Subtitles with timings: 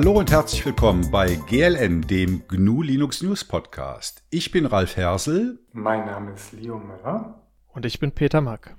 [0.00, 4.22] Hallo und herzlich willkommen bei GLN, dem GNU Linux News Podcast.
[4.30, 5.58] Ich bin Ralf Hersel.
[5.72, 7.42] Mein Name ist Leo Müller.
[7.68, 8.76] Und ich bin Peter Mack.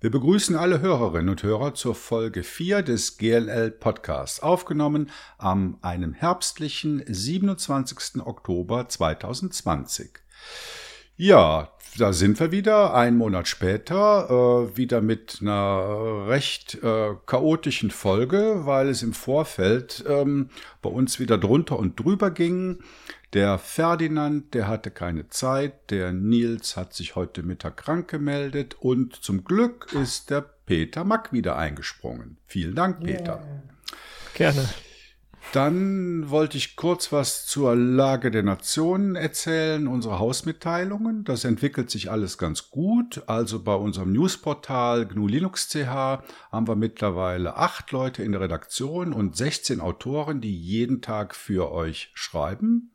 [0.00, 5.08] Wir begrüßen alle Hörerinnen und Hörer zur Folge 4 des GLL Podcasts, aufgenommen
[5.38, 8.20] am einem herbstlichen 27.
[8.22, 10.10] Oktober 2020.
[11.16, 17.90] Ja, da sind wir wieder, einen Monat später, äh, wieder mit einer recht äh, chaotischen
[17.90, 20.50] Folge, weil es im Vorfeld ähm,
[20.82, 22.78] bei uns wieder drunter und drüber ging.
[23.32, 29.14] Der Ferdinand, der hatte keine Zeit, der Nils hat sich heute Mittag krank gemeldet und
[29.14, 32.38] zum Glück ist der Peter Mack wieder eingesprungen.
[32.46, 33.36] Vielen Dank, Peter.
[33.36, 34.52] Yeah.
[34.52, 34.68] Gerne.
[35.52, 41.24] Dann wollte ich kurz was zur Lage der Nationen erzählen, unsere Hausmitteilungen.
[41.24, 43.24] Das entwickelt sich alles ganz gut.
[43.26, 49.12] Also bei unserem Newsportal GNU Linux CH haben wir mittlerweile acht Leute in der Redaktion
[49.12, 52.92] und 16 Autoren, die jeden Tag für euch schreiben.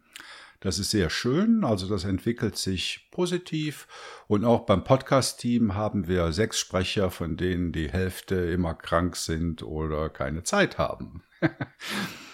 [0.61, 3.85] Das ist sehr schön, also das entwickelt sich positiv.
[4.27, 9.61] Und auch beim Podcast-Team haben wir sechs Sprecher, von denen die Hälfte immer krank sind
[9.61, 11.21] oder keine Zeit haben.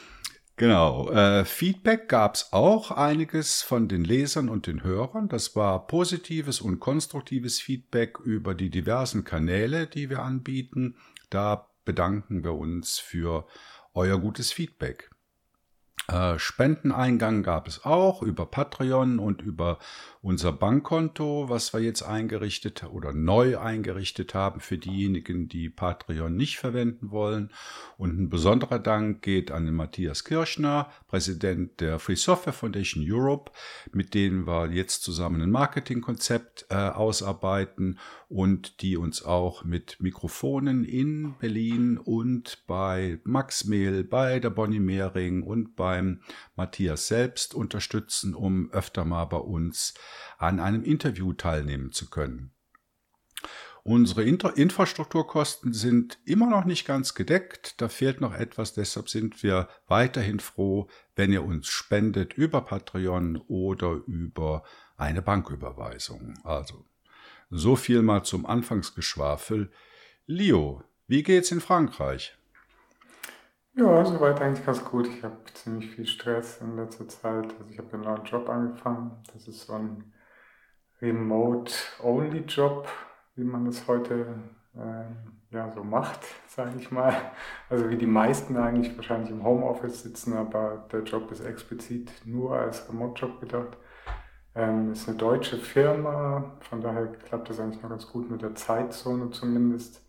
[0.61, 1.09] Genau.
[1.09, 5.27] Äh, Feedback gab es auch einiges von den Lesern und den Hörern.
[5.27, 10.97] Das war positives und konstruktives Feedback über die diversen Kanäle, die wir anbieten.
[11.31, 13.47] Da bedanken wir uns für
[13.95, 15.09] euer gutes Feedback.
[16.07, 19.79] Äh, Spendeneingang gab es auch über Patreon und über
[20.21, 26.57] unser Bankkonto, was wir jetzt eingerichtet oder neu eingerichtet haben für diejenigen, die Patreon nicht
[26.57, 27.51] verwenden wollen.
[27.97, 33.51] Und ein besonderer Dank geht an den Matthias Kirschner, Präsident der Free Software Foundation Europe,
[33.91, 37.99] mit denen wir jetzt zusammen ein Marketingkonzept äh, ausarbeiten
[38.31, 44.79] und die uns auch mit Mikrofonen in Berlin und bei Max Mehl, bei der Bonnie
[44.79, 46.21] Mehring und beim
[46.55, 49.95] Matthias selbst unterstützen, um öfter mal bei uns
[50.37, 52.51] an einem Interview teilnehmen zu können.
[53.83, 57.81] Unsere Infrastrukturkosten sind immer noch nicht ganz gedeckt.
[57.81, 58.73] Da fehlt noch etwas.
[58.73, 64.63] Deshalb sind wir weiterhin froh, wenn ihr uns spendet über Patreon oder über
[64.95, 66.35] eine Banküberweisung.
[66.43, 66.85] Also,
[67.51, 69.69] so viel mal zum Anfangsgeschwafel.
[70.25, 72.35] Leo, wie geht's in Frankreich?
[73.75, 75.07] Ja, soweit eigentlich ganz gut.
[75.07, 77.45] Ich habe ziemlich viel Stress in letzter Zeit.
[77.45, 79.21] Also ich habe einen neuen Job angefangen.
[79.33, 80.13] Das ist so ein
[81.01, 82.87] Remote-Only-Job,
[83.35, 84.27] wie man das heute
[84.75, 87.13] äh, ja, so macht, sage ich mal.
[87.69, 92.57] Also wie die meisten eigentlich wahrscheinlich im Homeoffice sitzen, aber der Job ist explizit nur
[92.57, 93.77] als Remote-Job gedacht.
[94.55, 98.55] Ähm, ist eine deutsche Firma, von daher klappt das eigentlich noch ganz gut mit der
[98.55, 100.01] Zeitzone zumindest.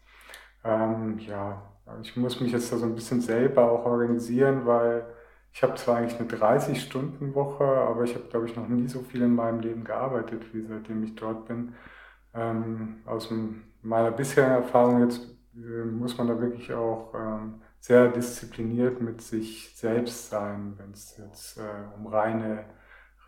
[0.65, 1.63] Ähm, ja,
[2.03, 5.07] ich muss mich jetzt da so ein bisschen selber auch organisieren, weil
[5.53, 9.23] ich habe zwar eigentlich eine 30-Stunden-Woche, aber ich habe, glaube ich, noch nie so viel
[9.23, 11.75] in meinem Leben gearbeitet, wie seitdem ich dort bin.
[12.35, 13.29] Ähm, aus
[13.83, 15.21] meiner bisherigen Erfahrung jetzt
[15.55, 21.17] äh, muss man da wirklich auch ähm, sehr diszipliniert mit sich selbst sein, wenn es
[21.19, 21.63] jetzt äh,
[21.97, 22.65] um reine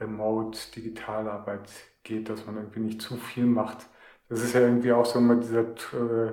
[0.01, 1.71] Remote-Digitalarbeit
[2.03, 3.87] geht, dass man irgendwie nicht zu viel macht.
[4.29, 6.33] Das ist ja irgendwie auch so immer dieser äh,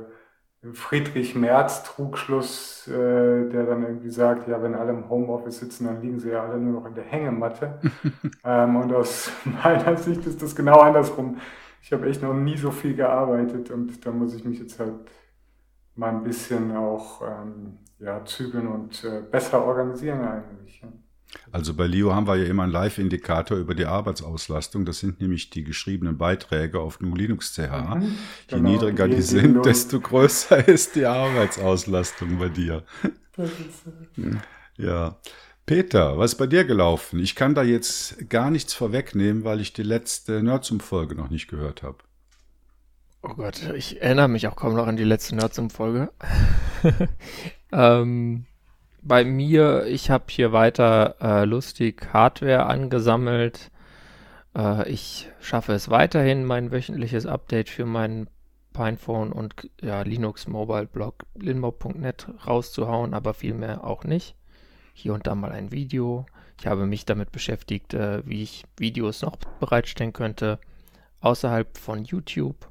[0.74, 6.02] Friedrich Merz Trugschluss, äh, der dann irgendwie sagt, ja, wenn alle im Homeoffice sitzen, dann
[6.02, 7.80] liegen sie ja alle nur noch in der Hängematte.
[8.44, 11.38] ähm, und aus meiner Sicht ist das genau andersrum.
[11.82, 14.94] Ich habe echt noch nie so viel gearbeitet und da muss ich mich jetzt halt
[15.96, 20.82] mal ein bisschen auch ähm, ja, zügeln und äh, besser organisieren eigentlich.
[20.82, 20.90] Ja.
[21.52, 24.86] Also bei Leo haben wir ja immer einen Live-Indikator über die Arbeitsauslastung.
[24.86, 27.96] Das sind nämlich die geschriebenen Beiträge auf GNU Linux CH.
[27.96, 32.84] Mhm, Je genau, niedriger die sind, desto größer ist die Arbeitsauslastung bei dir.
[34.78, 35.18] Ja.
[35.66, 37.20] Peter, was ist bei dir gelaufen?
[37.20, 41.84] Ich kann da jetzt gar nichts vorwegnehmen, weil ich die letzte Nerdsum-Folge noch nicht gehört
[41.84, 42.00] habe.
[43.24, 46.12] Oh Gott, ich erinnere mich auch kaum noch an die letzte Nerdsum-Folge.
[47.72, 48.46] ähm,
[49.02, 53.72] bei mir, ich habe hier weiter äh, lustig Hardware angesammelt.
[54.56, 58.30] Äh, ich schaffe es weiterhin, mein wöchentliches Update für meinen
[58.74, 64.36] Pinephone und ja, Linux Mobile Blog linmob.net rauszuhauen, aber vielmehr auch nicht.
[64.94, 66.26] Hier und da mal ein Video.
[66.60, 70.60] Ich habe mich damit beschäftigt, äh, wie ich Videos noch bereitstellen könnte
[71.22, 72.70] außerhalb von YouTube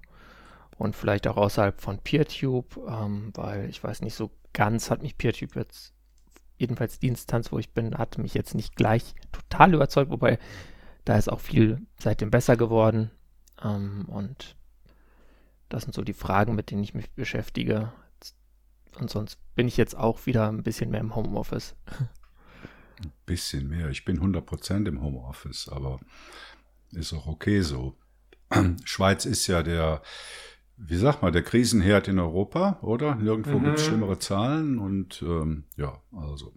[0.77, 5.19] und vielleicht auch außerhalb von PeerTube, ähm, weil ich weiß nicht so ganz hat mich
[5.19, 5.95] PeerTube jetzt
[6.61, 10.39] jedenfalls die Instanz, wo ich bin, hat mich jetzt nicht gleich total überzeugt, wobei
[11.05, 13.11] da ist auch viel seitdem besser geworden.
[13.63, 14.57] Ähm, und
[15.71, 17.93] das sind so die Fragen, mit denen ich mich beschäftige.
[18.99, 21.75] Und sonst bin ich jetzt auch wieder ein bisschen mehr im Homeoffice.
[23.03, 23.89] Ein bisschen mehr.
[23.89, 25.99] Ich bin 100% im Homeoffice, aber
[26.93, 27.97] ist auch okay so.
[28.85, 30.03] Schweiz ist ja der,
[30.87, 33.15] wie sagt man, der Krisenherd in Europa, oder?
[33.15, 33.65] Nirgendwo mhm.
[33.65, 36.55] gibt es schlimmere Zahlen und ähm, ja, also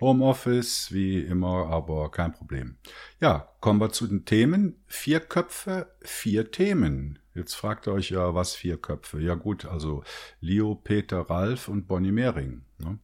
[0.00, 2.76] Homeoffice wie immer, aber kein Problem.
[3.20, 4.76] Ja, kommen wir zu den Themen.
[4.86, 7.18] Vier Köpfe, vier Themen.
[7.34, 9.20] Jetzt fragt ihr euch ja, was vier Köpfe?
[9.20, 10.02] Ja gut, also
[10.40, 12.98] Leo, Peter, Ralf und Bonnie Mehring ne,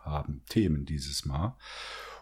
[0.00, 1.56] haben Themen dieses Mal.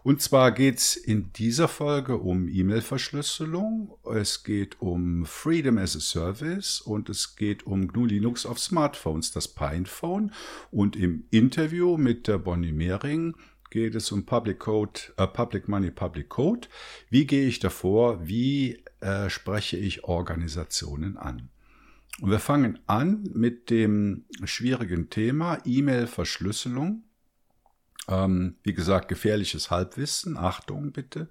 [0.06, 6.80] Und zwar geht's in dieser Folge um E-Mail-Verschlüsselung, es geht um Freedom as a Service
[6.80, 10.30] und es geht um GNU Linux auf Smartphones, das Pinephone.
[10.70, 13.34] Und im Interview mit der Bonnie Mehring
[13.70, 16.68] geht es um Public Code, äh, Public Money, Public Code.
[17.10, 18.28] Wie gehe ich davor?
[18.28, 21.48] Wie äh, spreche ich Organisationen an?
[22.20, 27.02] Und wir fangen an mit dem schwierigen Thema E-Mail-Verschlüsselung.
[28.08, 30.36] Ähm, wie gesagt, gefährliches Halbwissen.
[30.36, 31.28] Achtung bitte.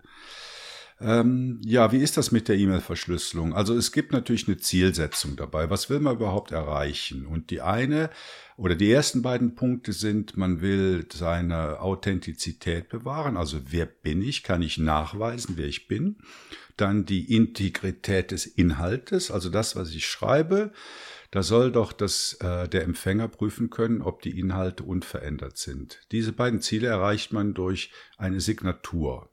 [1.02, 3.54] Ähm, ja, wie ist das mit der E-Mail-Verschlüsselung?
[3.54, 5.70] Also es gibt natürlich eine Zielsetzung dabei.
[5.70, 7.26] Was will man überhaupt erreichen?
[7.26, 8.10] Und die eine
[8.56, 13.36] oder die ersten beiden Punkte sind, man will seine Authentizität bewahren.
[13.36, 14.44] Also wer bin ich?
[14.44, 16.18] Kann ich nachweisen, wer ich bin?
[16.78, 20.72] Dann die Integrität des Inhaltes, also das, was ich schreibe.
[21.32, 26.02] Da soll doch das, äh, der Empfänger prüfen können, ob die Inhalte unverändert sind.
[26.12, 29.30] Diese beiden Ziele erreicht man durch eine Signatur.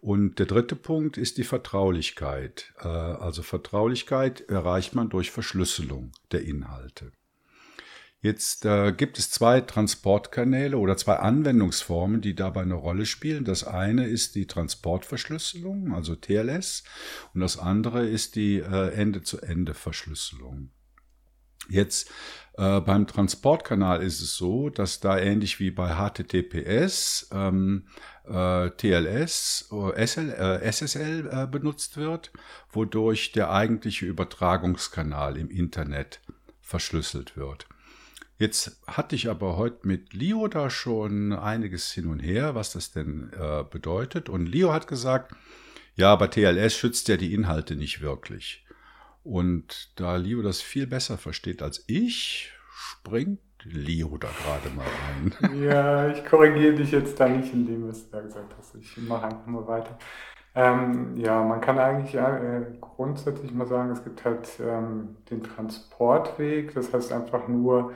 [0.00, 2.74] Und der dritte Punkt ist die Vertraulichkeit.
[2.78, 7.10] Äh, also Vertraulichkeit erreicht man durch Verschlüsselung der Inhalte.
[8.24, 13.44] Jetzt äh, gibt es zwei Transportkanäle oder zwei Anwendungsformen, die dabei eine Rolle spielen.
[13.44, 16.84] Das eine ist die Transportverschlüsselung, also TLS,
[17.34, 20.70] und das andere ist die äh, Ende-zu-Ende-Verschlüsselung.
[21.68, 22.10] Jetzt
[22.54, 27.88] äh, beim Transportkanal ist es so, dass da ähnlich wie bei HTTPS ähm,
[28.26, 32.32] äh, TLS, SL, äh, SSL äh, benutzt wird,
[32.70, 36.22] wodurch der eigentliche Übertragungskanal im Internet
[36.62, 37.66] verschlüsselt wird.
[38.36, 42.90] Jetzt hatte ich aber heute mit Leo da schon einiges hin und her, was das
[42.90, 44.28] denn äh, bedeutet.
[44.28, 45.34] Und Leo hat gesagt,
[45.94, 48.66] ja, aber TLS schützt ja die Inhalte nicht wirklich.
[49.22, 55.62] Und da Leo das viel besser versteht als ich, springt Leo da gerade mal ein.
[55.62, 58.74] Ja, ich korrigiere dich jetzt da nicht in dem, was du da gesagt hast.
[58.74, 59.96] Ich mache einfach mal weiter.
[60.56, 66.74] Ähm, ja, man kann eigentlich äh, grundsätzlich mal sagen, es gibt halt ähm, den Transportweg.
[66.74, 67.92] Das heißt einfach nur,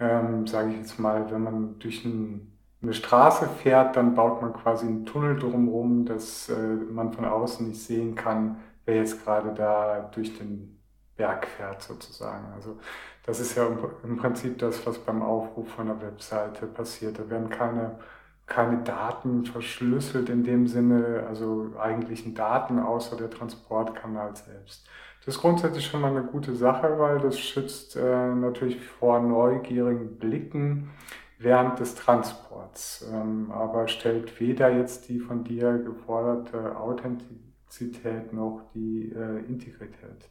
[0.00, 2.52] ähm, sage ich jetzt mal, wenn man durch ein,
[2.82, 7.68] eine Straße fährt, dann baut man quasi einen Tunnel drumherum, dass äh, man von außen
[7.68, 10.78] nicht sehen kann, wer jetzt gerade da durch den
[11.16, 12.46] Berg fährt sozusagen.
[12.54, 12.78] Also
[13.26, 13.68] das ist ja
[14.04, 17.18] im Prinzip das, was beim Aufruf von der Webseite passiert.
[17.18, 17.98] Da werden keine,
[18.46, 24.88] keine Daten verschlüsselt in dem Sinne, also eigentlichen Daten außer der Transportkanal selbst.
[25.24, 30.18] Das ist grundsätzlich schon mal eine gute Sache, weil das schützt äh, natürlich vor neugierigen
[30.18, 30.90] Blicken
[31.38, 39.12] während des Transports, ähm, aber stellt weder jetzt die von dir geforderte Authentizität noch die
[39.12, 40.28] äh, Integrität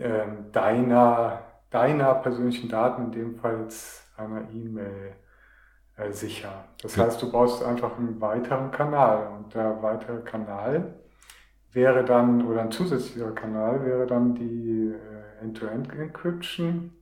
[0.00, 5.12] äh, deiner, deiner persönlichen Daten, in dem Fall jetzt einer E-Mail,
[5.96, 6.64] äh, sicher.
[6.82, 9.28] Das heißt, du brauchst einfach einen weiteren Kanal.
[9.28, 10.94] Und der weitere Kanal
[11.72, 16.92] wäre dann, oder ein zusätzlicher Kanal wäre dann die äh, End-to-End-Encryption,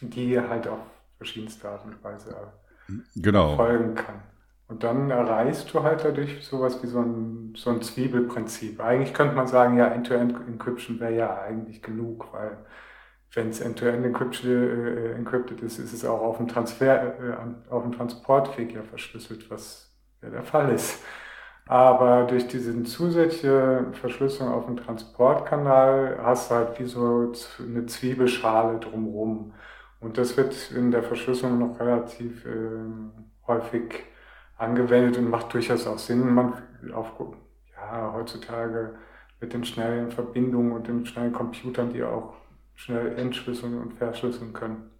[0.00, 0.80] die halt auf
[1.16, 2.34] verschiedenste Art und Weise
[3.16, 3.56] genau.
[3.56, 4.22] folgen kann.
[4.68, 8.80] Und dann erreichst du halt dadurch sowas wie so ein, so ein Zwiebelprinzip.
[8.80, 12.56] Eigentlich könnte man sagen, ja, End-to-End-Encryption wäre ja eigentlich genug, weil
[13.34, 17.82] wenn es End-to-End encrypted, äh, encrypted ist, ist es auch auf dem Transfer, äh, auf
[17.82, 19.90] dem Transportweg ja verschlüsselt, was
[20.22, 21.02] ja der Fall ist.
[21.66, 28.80] Aber durch diese zusätzliche Verschlüsselung auf dem Transportkanal hast du halt wie so eine Zwiebelschale
[28.80, 29.54] drumherum.
[30.00, 32.50] Und das wird in der Verschlüsselung noch relativ äh,
[33.46, 34.02] häufig
[34.58, 36.34] angewendet und macht durchaus auch Sinn.
[36.34, 36.54] Man
[36.92, 37.12] auf,
[37.76, 38.96] ja, heutzutage
[39.40, 42.34] mit den schnellen Verbindungen und den schnellen Computern, die auch
[42.74, 44.91] schnell entschlüsseln und verschlüsseln können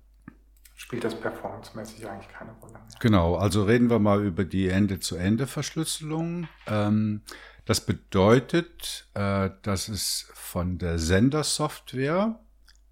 [0.83, 2.83] spielt das performancemäßig eigentlich keine Rolle mehr.
[2.99, 6.49] Genau, also reden wir mal über die Ende-zu-Ende-Verschlüsselung.
[6.67, 7.23] Ähm,
[7.65, 12.41] das bedeutet, äh, dass es von der Sendersoftware,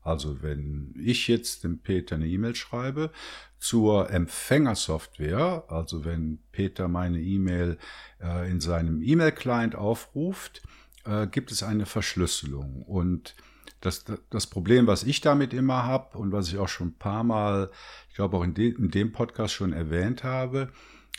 [0.03, 3.11] also wenn ich jetzt dem Peter eine E-Mail schreibe,
[3.59, 7.77] zur Empfängersoftware, also wenn Peter meine E-Mail
[8.23, 10.63] äh, in seinem E-Mail-Client aufruft,
[11.05, 12.83] äh, gibt es eine Verschlüsselung.
[12.83, 13.35] Und
[13.81, 17.25] das, das Problem, was ich damit immer habe und was ich auch schon ein paar
[17.25, 17.71] Mal,
[18.09, 20.71] ich glaube auch in, de, in dem Podcast schon erwähnt habe,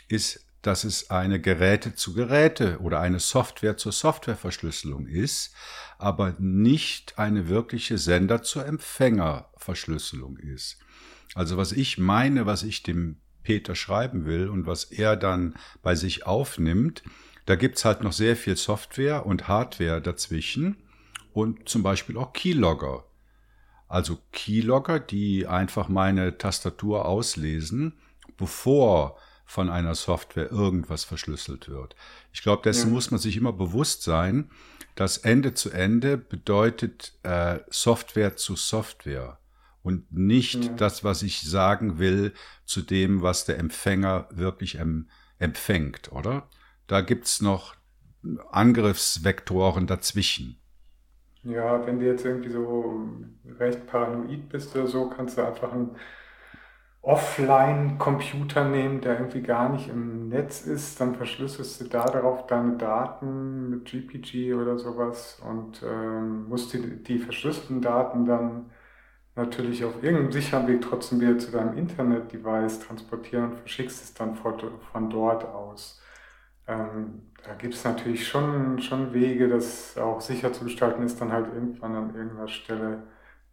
[0.08, 5.54] ist, dass es eine Geräte zu Geräte oder eine Software zur Softwareverschlüsselung ist,
[5.98, 10.78] aber nicht eine wirkliche Sender zur Empfängerverschlüsselung ist.
[11.34, 15.96] Also was ich meine, was ich dem Peter schreiben will und was er dann bei
[15.96, 17.02] sich aufnimmt,
[17.46, 20.76] da gibt's halt noch sehr viel Software und Hardware dazwischen
[21.32, 23.04] und zum Beispiel auch Keylogger.
[23.88, 27.98] Also Keylogger, die einfach meine Tastatur auslesen,
[28.36, 31.94] bevor von einer Software irgendwas verschlüsselt wird.
[32.32, 32.94] Ich glaube, dessen ja.
[32.94, 34.50] muss man sich immer bewusst sein,
[34.94, 39.38] dass Ende zu Ende bedeutet äh, Software zu Software
[39.82, 40.72] und nicht ja.
[40.72, 42.32] das, was ich sagen will,
[42.64, 45.08] zu dem, was der Empfänger wirklich em
[45.38, 46.48] empfängt, oder?
[46.86, 47.74] Da gibt's noch
[48.52, 50.61] Angriffsvektoren dazwischen.
[51.44, 53.08] Ja, wenn du jetzt irgendwie so
[53.58, 55.96] recht paranoid bist oder so, kannst du einfach einen
[57.02, 62.76] Offline-Computer nehmen, der irgendwie gar nicht im Netz ist, dann verschlüsselst du da darauf deine
[62.76, 68.70] Daten mit GPG oder sowas und ähm, musst die, die verschlüsselten Daten dann
[69.36, 74.36] natürlich auf irgendeinem sicheren Weg trotzdem wieder zu deinem Internet-Device transportieren und verschickst es dann
[74.36, 76.01] von dort aus.
[76.72, 81.32] Ähm, da gibt es natürlich schon, schon Wege, das auch sicher zu gestalten, ist dann
[81.32, 83.02] halt irgendwann an irgendeiner Stelle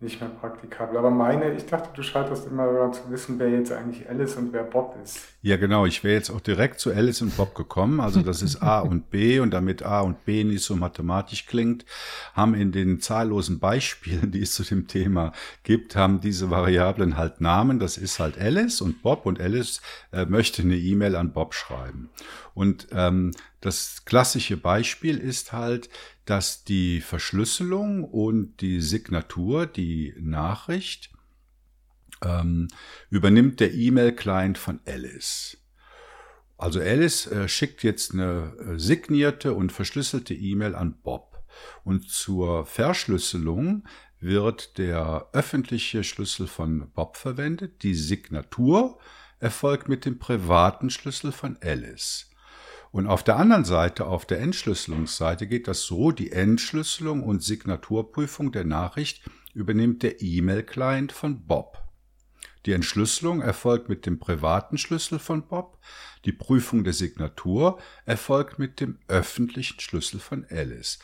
[0.01, 0.97] nicht mehr praktikabel.
[0.97, 4.53] Aber meine, ich dachte, du scheiterst immer daran zu wissen, wer jetzt eigentlich Alice und
[4.53, 5.19] wer Bob ist.
[5.41, 5.85] Ja, genau.
[5.85, 7.99] Ich wäre jetzt auch direkt zu Alice und Bob gekommen.
[7.99, 11.85] Also das ist A und B und damit A und B nicht so mathematisch klingt,
[12.33, 17.41] haben in den zahllosen Beispielen, die es zu dem Thema gibt, haben diese Variablen halt
[17.41, 17.79] Namen.
[17.79, 19.81] Das ist halt Alice und Bob und Alice
[20.13, 22.09] äh, möchte eine E-Mail an Bob schreiben.
[22.53, 25.89] Und ähm, das klassische Beispiel ist halt,
[26.29, 31.09] dass die Verschlüsselung und die Signatur, die Nachricht,
[32.23, 32.67] ähm,
[33.09, 35.57] übernimmt der E-Mail-Client von Alice.
[36.57, 41.41] Also Alice äh, schickt jetzt eine äh, signierte und verschlüsselte E-Mail an Bob.
[41.83, 43.87] Und zur Verschlüsselung
[44.19, 47.81] wird der öffentliche Schlüssel von Bob verwendet.
[47.81, 48.99] Die Signatur
[49.39, 52.28] erfolgt mit dem privaten Schlüssel von Alice.
[52.91, 58.51] Und auf der anderen Seite, auf der Entschlüsselungsseite geht das so, die Entschlüsselung und Signaturprüfung
[58.51, 59.21] der Nachricht
[59.53, 61.83] übernimmt der E-Mail-Client von Bob.
[62.65, 65.77] Die Entschlüsselung erfolgt mit dem privaten Schlüssel von Bob.
[66.25, 70.99] Die Prüfung der Signatur erfolgt mit dem öffentlichen Schlüssel von Alice.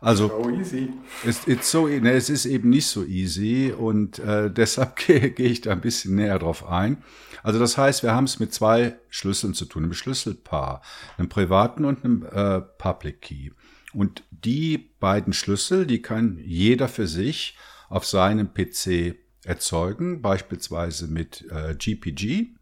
[0.00, 0.92] Also so easy.
[1.24, 5.46] It's, it's so, ne, es ist eben nicht so easy und äh, deshalb gehe geh
[5.46, 7.02] ich da ein bisschen näher drauf ein.
[7.42, 10.82] Also das heißt, wir haben es mit zwei Schlüsseln zu tun, einem Schlüsselpaar,
[11.16, 13.50] einem privaten und einem äh, Public Key.
[13.92, 17.56] Und die beiden Schlüssel, die kann jeder für sich
[17.88, 22.55] auf seinem PC erzeugen, beispielsweise mit äh, GPG.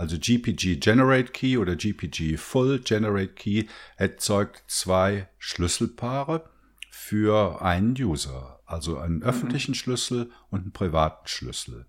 [0.00, 3.66] Also GPG Generate Key oder GPG Full Generate Key
[3.96, 6.48] erzeugt zwei Schlüsselpaare
[6.90, 9.24] für einen User, also einen mhm.
[9.24, 11.84] öffentlichen Schlüssel und einen privaten Schlüssel.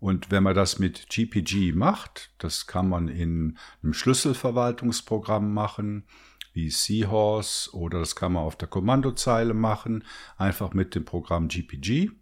[0.00, 6.04] Und wenn man das mit GPG macht, das kann man in einem Schlüsselverwaltungsprogramm machen,
[6.54, 10.04] wie Seahorse, oder das kann man auf der Kommandozeile machen,
[10.38, 12.12] einfach mit dem Programm GPG.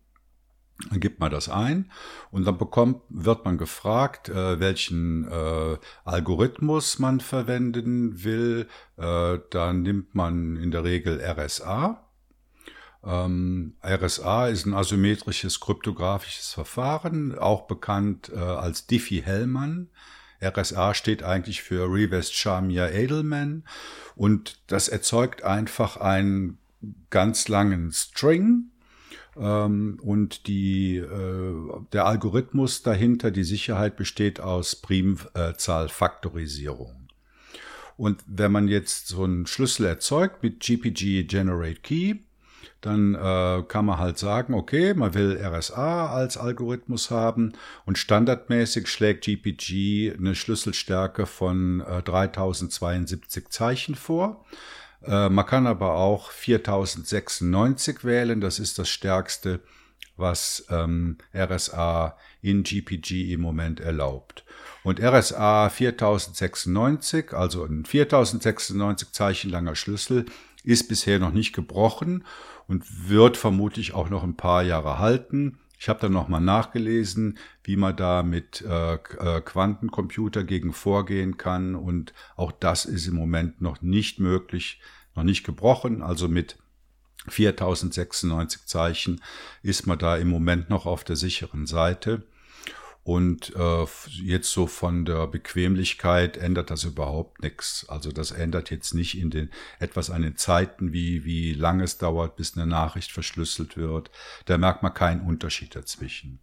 [0.90, 1.90] Dann gibt man das ein
[2.31, 8.66] und dann bekommt, wird man gefragt, äh, welchen äh, Algorithmus man verwenden will.
[8.97, 12.04] Äh, da nimmt man in der Regel RSA.
[13.04, 19.90] Ähm, RSA ist ein asymmetrisches kryptografisches Verfahren, auch bekannt äh, als Diffie-Hellman.
[20.43, 23.64] RSA steht eigentlich für Reverse Shamia Edelman
[24.16, 26.59] und das erzeugt einfach einen
[27.11, 28.71] ganz langen String,
[29.36, 31.54] ähm, und die, äh,
[31.92, 37.04] der Algorithmus dahinter, die Sicherheit besteht aus Primzahlfaktorisierung.
[37.96, 42.16] Und wenn man jetzt so einen Schlüssel erzeugt mit GPG Generate Key,
[42.80, 47.54] dann äh, kann man halt sagen, okay, man will RSA als Algorithmus haben
[47.86, 54.44] und standardmäßig schlägt GPG eine Schlüsselstärke von äh, 3072 Zeichen vor.
[55.06, 59.61] Äh, man kann aber auch 4096 wählen, das ist das stärkste,
[60.16, 64.44] was ähm, RSA in GPG im Moment erlaubt.
[64.84, 70.26] Und RSA 4096, also ein 4096 Zeichen langer Schlüssel,
[70.62, 72.25] ist bisher noch nicht gebrochen
[72.68, 75.58] und wird vermutlich auch noch ein paar Jahre halten.
[75.84, 81.74] Ich habe dann nochmal nachgelesen, wie man da mit äh, äh, Quantencomputer gegen vorgehen kann
[81.74, 84.80] und auch das ist im Moment noch nicht möglich,
[85.14, 86.00] noch nicht gebrochen.
[86.00, 86.56] Also mit
[87.28, 89.20] 4096 Zeichen
[89.62, 92.26] ist man da im Moment noch auf der sicheren Seite.
[93.04, 93.84] Und äh,
[94.23, 97.87] jetzt so von der Bequemlichkeit ändert das überhaupt nichts.
[97.87, 101.99] Also das ändert jetzt nicht in den etwas an den Zeiten, wie, wie lange es
[101.99, 104.11] dauert, bis eine Nachricht verschlüsselt wird.
[104.46, 106.38] Da merkt man keinen Unterschied dazwischen.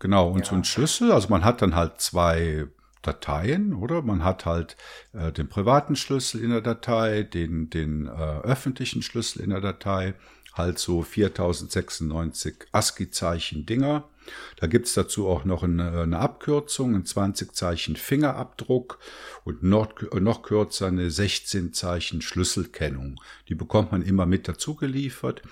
[0.00, 0.46] Genau, und ja.
[0.46, 2.66] so ein Schlüssel, also man hat dann halt zwei
[3.02, 4.02] Dateien, oder?
[4.02, 4.76] Man hat halt
[5.12, 10.14] äh, den privaten Schlüssel in der Datei, den, den äh, öffentlichen Schlüssel in der Datei,
[10.54, 14.08] halt so 4096 ASCII-Zeichen Dinger.
[14.56, 18.98] Da gibt's dazu auch noch eine, eine Abkürzung, ein 20 Zeichen Fingerabdruck
[19.44, 23.20] und noch, noch kürzer eine 16 Zeichen Schlüsselkennung.
[23.48, 25.42] Die bekommt man immer mit dazu geliefert.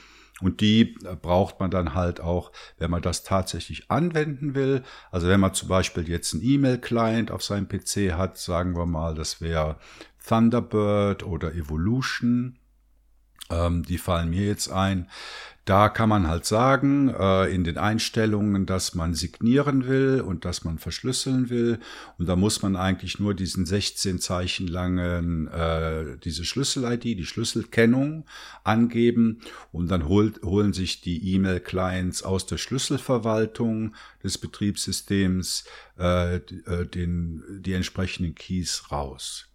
[0.40, 4.82] Und die braucht man dann halt auch, wenn man das tatsächlich anwenden will.
[5.10, 9.14] Also wenn man zum Beispiel jetzt einen E-Mail-Client auf seinem PC hat, sagen wir mal,
[9.14, 9.76] das wäre
[10.26, 12.56] Thunderbird oder Evolution.
[13.50, 15.06] Ähm, die fallen mir jetzt ein.
[15.66, 20.64] Da kann man halt sagen, äh, in den Einstellungen, dass man signieren will und dass
[20.64, 21.78] man verschlüsseln will.
[22.18, 28.24] Und da muss man eigentlich nur diesen 16 Zeichen langen, äh, diese Schlüssel-ID, die Schlüsselkennung
[28.64, 29.42] angeben.
[29.70, 35.66] Und dann holt, holen sich die E-Mail-Clients aus der Schlüsselverwaltung des Betriebssystems
[35.98, 39.49] äh, äh den, die entsprechenden Keys raus.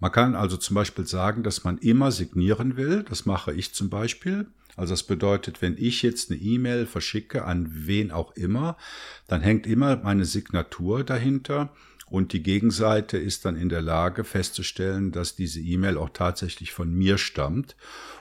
[0.00, 3.02] Man kann also zum Beispiel sagen, dass man immer signieren will.
[3.02, 4.46] Das mache ich zum Beispiel.
[4.76, 8.76] Also das bedeutet, wenn ich jetzt eine E-Mail verschicke an wen auch immer,
[9.26, 11.72] dann hängt immer meine Signatur dahinter
[12.10, 16.92] und die Gegenseite ist dann in der Lage festzustellen, dass diese E-Mail auch tatsächlich von
[16.92, 17.76] mir stammt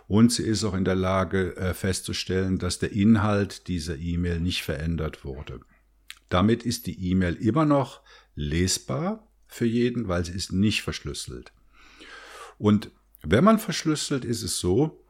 [0.07, 4.63] und sie ist auch in der Lage äh, festzustellen, dass der Inhalt dieser E-Mail nicht
[4.63, 5.61] verändert wurde.
[6.29, 8.01] Damit ist die E-Mail immer noch
[8.35, 11.53] lesbar für jeden, weil sie ist nicht verschlüsselt.
[12.57, 15.03] Und wenn man verschlüsselt, ist es so,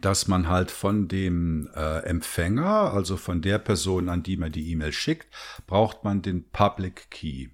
[0.00, 4.70] dass man halt von dem äh, Empfänger, also von der Person, an die man die
[4.70, 5.28] E-Mail schickt,
[5.66, 7.48] braucht man den Public Key.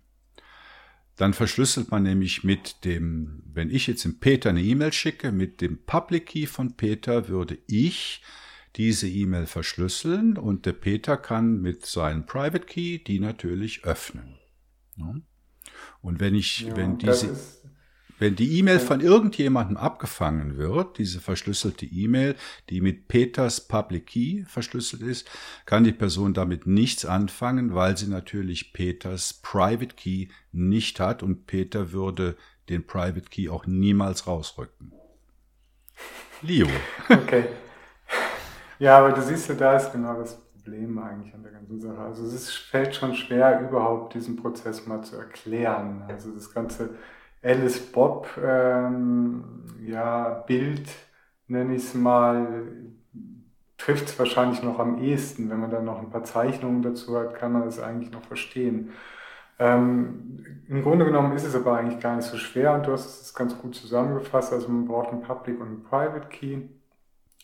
[1.16, 5.60] Dann verschlüsselt man nämlich mit dem, wenn ich jetzt dem Peter eine E-Mail schicke, mit
[5.60, 8.22] dem Public Key von Peter würde ich
[8.74, 14.38] diese E-Mail verschlüsseln und der Peter kann mit seinem Private Key die natürlich öffnen.
[16.02, 17.36] Und wenn ich, ja, wenn diese,
[18.18, 22.36] wenn die E-Mail von irgendjemandem abgefangen wird, diese verschlüsselte E-Mail,
[22.70, 25.28] die mit Peters Public Key verschlüsselt ist,
[25.66, 31.46] kann die Person damit nichts anfangen, weil sie natürlich Peters Private Key nicht hat und
[31.46, 32.36] Peter würde
[32.68, 34.92] den Private Key auch niemals rausrücken.
[36.42, 36.68] Leo.
[37.08, 37.44] Okay.
[38.78, 41.98] Ja, aber du siehst ja, da ist genau das Problem eigentlich an der ganzen Sache.
[41.98, 46.02] Also es fällt schon schwer, überhaupt diesen Prozess mal zu erklären.
[46.08, 46.90] Also das ganze
[47.44, 49.44] Alice Bob ähm,
[49.86, 50.88] ja, Bild,
[51.46, 52.62] nenne ich es mal,
[53.76, 55.50] trifft es wahrscheinlich noch am ehesten.
[55.50, 58.92] Wenn man dann noch ein paar Zeichnungen dazu hat, kann man das eigentlich noch verstehen.
[59.58, 63.22] Ähm, Im Grunde genommen ist es aber eigentlich gar nicht so schwer und du hast
[63.22, 64.52] es ganz gut zusammengefasst.
[64.52, 66.62] Also man braucht einen Public und einen Private Key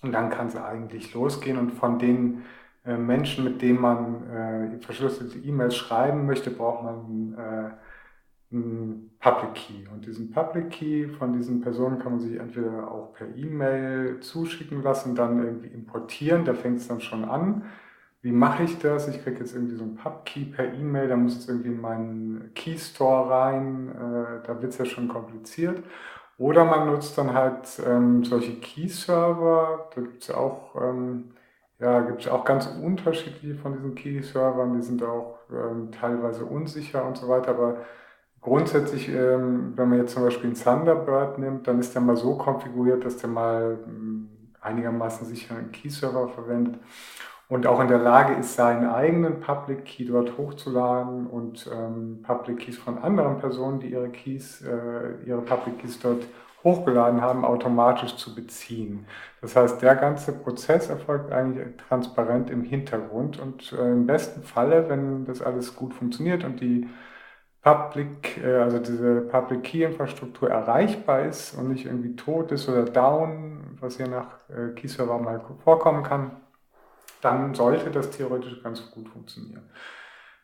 [0.02, 2.44] und dann kann es eigentlich losgehen und von den
[2.86, 7.70] äh, Menschen, mit denen man äh, verschlüsselte E-Mails schreiben möchte, braucht man äh,
[8.50, 9.88] Public Key.
[9.92, 14.82] Und diesen Public Key von diesen Personen kann man sich entweder auch per E-Mail zuschicken
[14.82, 17.64] lassen, dann irgendwie importieren, da fängt es dann schon an.
[18.22, 19.08] Wie mache ich das?
[19.08, 22.52] Ich kriege jetzt irgendwie so einen Pub-Key per E-Mail, da muss es irgendwie in meinen
[22.54, 25.82] Key Store rein, äh, da wird es ja schon kompliziert.
[26.36, 31.32] Oder man nutzt dann halt ähm, solche Key-Server, da gibt es ja auch, ähm,
[31.78, 37.16] ja, gibt auch ganz unterschiedliche von diesen Key-Servern, die sind auch ähm, teilweise unsicher und
[37.16, 37.78] so weiter, aber
[38.42, 42.37] Grundsätzlich, ähm, wenn man jetzt zum Beispiel einen Thunderbird nimmt, dann ist der mal so
[42.37, 44.29] konfiguriert, dass der mal ähm,
[44.61, 46.79] einigermaßen sicheren Key-Server verwendet
[47.50, 52.61] und auch in der Lage ist, seinen eigenen Public Key dort hochzuladen und ähm, Public
[52.61, 56.29] Keys von anderen Personen, die ihre Keys, äh, ihre Public Keys dort
[56.62, 59.05] hochgeladen haben, automatisch zu beziehen.
[59.40, 64.88] Das heißt, der ganze Prozess erfolgt eigentlich transparent im Hintergrund und äh, im besten Falle,
[64.88, 66.88] wenn das alles gut funktioniert und die
[67.62, 72.85] Public, äh, also diese Public Key Infrastruktur erreichbar ist und nicht irgendwie tot ist oder
[72.85, 76.37] down, was je nach äh, Key Server mal vorkommen kann,
[77.20, 79.68] dann sollte das theoretisch ganz gut funktionieren.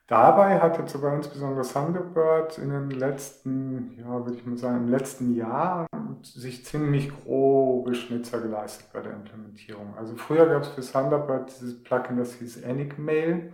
[0.09, 4.89] Dabei hat jetzt aber insbesondere Thunderbird in den letzten, ja, würde ich mal sagen, im
[4.89, 5.87] letzten Jahr
[6.23, 9.95] sich ziemlich grobe Schnitzer geleistet bei der Implementierung.
[9.97, 13.53] Also früher gab es für Thunderbird dieses Plugin, das hieß Enigmail.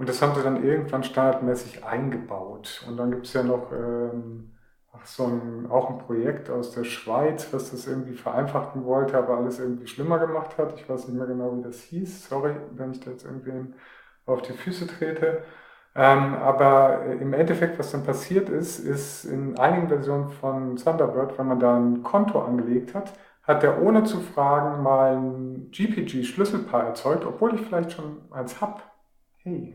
[0.00, 2.82] Und das haben sie dann irgendwann standardmäßig eingebaut.
[2.88, 4.56] Und dann gibt es ja noch ähm,
[4.92, 9.36] ach, so ein, auch ein Projekt aus der Schweiz, was das irgendwie vereinfachen wollte, aber
[9.36, 10.72] alles irgendwie schlimmer gemacht hat.
[10.80, 12.30] Ich weiß nicht mehr genau, wie das hieß.
[12.30, 13.74] Sorry, wenn ich da jetzt irgendwem
[14.24, 15.42] auf die Füße trete.
[15.94, 21.48] Ähm, aber im Endeffekt, was dann passiert ist, ist in einigen Versionen von Thunderbird, wenn
[21.48, 27.26] man da ein Konto angelegt hat, hat er ohne zu fragen mal ein GPG-Schlüsselpaar erzeugt,
[27.26, 28.80] obwohl ich vielleicht schon eins habe.
[29.42, 29.74] Hey,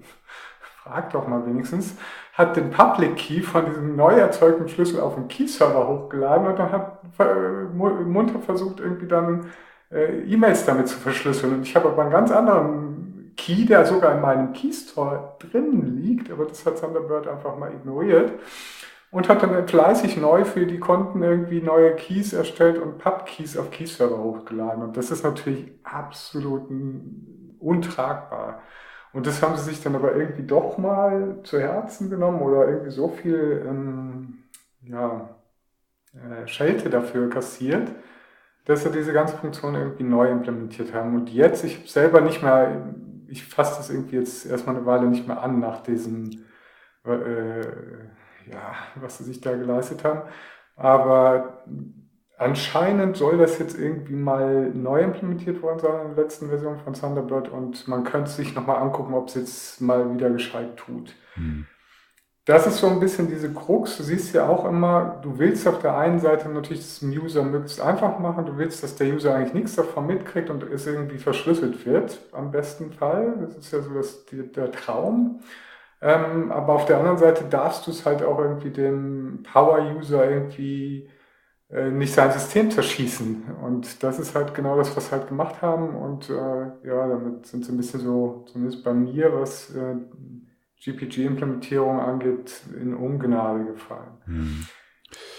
[0.83, 1.95] frag doch mal wenigstens.
[2.33, 6.71] Hat den Public Key von diesem neu erzeugten Schlüssel auf den Key-Server hochgeladen und dann
[6.71, 7.01] hat
[7.73, 9.47] munter versucht, irgendwie dann
[9.91, 11.55] äh, E-Mails damit zu verschlüsseln.
[11.55, 15.97] Und ich habe aber einen ganz anderen Key, der sogar in meinem Key Store drin
[15.97, 18.33] liegt, aber das hat Thunderbird einfach mal ignoriert
[19.09, 23.71] und hat dann fleißig neu für die Konten irgendwie neue Keys erstellt und Pub-Keys auf
[23.71, 24.83] Key-Server hochgeladen.
[24.83, 26.69] Und das ist natürlich absolut
[27.59, 28.61] untragbar.
[29.15, 32.91] Und das haben sie sich dann aber irgendwie doch mal zu Herzen genommen oder irgendwie
[32.91, 34.43] so viel ähm,
[34.81, 35.29] ja,
[36.13, 37.89] äh, Schelte dafür kassiert,
[38.65, 41.15] dass sie diese ganze Funktion irgendwie neu implementiert haben.
[41.15, 42.93] Und jetzt, ich selber nicht mehr,
[43.29, 46.31] ich fasse das irgendwie jetzt erstmal eine Weile nicht mehr an nach diesem
[47.05, 47.61] äh,
[48.51, 50.23] ja, was sie sich da geleistet haben.
[50.75, 51.63] Aber
[52.37, 56.93] anscheinend soll das jetzt irgendwie mal neu implementiert worden sein in der letzten Version von
[56.93, 61.15] Thunderbird und man könnte sich nochmal angucken, ob es jetzt mal wieder gescheit tut.
[61.35, 61.65] Hm.
[62.45, 63.97] Das ist so ein bisschen diese Krux.
[63.97, 67.41] Du siehst ja auch immer, du willst auf der einen Seite natürlich das dem User
[67.41, 68.45] möglichst einfach machen.
[68.45, 72.51] Du willst, dass der User eigentlich nichts davon mitkriegt und es irgendwie verschlüsselt wird, am
[72.51, 73.35] besten Fall.
[73.41, 75.39] Das ist ja so das, der Traum.
[76.01, 81.09] Ähm, aber auf der anderen Seite darfst du es halt auch irgendwie dem Power-User irgendwie
[81.91, 83.43] nicht sein System zerschießen.
[83.61, 85.95] Und das ist halt genau das, was sie halt gemacht haben.
[85.95, 89.95] Und äh, ja, damit sind sie ein bisschen so, zumindest bei mir, was äh,
[90.83, 94.17] GPG-Implementierung angeht, in Ungnade gefallen.
[94.25, 94.65] Hm.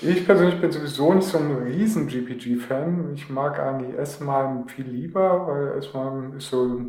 [0.00, 3.12] Ich persönlich bin sowieso nicht so ein riesen GPG-Fan.
[3.14, 6.80] Ich mag eigentlich S-MIME viel lieber, weil S-MIME ist so,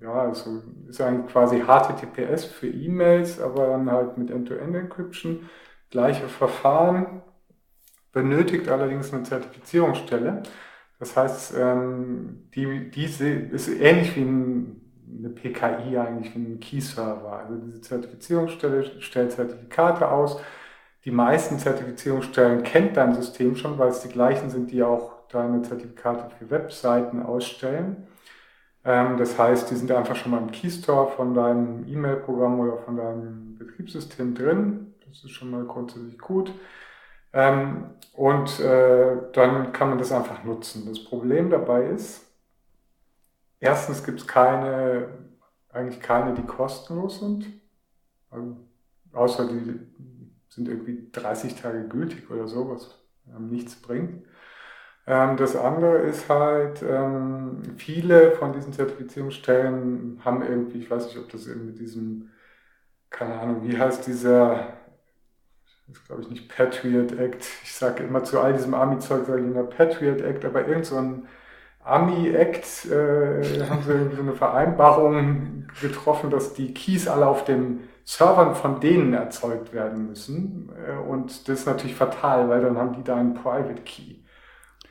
[0.00, 5.48] ja, also ist eigentlich quasi HTTPS für E-Mails, aber dann halt mit End-to-End-Encryption.
[5.90, 7.22] Gleiche Verfahren,
[8.12, 10.42] benötigt allerdings eine Zertifizierungsstelle.
[10.98, 17.32] Das heißt, ähm, die, diese ist ähnlich wie eine PKI eigentlich, wie ein Key-Server.
[17.32, 20.40] Also diese Zertifizierungsstelle stellt Zertifikate aus
[21.08, 25.62] die meisten Zertifizierungsstellen kennt dein System schon, weil es die gleichen sind, die auch deine
[25.62, 28.08] Zertifikate für Webseiten ausstellen.
[28.84, 32.96] Ähm, das heißt, die sind einfach schon mal im Keystore von deinem E-Mail-Programm oder von
[32.96, 34.94] deinem Betriebssystem drin.
[35.06, 36.52] Das ist schon mal grundsätzlich gut.
[37.32, 40.86] Ähm, und äh, dann kann man das einfach nutzen.
[40.88, 42.26] Das Problem dabei ist,
[43.60, 45.08] erstens gibt es keine,
[45.70, 47.46] eigentlich keine, die kostenlos sind.
[48.30, 48.56] Also,
[49.12, 49.80] außer die
[50.48, 52.98] sind irgendwie 30 Tage gültig oder so, was
[53.34, 54.26] ähm, nichts bringt.
[55.06, 61.18] Ähm, das andere ist halt, ähm, viele von diesen Zertifizierungsstellen haben irgendwie, ich weiß nicht,
[61.18, 62.30] ob das eben mit diesem,
[63.10, 64.77] keine Ahnung, wie heißt dieser,
[65.90, 69.46] ist glaube ich nicht Patriot Act, ich sage immer zu all diesem Army-Zeug, sage ich
[69.46, 71.26] immer Patriot Act, aber irgend so ein
[71.84, 78.54] Army-Act äh, haben sie so eine Vereinbarung getroffen, dass die Keys alle auf dem Servern
[78.54, 80.70] von denen erzeugt werden müssen.
[80.86, 84.16] Äh, und das ist natürlich fatal, weil dann haben die da einen Private Key.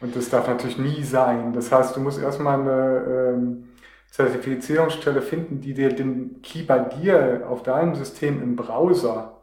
[0.01, 1.53] Und das darf natürlich nie sein.
[1.53, 3.69] Das heißt, du musst erstmal eine ähm,
[4.11, 9.36] Zertifizierungsstelle finden, die dir den Key bei dir auf deinem System im Browser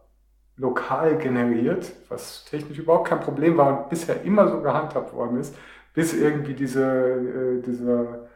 [0.57, 5.55] lokal generiert, was technisch überhaupt kein Problem war und bisher immer so gehandhabt worden ist,
[5.95, 8.29] bis irgendwie diese, äh, dieser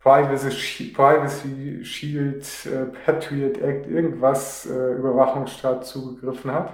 [0.00, 6.72] Privacy, Privacy Shield, äh, Patriot Act, irgendwas äh, Überwachungsstaat zugegriffen hat.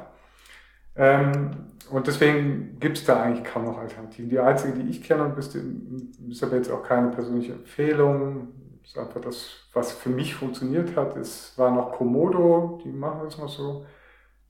[0.97, 1.51] Ähm,
[1.91, 4.31] und deswegen gibt es da eigentlich kaum noch Alternativen.
[4.31, 8.49] Die einzige, die ich kenne, und ist, aber jetzt auch keine persönliche Empfehlung,
[8.83, 13.39] ist einfach das, was für mich funktioniert hat, ist, war noch Komodo, die machen das
[13.39, 13.87] noch so.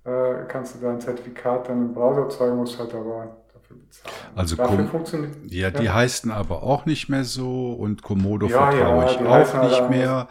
[0.08, 4.14] Äh, kannst du dein Zertifikat dann im Browser zeugen, musst halt aber dafür bezahlen.
[4.34, 5.94] Also dafür funktioniert, ja, die ja.
[5.94, 10.28] heißen aber auch nicht mehr so und Komodo ja, vertraue ja, ich auch nicht mehr.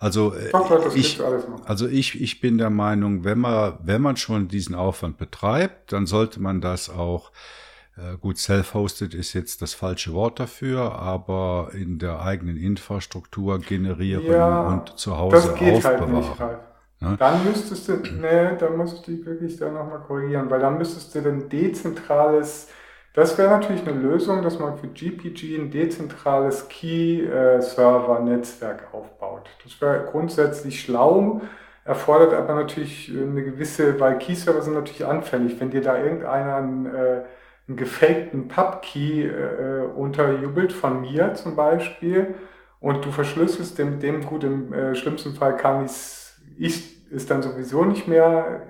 [0.00, 1.20] Also, äh, Doch, ich,
[1.64, 6.06] also ich, ich bin der Meinung, wenn man, wenn man schon diesen Aufwand betreibt, dann
[6.06, 7.30] sollte man das auch
[7.96, 14.26] äh, Gut, self-hosted ist jetzt das falsche Wort dafür, aber in der eigenen Infrastruktur generieren
[14.26, 16.14] ja, und zu Hause das geht aufbewahren.
[16.14, 16.58] Halt nicht, halt.
[17.00, 17.16] Ne?
[17.18, 21.20] Dann müsstest du, ne, dann musst du wirklich da nochmal korrigieren, weil dann müsstest du
[21.20, 22.68] ein dezentrales,
[23.12, 29.48] das wäre natürlich eine Lösung, dass man für GPG ein dezentrales Key-Server-Netzwerk aufbaut.
[29.62, 31.40] Das wäre grundsätzlich schlau,
[31.84, 35.60] erfordert aber natürlich eine gewisse, weil Key-Server sind natürlich anfällig.
[35.60, 37.24] Wenn dir da irgendeiner einen, äh,
[37.68, 42.34] einen gefakten Pub-Key äh, unterjubelt von mir zum Beispiel
[42.80, 45.90] und du verschlüsselst dem, dem gut, im äh, schlimmsten Fall kann ich
[46.58, 48.62] ist dann sowieso nicht mehr,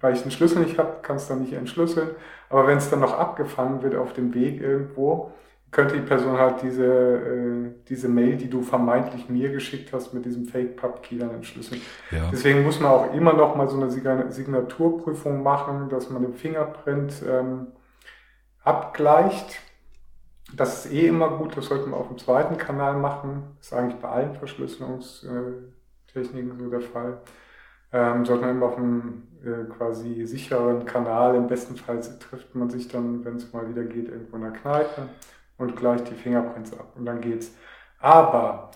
[0.00, 2.10] weil ich den Schlüssel nicht habe, kann es dann nicht entschlüsseln.
[2.50, 5.32] Aber wenn es dann noch abgefangen wird auf dem Weg irgendwo,
[5.74, 10.24] könnte die Person halt diese, äh, diese Mail, die du vermeintlich mir geschickt hast, mit
[10.24, 11.80] diesem Fake-Pub-Key dann entschlüsseln.
[12.12, 12.28] Ja.
[12.30, 17.14] Deswegen muss man auch immer noch mal so eine Signaturprüfung machen, dass man den Fingerprint
[17.28, 17.68] ähm,
[18.62, 19.60] abgleicht.
[20.54, 23.56] Das ist eh immer gut, das sollte man auf dem zweiten Kanal machen.
[23.58, 24.34] Das ist eigentlich bei allen
[26.14, 27.18] Verschlüsselungstechniken so der Fall.
[27.92, 32.70] Ähm, sollte man immer auf einem äh, quasi sicheren Kanal, im besten Fall trifft man
[32.70, 35.08] sich dann, wenn es mal wieder geht, irgendwo in der Kneipe
[35.58, 37.54] und gleicht die Fingerprints ab und dann geht's.
[38.00, 38.72] Aber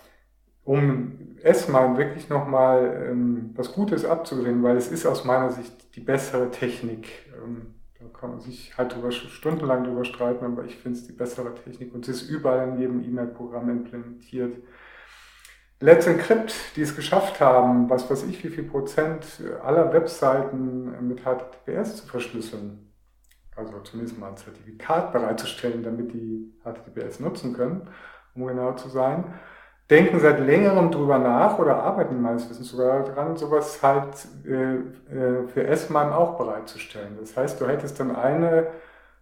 [0.64, 5.96] um es mal wirklich nochmal ähm, was Gutes abzugewinnen, weil es ist aus meiner Sicht
[5.96, 7.09] die bessere Technik.
[7.42, 11.12] Ähm, da kann man sich halt drüber, stundenlang drüber streiten, aber ich finde es die
[11.12, 14.57] bessere Technik und es ist überall in jedem E-Mail-Programm implementiert.
[15.81, 19.25] Let's Encrypt, die es geschafft haben, was weiß ich, wie viel Prozent
[19.64, 22.93] aller Webseiten mit HTTPS zu verschlüsseln,
[23.55, 27.88] also zumindest mal ein Zertifikat bereitzustellen, damit die HTTPS nutzen können,
[28.35, 29.35] um genau zu sein,
[29.88, 34.79] denken seit längerem drüber nach oder arbeiten meines Wissens sogar daran, sowas halt äh,
[35.14, 37.17] äh für S-MIME auch bereitzustellen.
[37.21, 38.67] Das heißt, du hättest dann eine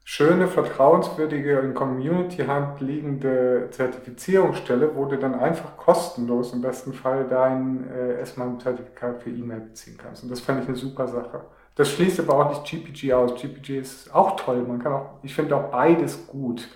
[0.08, 7.90] schöne, vertrauenswürdige, in Community-Hand liegende Zertifizierungsstelle, wo du dann einfach kostenlos im besten Fall dein
[7.90, 10.22] äh, S-MIME-Zertifikat für E-Mail beziehen kannst.
[10.22, 11.46] Und das fände ich eine super Sache.
[11.74, 13.34] Das schließt aber auch nicht GPG aus.
[13.34, 14.62] GPG ist auch toll.
[14.62, 16.68] Man kann auch, ich finde auch beides gut.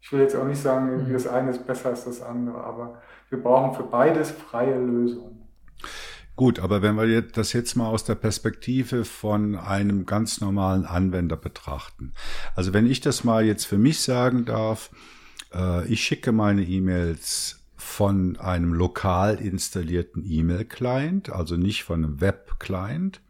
[0.00, 1.12] Ich will jetzt auch nicht sagen, mhm.
[1.12, 5.31] das eine ist besser als das andere, aber wir brauchen für beides freie Lösungen.
[6.34, 11.36] Gut, aber wenn wir das jetzt mal aus der Perspektive von einem ganz normalen Anwender
[11.36, 12.14] betrachten.
[12.54, 14.90] Also wenn ich das mal jetzt für mich sagen darf,
[15.52, 23.20] äh, ich schicke meine E-Mails von einem lokal installierten E-Mail-Client, also nicht von einem Web-Client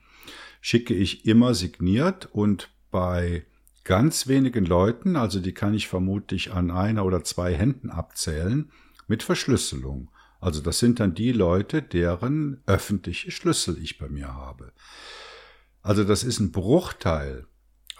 [0.60, 3.44] schicke ich immer signiert und bei
[3.82, 8.70] ganz wenigen Leuten, also die kann ich vermutlich an einer oder zwei Händen abzählen,
[9.08, 10.11] mit Verschlüsselung.
[10.42, 14.72] Also das sind dann die Leute, deren öffentliche Schlüssel ich bei mir habe.
[15.82, 17.46] Also das ist ein Bruchteil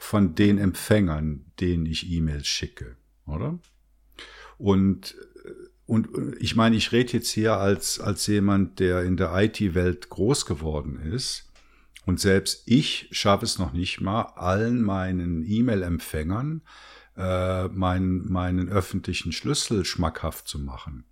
[0.00, 3.58] von den Empfängern, denen ich E-Mails schicke, oder?
[4.58, 5.16] Und
[5.86, 10.46] und ich meine, ich rede jetzt hier als, als jemand, der in der IT-Welt groß
[10.46, 11.52] geworden ist.
[12.06, 16.62] Und selbst ich schaffe es noch nicht mal, allen meinen E-Mail-Empfängern
[17.16, 21.04] äh, meinen, meinen öffentlichen Schlüssel schmackhaft zu machen.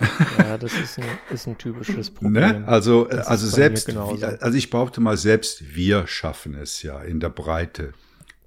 [0.38, 2.14] Ja, das ist ein, ist ein typisches ne?
[2.14, 2.60] Problem.
[2.60, 2.68] Ne?
[2.68, 7.94] Also, also selbst, also ich behaupte mal, selbst wir schaffen es ja in der Breite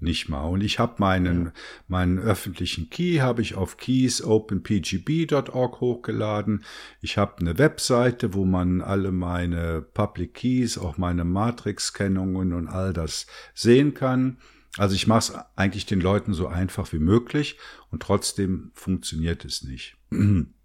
[0.00, 0.44] nicht mal.
[0.44, 1.52] Und ich habe meinen, ja.
[1.88, 6.64] meinen öffentlichen Key habe ich auf keysopenpgb.org hochgeladen.
[7.00, 12.92] Ich habe eine Webseite, wo man alle meine Public Keys, auch meine Matrix-Kennungen und all
[12.92, 14.38] das sehen kann.
[14.76, 17.58] Also ich mache es eigentlich den Leuten so einfach wie möglich
[17.90, 19.96] und trotzdem funktioniert es nicht.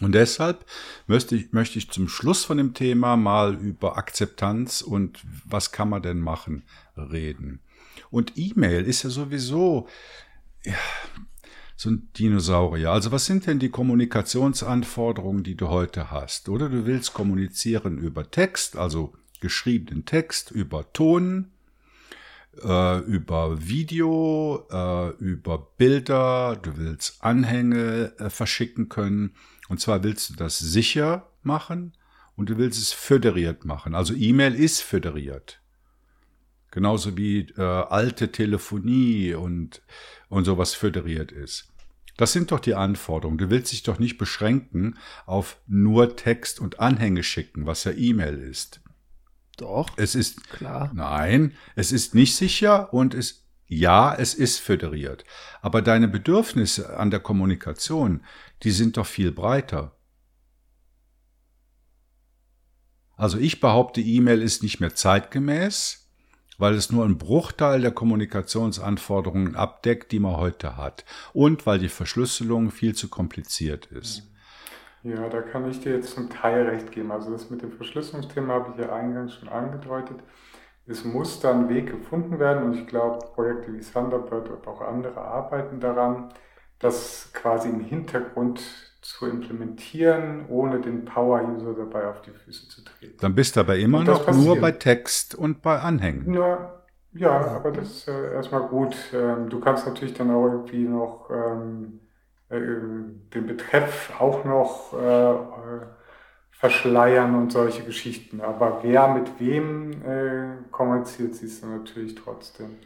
[0.00, 0.66] Und deshalb
[1.06, 5.88] möchte ich, möchte ich zum Schluss von dem Thema mal über Akzeptanz und was kann
[5.88, 6.64] man denn machen
[6.96, 7.60] reden.
[8.10, 9.88] Und E-Mail ist ja sowieso
[10.64, 10.74] ja,
[11.76, 12.90] so ein Dinosaurier.
[12.90, 16.48] Also was sind denn die Kommunikationsanforderungen, die du heute hast?
[16.48, 21.52] Oder du willst kommunizieren über Text, also geschriebenen Text, über Ton,
[22.62, 29.34] äh, über Video, äh, über Bilder, du willst Anhänge äh, verschicken können.
[29.68, 31.96] Und zwar willst du das sicher machen
[32.36, 33.94] und du willst es föderiert machen.
[33.94, 35.60] Also E-Mail ist föderiert.
[36.70, 39.82] Genauso wie äh, alte Telefonie und,
[40.28, 41.68] und sowas föderiert ist.
[42.16, 43.38] Das sind doch die Anforderungen.
[43.38, 48.38] Du willst dich doch nicht beschränken auf nur Text und Anhänge schicken, was ja E-Mail
[48.38, 48.80] ist.
[49.56, 49.90] Doch.
[49.96, 50.90] Es ist klar.
[50.94, 55.24] Nein, es ist nicht sicher und es ja, es ist föderiert.
[55.60, 58.24] Aber deine Bedürfnisse an der Kommunikation,
[58.62, 59.96] die sind doch viel breiter.
[63.16, 66.06] Also ich behaupte, E-Mail ist nicht mehr zeitgemäß
[66.58, 71.04] weil es nur einen Bruchteil der Kommunikationsanforderungen abdeckt, die man heute hat.
[71.32, 74.22] Und weil die Verschlüsselung viel zu kompliziert ist.
[75.02, 77.12] Ja, da kann ich dir jetzt zum Teil recht geben.
[77.12, 80.16] Also das mit dem Verschlüsselungsthema habe ich ja eingangs schon angedeutet.
[80.88, 85.20] Es muss dann Weg gefunden werden und ich glaube, Projekte wie Thunderbird und auch andere
[85.20, 86.32] arbeiten daran,
[86.78, 88.60] dass quasi im Hintergrund
[89.00, 93.16] zu implementieren, ohne den Power-User dabei auf die Füße zu treten.
[93.20, 96.30] Dann bist du aber immer noch nur bei Text und bei Anhängen.
[96.30, 98.96] Nur, ja, aber das ist äh, erstmal gut.
[99.12, 102.00] Ähm, du kannst natürlich dann auch irgendwie noch ähm,
[102.48, 105.86] äh, den Betreff auch noch äh,
[106.58, 108.40] verschleiern und solche Geschichten.
[108.40, 112.76] Aber wer mit wem äh, kommuniziert, siehst du natürlich trotzdem.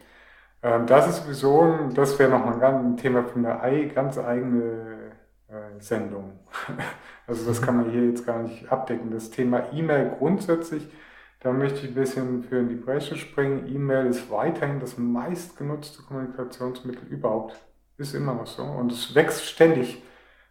[0.62, 5.12] Ähm, das ist sowieso, das wäre nochmal ein Thema für eine ganz eigene
[5.48, 6.40] äh, Sendung.
[7.28, 9.12] also das kann man hier jetzt gar nicht abdecken.
[9.12, 10.90] Das Thema E-Mail grundsätzlich,
[11.38, 13.68] da möchte ich ein bisschen für in die Bresche springen.
[13.72, 17.54] E-Mail ist weiterhin das meistgenutzte Kommunikationsmittel überhaupt.
[17.98, 18.64] Ist immer noch so.
[18.64, 20.02] Und es wächst ständig.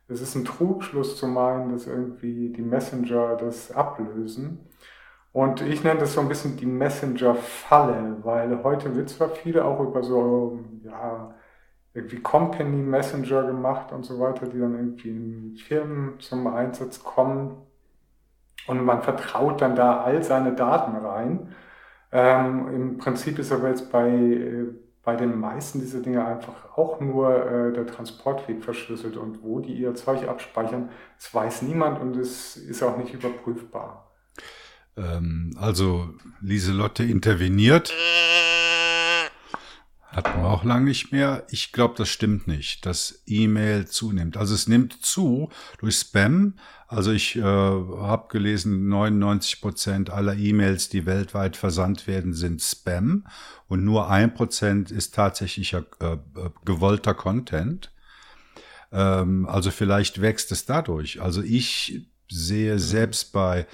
[0.09, 4.59] Es ist ein Trugschluss zu meinen, dass irgendwie die Messenger das ablösen.
[5.31, 9.79] Und ich nenne das so ein bisschen die Messenger-Falle, weil heute wird zwar viel auch
[9.79, 11.35] über so, ja,
[11.93, 17.57] irgendwie Company Messenger gemacht und so weiter, die dann irgendwie in Firmen zum Einsatz kommen.
[18.67, 21.55] Und man vertraut dann da all seine Daten rein.
[22.11, 24.73] Ähm, Im Prinzip ist aber jetzt bei, äh,
[25.09, 29.73] bei den meisten dieser Dinge einfach auch nur äh, der Transportweg verschlüsselt und wo die
[29.73, 34.11] ihr Zeug abspeichern, das weiß niemand und es ist auch nicht überprüfbar.
[34.95, 36.09] Ähm, also
[36.41, 37.91] Lieselotte interveniert.
[40.11, 41.45] Hatten wir auch lange nicht mehr.
[41.49, 44.37] Ich glaube, das stimmt nicht, dass E-Mail zunimmt.
[44.37, 46.55] Also es nimmt zu durch Spam.
[46.87, 53.27] Also ich äh, habe gelesen, 99 Prozent aller E-Mails, die weltweit versandt werden, sind Spam.
[53.67, 56.17] Und nur ein Prozent ist tatsächlicher äh, äh,
[56.65, 57.91] gewollter Content.
[58.91, 61.21] Ähm, also vielleicht wächst es dadurch.
[61.21, 63.67] Also ich sehe selbst bei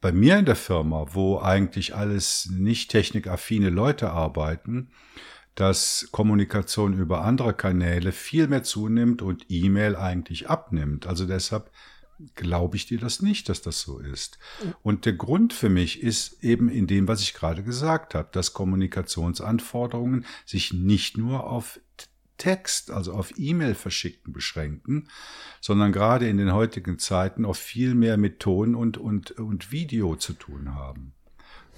[0.00, 4.88] bei mir in der Firma, wo eigentlich alles nicht technikaffine Leute arbeiten,
[5.54, 11.06] dass Kommunikation über andere Kanäle viel mehr zunimmt und E-Mail eigentlich abnimmt.
[11.06, 11.70] Also deshalb
[12.34, 14.38] glaube ich dir das nicht, dass das so ist.
[14.82, 18.52] Und der Grund für mich ist eben in dem, was ich gerade gesagt habe, dass
[18.52, 21.80] Kommunikationsanforderungen sich nicht nur auf
[22.38, 25.08] Text, also auf E-Mail verschicken beschränken,
[25.60, 30.16] sondern gerade in den heutigen Zeiten auch viel mehr mit Ton und, und, und Video
[30.16, 31.12] zu tun haben.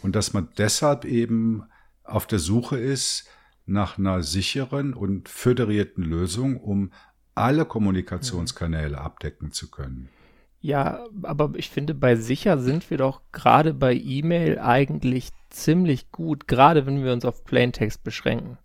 [0.03, 1.65] Und dass man deshalb eben
[2.03, 3.27] auf der Suche ist
[3.66, 6.92] nach einer sicheren und föderierten Lösung, um
[7.35, 10.09] alle Kommunikationskanäle abdecken zu können.
[10.61, 16.48] Ja, aber ich finde, bei sicher sind wir doch gerade bei E-Mail eigentlich ziemlich gut,
[16.48, 18.59] gerade wenn wir uns auf Plaintext beschränken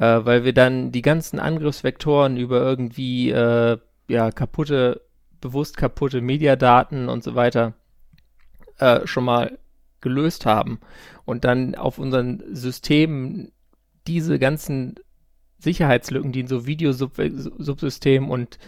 [0.00, 5.02] äh, weil wir dann die ganzen Angriffsvektoren über irgendwie äh, ja kaputte,
[5.40, 7.74] bewusst kaputte Mediadaten und so weiter
[8.78, 9.58] äh, schon mal
[10.00, 10.80] gelöst haben
[11.26, 13.52] und dann auf unseren Systemen
[14.06, 14.96] diese ganzen
[15.58, 18.58] Sicherheitslücken, die in so Videosubsystemen und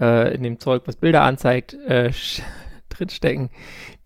[0.00, 2.12] äh, in dem Zeug, was Bilder anzeigt, äh,
[2.88, 3.50] drinstecken,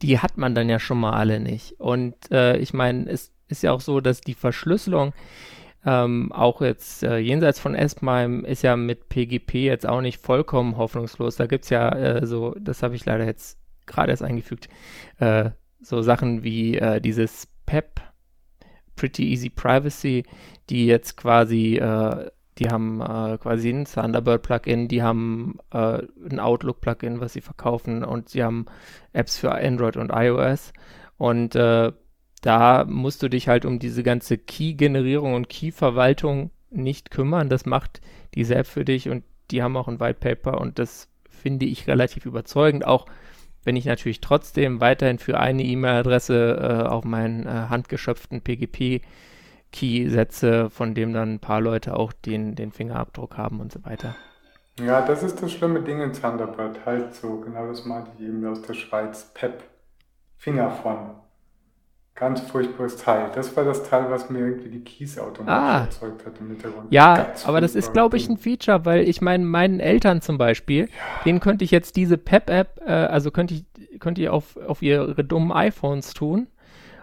[0.02, 1.80] die hat man dann ja schon mal alle nicht.
[1.80, 5.12] Und äh, ich meine, es ist ja auch so, dass die Verschlüsselung
[5.84, 10.76] ähm, auch jetzt äh, jenseits von S-MIME ist ja mit PGP jetzt auch nicht vollkommen
[10.76, 11.36] hoffnungslos.
[11.36, 14.68] Da gibt es ja äh, so, das habe ich leider jetzt gerade erst eingefügt,
[15.18, 18.00] äh, so Sachen wie äh, dieses PEP,
[18.96, 20.24] Pretty Easy Privacy,
[20.70, 27.34] die jetzt quasi, äh, die haben äh, quasi ein Thunderbird-Plugin, die haben ein Outlook-Plugin, was
[27.34, 28.64] sie verkaufen und sie haben
[29.12, 30.72] Apps für Android und iOS.
[31.18, 37.48] Und da musst du dich halt um diese ganze Key-Generierung und Key-Verwaltung nicht kümmern.
[37.48, 38.00] Das macht
[38.34, 41.86] die selbst für dich und die haben auch ein White Paper und das finde ich
[41.86, 42.86] relativ überzeugend.
[42.86, 43.06] Auch
[43.66, 50.70] wenn ich natürlich trotzdem weiterhin für eine E-Mail-Adresse äh, auf meinen äh, handgeschöpften PGP-Key setze,
[50.70, 54.14] von dem dann ein paar Leute auch den, den Fingerabdruck haben und so weiter.
[54.78, 56.86] Ja, das ist das schlimme Ding in Thunderbird.
[56.86, 59.32] Halt so, genau das meinte ich eben aus der Schweiz.
[59.34, 59.64] PEP.
[60.36, 61.10] Finger von.
[62.16, 63.30] Ganz furchtbares Teil.
[63.34, 65.80] Das war das Teil, was mir irgendwie die Keys automatisch ah.
[65.82, 66.86] erzeugt hat im Hintergrund.
[66.90, 70.38] Ja, Ganz aber das ist, glaube ich, ein Feature, weil ich meine, meinen Eltern zum
[70.38, 70.88] Beispiel, ja.
[71.26, 75.24] denen könnte ich jetzt diese Pep-App, äh, also könnte ich, könnte ich auf, auf ihre
[75.24, 76.46] dummen iPhones tun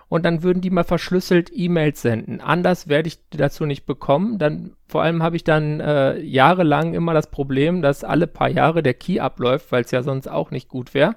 [0.10, 2.41] und dann würden die mal verschlüsselt E-Mails senden.
[2.41, 4.39] Anders werde ich dazu nicht bekommen.
[4.39, 8.81] Dann, vor allem habe ich dann äh, jahrelang immer das Problem, dass alle paar Jahre
[8.81, 11.15] der Key abläuft, weil es ja sonst auch nicht gut wäre.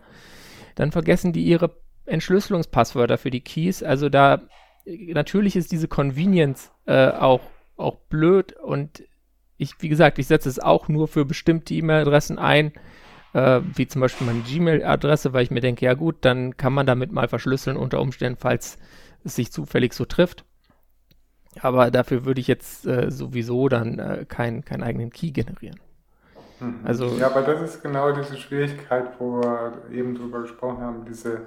[0.74, 1.70] Dann vergessen die ihre
[2.06, 3.82] Entschlüsselungspasswörter für die Keys.
[3.82, 4.40] Also da
[4.86, 7.40] natürlich ist diese Convenience äh, auch,
[7.76, 9.02] auch blöd und
[9.58, 12.72] ich, wie gesagt, ich setze es auch nur für bestimmte E-Mail-Adressen ein,
[13.32, 16.86] äh, wie zum Beispiel meine Gmail-Adresse, weil ich mir denke, ja gut, dann kann man
[16.86, 18.78] damit mal verschlüsseln unter Umständen, falls
[19.24, 20.44] es sich zufällig so trifft.
[21.60, 25.80] Aber dafür würde ich jetzt äh, sowieso dann äh, keinen kein eigenen Key generieren.
[26.60, 26.80] Mhm.
[26.84, 31.46] Also, ja, aber das ist genau diese Schwierigkeit, wo wir eben drüber gesprochen haben, diese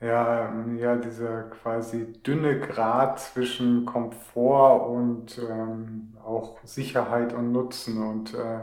[0.00, 8.02] ja, ja, dieser quasi dünne Grad zwischen Komfort und ähm, auch Sicherheit und Nutzen.
[8.02, 8.60] Und äh,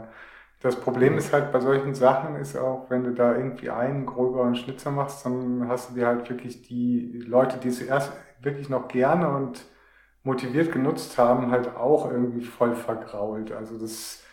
[0.62, 4.56] das Problem ist halt bei solchen Sachen ist auch, wenn du da irgendwie einen gröberen
[4.56, 8.88] Schnitzer machst, dann hast du dir halt wirklich die Leute, die es erst wirklich noch
[8.88, 9.64] gerne und
[10.24, 13.52] motiviert genutzt haben, halt auch irgendwie voll vergrault.
[13.52, 14.23] Also das,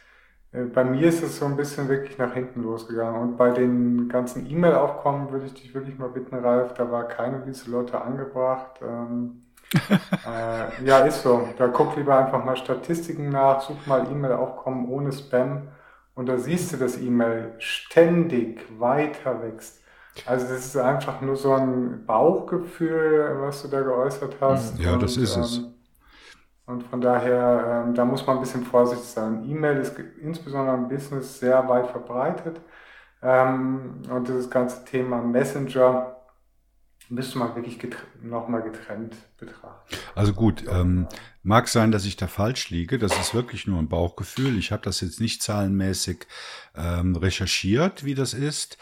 [0.52, 3.22] bei mir ist es so ein bisschen wirklich nach hinten losgegangen.
[3.22, 7.46] Und bei den ganzen E-Mail-Aufkommen würde ich dich wirklich mal bitten, Ralf, da war keine
[7.46, 8.82] Lieselotte angebracht.
[8.82, 9.44] Ähm,
[9.74, 11.48] äh, ja, ist so.
[11.58, 15.70] Da guck lieber einfach mal Statistiken nach, such mal E-Mail-Aufkommen ohne Spam
[16.16, 19.82] und da siehst du, dass E-Mail ständig weiter wächst.
[20.26, 24.78] Also das ist einfach nur so ein Bauchgefühl, was du da geäußert hast.
[24.78, 25.58] Ja, das und, ist es.
[25.58, 25.71] Ähm,
[26.66, 29.44] und von daher, ähm, da muss man ein bisschen vorsichtig sein.
[29.50, 32.62] E-Mail ist insbesondere im Business sehr weit verbreitet.
[33.22, 36.16] Ähm, und dieses ganze Thema Messenger
[37.10, 37.78] müsste man wirklich
[38.24, 39.96] nochmal getrennt betrachten.
[40.16, 41.08] Also gut, ähm,
[41.44, 42.98] mag sein, dass ich da falsch liege.
[42.98, 44.58] Das ist wirklich nur ein Bauchgefühl.
[44.58, 46.26] Ich habe das jetzt nicht zahlenmäßig
[46.76, 48.78] ähm, recherchiert, wie das ist.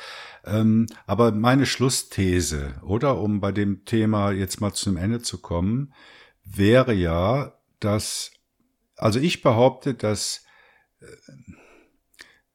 [0.46, 5.94] Ähm, aber meine Schlussthese, oder um bei dem Thema jetzt mal zum Ende zu kommen,
[6.44, 8.32] wäre ja, dass,
[8.96, 10.46] also ich behaupte, dass
[11.02, 11.06] äh,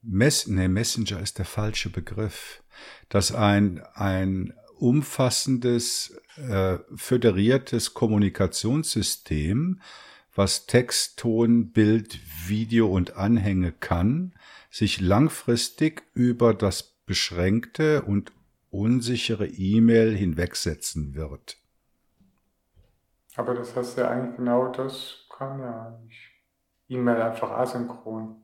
[0.03, 2.63] Mess, nee, Messenger ist der falsche Begriff,
[3.09, 9.81] dass ein, ein umfassendes, äh, föderiertes Kommunikationssystem,
[10.35, 14.35] was Text, Ton, Bild, Video und Anhänge kann,
[14.71, 18.33] sich langfristig über das beschränkte und
[18.71, 21.59] unsichere E-Mail hinwegsetzen wird.
[23.37, 26.31] Aber das heißt ja eigentlich genau das kann ja nicht.
[26.89, 28.37] E-Mail einfach asynchron.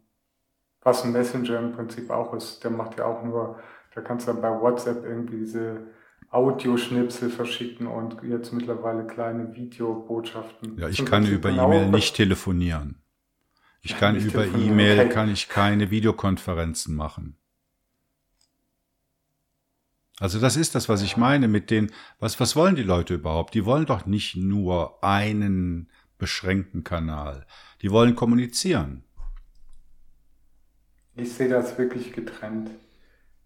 [0.82, 2.64] Was ein Messenger im Prinzip auch ist.
[2.64, 3.58] Der macht ja auch nur,
[3.94, 5.88] da kannst du dann bei WhatsApp irgendwie diese
[6.30, 10.78] Audioschnipsel verschicken und jetzt mittlerweile kleine Videobotschaften.
[10.78, 13.02] Ja, ich kann über genau E-Mail nicht telefonieren.
[13.82, 15.08] Ich kann über E-Mail okay.
[15.08, 17.36] kann ich keine Videokonferenzen machen.
[20.20, 21.90] Also das ist das, was ich meine mit den,
[22.20, 23.54] was, was wollen die Leute überhaupt?
[23.54, 27.46] Die wollen doch nicht nur einen beschränkten Kanal.
[27.80, 29.02] Die wollen kommunizieren.
[31.16, 32.70] Ich sehe das wirklich getrennt.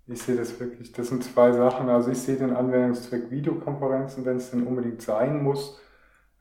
[0.08, 0.92] Ich sehe das wirklich.
[0.92, 1.88] Das sind zwei Sachen.
[1.88, 5.78] Also ich sehe den Anwendungszweck Videokonferenzen, wenn es denn unbedingt sein muss.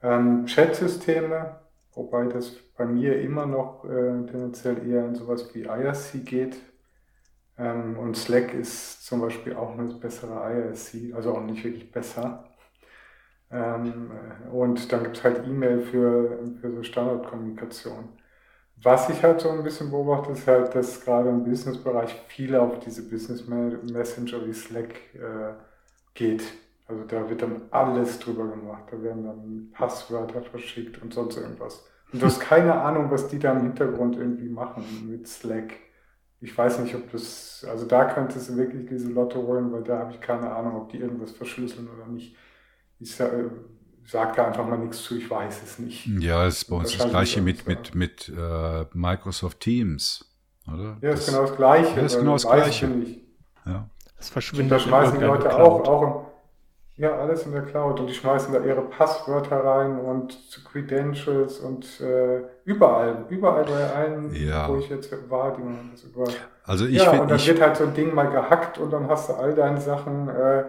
[0.02, 1.60] Ähm, Chatsysteme,
[1.94, 6.56] wobei das bei mir immer noch äh, tendenziell eher in sowas wie IRC geht.
[7.58, 12.44] Ähm, und Slack ist zum Beispiel auch eine bessere IRC, also auch nicht wirklich besser.
[13.50, 14.10] Ähm,
[14.52, 18.08] und dann gibt es halt E-Mail für, für so Standardkommunikation.
[18.82, 22.80] Was ich halt so ein bisschen beobachte, ist halt, dass gerade im Businessbereich viele auf
[22.80, 25.54] diese Business Messenger wie Slack äh,
[26.14, 26.42] geht.
[26.86, 28.84] Also da wird dann alles drüber gemacht.
[28.90, 31.86] Da werden dann Passwörter verschickt und sonst irgendwas.
[32.12, 35.72] Und du hast keine Ahnung, was die da im Hintergrund irgendwie machen mit Slack.
[36.44, 40.00] Ich weiß nicht, ob das, also da könntest du wirklich diese Lotto holen, weil da
[40.00, 42.36] habe ich keine Ahnung, ob die irgendwas verschlüsseln oder nicht.
[43.00, 43.50] Ich sage,
[44.04, 46.06] sag da einfach mal nichts zu, ich weiß es nicht.
[46.06, 50.30] Ja, es ist bei uns das gleiche mit, mit, mit äh, Microsoft Teams,
[50.70, 50.98] oder?
[51.00, 51.96] Ja, das ist genau das Gleiche.
[51.96, 52.90] Ja, ist genau das Gleiche.
[53.64, 53.88] Ja.
[54.18, 54.64] Das verschwindet.
[54.64, 56.26] Und da schmeißen die Leute auch, auch
[56.96, 60.38] ja, alles in der Cloud und die schmeißen da ihre Passwörter rein und
[60.70, 64.68] Credentials und äh, überall, überall bei allen, ja.
[64.68, 66.32] wo ich jetzt war, die man das überall.
[66.62, 69.08] Also ich ja, und dann ich, wird halt so ein Ding mal gehackt und dann
[69.08, 70.64] hast du all deine Sachen äh,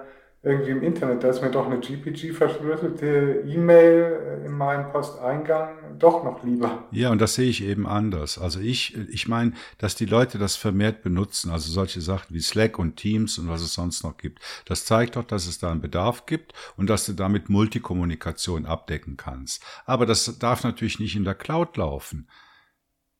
[0.46, 5.98] irgendwie im Internet, da ist mir doch eine GPG verschlüsselte E-Mail äh, in meinem Posteingang
[5.98, 6.88] doch noch lieber.
[6.92, 8.38] Ja, und das sehe ich eben anders.
[8.38, 12.78] Also ich, ich meine, dass die Leute das vermehrt benutzen, also solche Sachen wie Slack
[12.78, 14.40] und Teams und was es sonst noch gibt.
[14.66, 19.18] Das zeigt doch, dass es da einen Bedarf gibt und dass du damit Multikommunikation abdecken
[19.18, 19.64] kannst.
[19.88, 22.30] Aber das darf natürlich nicht in der Cloud laufen.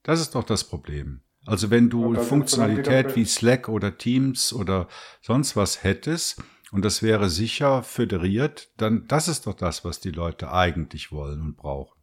[0.04, 1.22] Das ist doch das Problem.
[1.44, 4.88] Also wenn du Funktionalität wie Slack oder Teams oder
[5.22, 6.42] sonst was hättest,
[6.72, 11.40] und das wäre sicher föderiert, dann das ist doch das, was die Leute eigentlich wollen
[11.40, 11.96] und brauchen.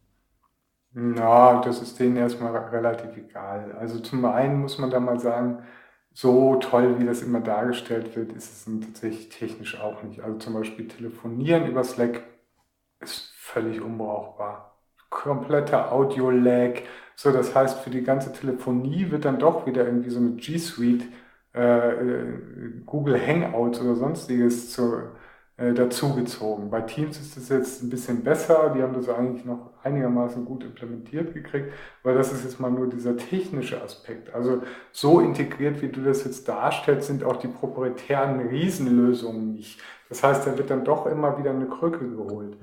[0.96, 3.72] Na, das ist denen erstmal relativ egal.
[3.74, 5.64] Also zum einen muss man da mal sagen,
[6.14, 10.22] so toll, wie das immer dargestellt wird, ist es tatsächlich technisch auch nicht.
[10.22, 12.22] Also zum Beispiel telefonieren über Slack
[13.00, 14.78] ist völlig unbrauchbar.
[15.10, 16.82] Kompletter Audio-Lag.
[17.16, 20.58] So, das heißt, für die ganze Telefonie wird dann doch wieder irgendwie so eine G
[20.60, 21.06] Suite
[21.54, 21.94] äh,
[22.86, 25.04] Google Hangouts oder sonstiges zu,
[25.56, 26.72] äh, dazugezogen.
[26.72, 30.64] Bei Teams ist das jetzt ein bisschen besser, die haben das eigentlich noch einigermaßen gut
[30.64, 34.34] implementiert gekriegt, weil das ist jetzt mal nur dieser technische Aspekt.
[34.34, 39.80] Also so integriert, wie du das jetzt darstellst, sind auch die proprietären Riesenlösungen nicht.
[40.10, 42.58] Das heißt, da wird dann doch immer wieder eine Krücke geholt.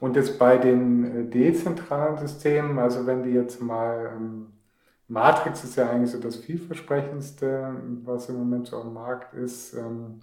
[0.00, 4.51] Und jetzt bei den äh, dezentralen Systemen, also wenn du jetzt mal ähm,
[5.12, 9.74] Matrix ist ja eigentlich so das vielversprechendste, was im Moment so am Markt ist.
[9.74, 10.20] Ähm,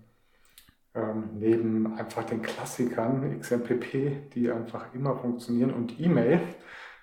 [0.96, 6.42] ähm, neben einfach den Klassikern XMPP, die einfach immer funktionieren und E-Mail,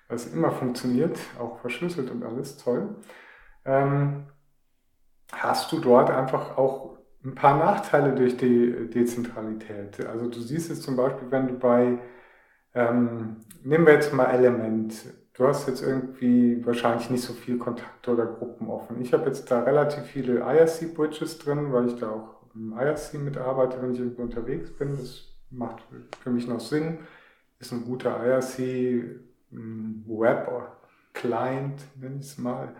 [0.09, 2.97] was immer funktioniert, auch verschlüsselt und alles toll,
[3.63, 4.25] ähm,
[5.31, 10.05] hast du dort einfach auch ein paar Nachteile durch die Dezentralität.
[10.05, 11.99] Also du siehst es zum Beispiel, wenn du bei,
[12.73, 14.93] ähm, nehmen wir jetzt mal Element,
[15.37, 19.01] du hast jetzt irgendwie wahrscheinlich nicht so viel Kontakte oder Gruppen offen.
[19.01, 23.81] Ich habe jetzt da relativ viele IRC-Bridges drin, weil ich da auch im IRC mitarbeite,
[23.81, 24.97] wenn ich irgendwo unterwegs bin.
[24.97, 25.83] Das macht
[26.21, 26.99] für mich noch Sinn.
[27.59, 29.21] Ist ein guter IRC
[29.51, 30.51] Web
[31.13, 32.75] Client, nenne ich es mal.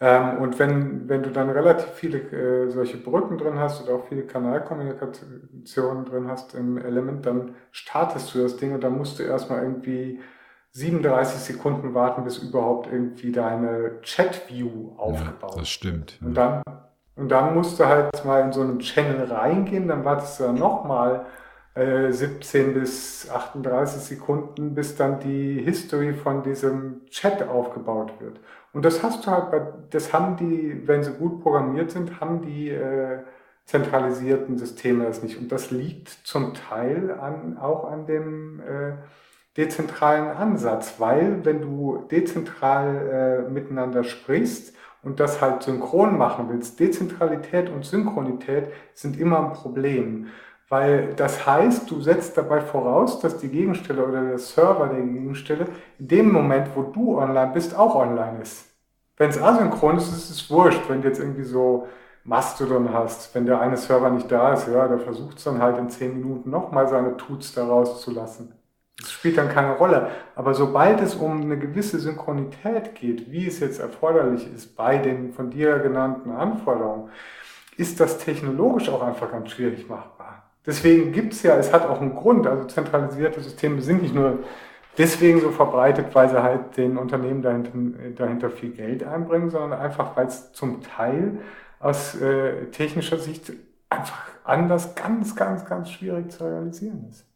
[0.00, 4.08] Ähm, und wenn, wenn du dann relativ viele äh, solche Brücken drin hast oder auch
[4.08, 9.22] viele Kanalkommunikationen drin hast im Element, dann startest du das Ding und dann musst du
[9.22, 10.18] erstmal irgendwie
[10.72, 16.18] 37 Sekunden warten, bis überhaupt irgendwie deine Chat-View aufgebaut ja, das stimmt.
[16.22, 16.62] Und dann,
[17.16, 20.54] und dann musst du halt mal in so einen Channel reingehen, dann wartest du dann
[20.54, 21.26] nochmal
[21.74, 28.40] äh, 17 bis 38 Sekunden, bis dann die History von diesem Chat aufgebaut wird.
[28.72, 29.60] Und das hast du halt bei,
[29.90, 33.18] das haben die, wenn sie gut programmiert sind, haben die äh,
[33.66, 35.38] zentralisierten Systeme das nicht.
[35.38, 38.94] Und das liegt zum Teil an, auch an dem äh,
[39.56, 46.80] dezentralen Ansatz, weil wenn du dezentral äh, miteinander sprichst und das halt synchron machen willst,
[46.80, 50.28] Dezentralität und Synchronität sind immer ein Problem.
[50.68, 55.66] Weil das heißt, du setzt dabei voraus, dass die Gegenstelle oder der Server der Gegenstelle
[55.98, 58.70] in dem Moment, wo du online bist, auch online ist.
[59.18, 60.88] Wenn es asynchron ist, ist es wurscht.
[60.88, 61.88] Wenn du jetzt irgendwie so
[62.24, 65.76] Mastodon hast, wenn der eine Server nicht da ist, ja, der versucht es dann halt
[65.78, 68.54] in zehn Minuten nochmal seine Tuts da rauszulassen.
[69.02, 70.10] Das spielt dann keine Rolle.
[70.34, 75.32] Aber sobald es um eine gewisse Synchronität geht, wie es jetzt erforderlich ist bei den
[75.32, 77.10] von dir genannten Anforderungen,
[77.76, 80.50] ist das technologisch auch einfach ganz schwierig machbar.
[80.64, 84.38] Deswegen gibt es ja, es hat auch einen Grund, also zentralisierte Systeme sind nicht nur
[84.96, 87.72] deswegen so verbreitet, weil sie halt den Unternehmen dahinter,
[88.14, 91.38] dahinter viel Geld einbringen, sondern einfach, weil es zum Teil
[91.80, 93.52] aus äh, technischer Sicht
[93.88, 97.26] einfach anders ganz, ganz, ganz schwierig zu realisieren ist.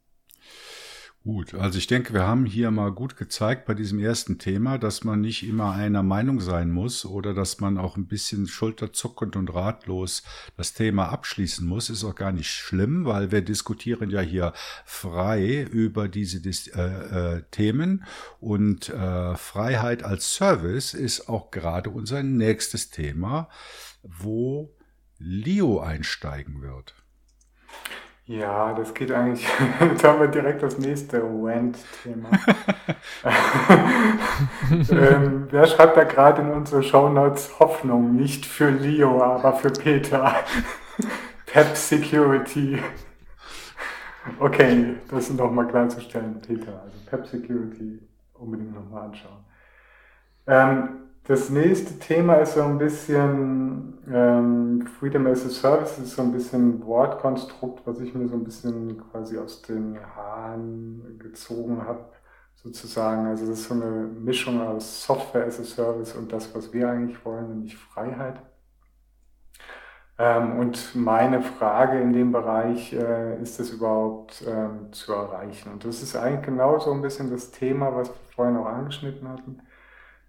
[1.26, 5.02] Gut, also ich denke, wir haben hier mal gut gezeigt bei diesem ersten Thema, dass
[5.02, 9.52] man nicht immer einer Meinung sein muss oder dass man auch ein bisschen schulterzuckend und
[9.52, 10.22] ratlos
[10.56, 11.90] das Thema abschließen muss.
[11.90, 14.52] Ist auch gar nicht schlimm, weil wir diskutieren ja hier
[14.84, 18.04] frei über diese äh, äh, Themen
[18.38, 23.48] und äh, Freiheit als Service ist auch gerade unser nächstes Thema,
[24.04, 24.72] wo
[25.18, 26.94] Leo einsteigen wird.
[28.26, 29.46] Ja, das geht eigentlich.
[29.80, 32.28] Jetzt haben wir direkt das nächste Rant-Thema.
[34.90, 38.16] ähm, wer schreibt da gerade in unsere Shownotes Hoffnung?
[38.16, 40.34] Nicht für Leo, aber für Peter.
[41.46, 42.82] Pep Security.
[44.40, 46.82] Okay, das ist nochmal klarzustellen, Peter.
[46.82, 48.00] Also Pep Security
[48.34, 49.44] unbedingt nochmal anschauen.
[50.48, 56.22] Ähm, das nächste Thema ist so ein bisschen ähm, Freedom as a Service, ist so
[56.22, 61.82] ein bisschen ein Wortkonstrukt, was ich mir so ein bisschen quasi aus den Haaren gezogen
[61.84, 62.04] habe,
[62.54, 63.26] sozusagen.
[63.26, 66.88] Also das ist so eine Mischung aus Software as a Service und das, was wir
[66.88, 68.40] eigentlich wollen, nämlich Freiheit.
[70.18, 75.72] Ähm, und meine Frage in dem Bereich, äh, ist das überhaupt ähm, zu erreichen?
[75.72, 79.28] Und das ist eigentlich genau so ein bisschen das Thema, was wir vorhin auch angeschnitten
[79.28, 79.60] hatten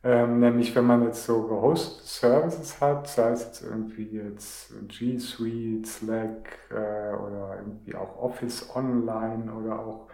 [0.08, 5.20] ähm, nämlich wenn man jetzt so gehostete Services hat, sei es jetzt irgendwie jetzt G
[5.20, 10.08] Suite, Slack äh, oder irgendwie auch Office Online oder auch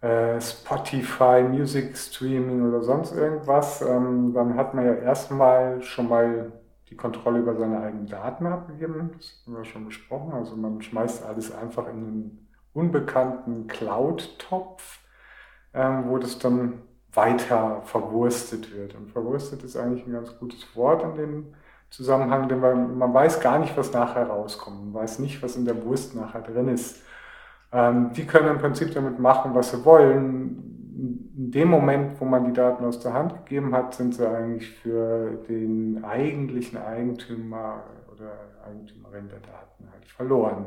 [0.00, 6.50] äh, Spotify, Music Streaming oder sonst irgendwas, ähm, dann hat man ja erstmal schon mal
[6.90, 9.12] die Kontrolle über seine eigenen Daten abgegeben.
[9.16, 10.32] Das haben wir schon besprochen.
[10.32, 14.98] Also man schmeißt alles einfach in einen unbekannten Cloud-Topf,
[15.74, 16.82] ähm, wo das dann
[17.16, 18.94] weiter verwurstet wird.
[18.94, 21.46] Und verwurstet ist eigentlich ein ganz gutes Wort in dem
[21.90, 24.92] Zusammenhang, denn man, man weiß gar nicht, was nachher rauskommt.
[24.92, 27.02] Man weiß nicht, was in der Wurst nachher drin ist.
[27.72, 30.72] Ähm, die können im Prinzip damit machen, was sie wollen.
[31.36, 34.70] In dem Moment, wo man die Daten aus der Hand gegeben hat, sind sie eigentlich
[34.70, 38.30] für den eigentlichen Eigentümer oder
[38.66, 40.66] Eigentümerin der Daten halt verloren.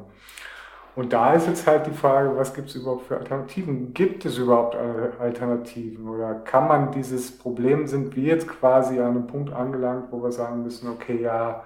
[1.00, 3.94] Und da ist jetzt halt die Frage, was gibt es überhaupt für Alternativen?
[3.94, 4.76] Gibt es überhaupt
[5.18, 6.10] Alternativen?
[6.10, 10.34] Oder kann man dieses Problem, sind wir jetzt quasi an einem Punkt angelangt, wo wir
[10.34, 11.64] sagen müssen, okay, ja,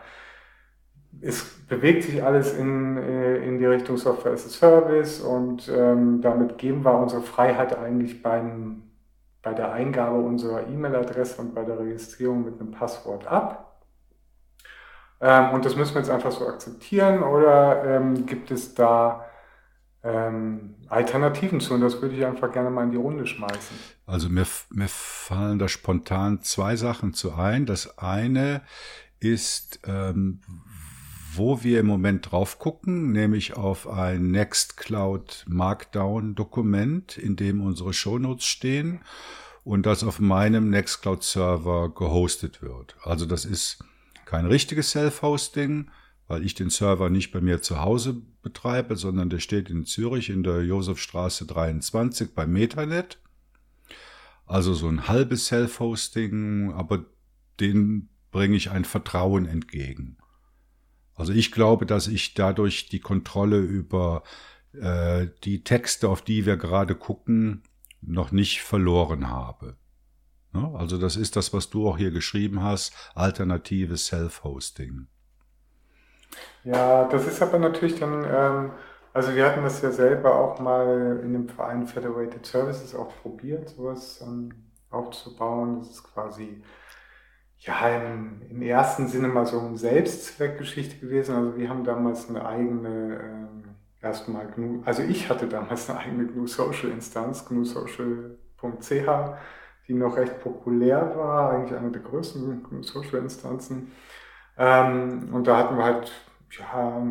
[1.19, 6.21] es bewegt sich alles in, äh, in die Richtung Software as a Service und ähm,
[6.21, 8.83] damit geben wir unsere Freiheit eigentlich beim,
[9.41, 13.72] bei der Eingabe unserer E-Mail-Adresse und bei der Registrierung mit einem Passwort ab.
[15.21, 19.25] Ähm, und das müssen wir jetzt einfach so akzeptieren oder ähm, gibt es da
[20.03, 21.73] ähm, Alternativen zu?
[21.73, 23.77] Und das würde ich einfach gerne mal in die Runde schmeißen.
[24.05, 27.65] Also mir, mir fallen da spontan zwei Sachen zu ein.
[27.65, 28.61] Das eine
[29.19, 30.41] ist, ähm,
[31.35, 37.93] wo wir im Moment drauf gucken, nämlich auf ein Nextcloud Markdown Dokument, in dem unsere
[37.93, 39.01] Shownotes stehen
[39.63, 42.97] und das auf meinem Nextcloud Server gehostet wird.
[43.03, 43.83] Also das ist
[44.33, 45.91] kein richtiges Self-Hosting,
[46.27, 50.31] weil ich den Server nicht bei mir zu Hause betreibe, sondern der steht in Zürich
[50.31, 53.19] in der Josefstraße 23 bei Metanet.
[54.47, 57.05] Also so ein halbes Self-Hosting, aber
[57.59, 60.17] den bringe ich ein Vertrauen entgegen.
[61.13, 64.23] Also ich glaube, dass ich dadurch die Kontrolle über
[64.73, 67.61] äh, die Texte, auf die wir gerade gucken,
[68.01, 69.77] noch nicht verloren habe.
[70.53, 70.71] Ne?
[70.77, 75.07] Also das ist das, was du auch hier geschrieben hast, alternatives Self-Hosting.
[76.63, 78.71] Ja, das ist aber natürlich dann, ähm,
[79.13, 83.69] also wir hatten das ja selber auch mal in dem Verein Federated Services auch probiert,
[83.69, 84.51] sowas ähm,
[84.89, 85.79] aufzubauen.
[85.79, 86.63] Das ist quasi
[87.59, 91.35] ja im, im, ersten Sinne mal so eine Selbstzweckgeschichte gewesen.
[91.35, 93.63] Also wir haben damals eine eigene ähm,
[94.01, 99.07] erstmal GNU, also ich hatte damals eine eigene GNU Social Instanz, gnusocial.ch,
[99.87, 103.91] die noch recht populär war, eigentlich eine der größten GNU Social Instanzen.
[104.57, 106.11] Ähm, und da hatten wir halt
[106.57, 107.03] ja,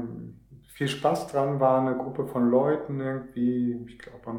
[0.68, 4.32] viel Spaß dran, war eine Gruppe von Leuten irgendwie, ich glaube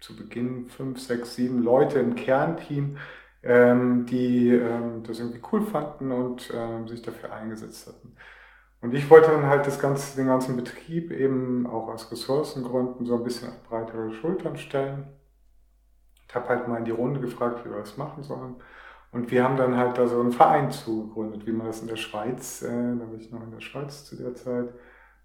[0.00, 2.98] zu Beginn fünf, sechs, sieben Leute im Kernteam,
[3.42, 8.16] ähm, die ähm, das irgendwie cool fanden und ähm, sich dafür eingesetzt hatten.
[8.80, 13.16] Und ich wollte dann halt das ganze, den ganzen Betrieb eben auch aus Ressourcengründen so
[13.16, 15.06] ein bisschen auf breitere Schultern stellen.
[16.34, 18.56] Ich habe halt mal in die Runde gefragt, wie wir das machen sollen.
[19.12, 21.94] Und wir haben dann halt da so einen Verein zugegründet, wie man das in der
[21.94, 24.70] Schweiz, äh, da war ich noch in der Schweiz zu der Zeit,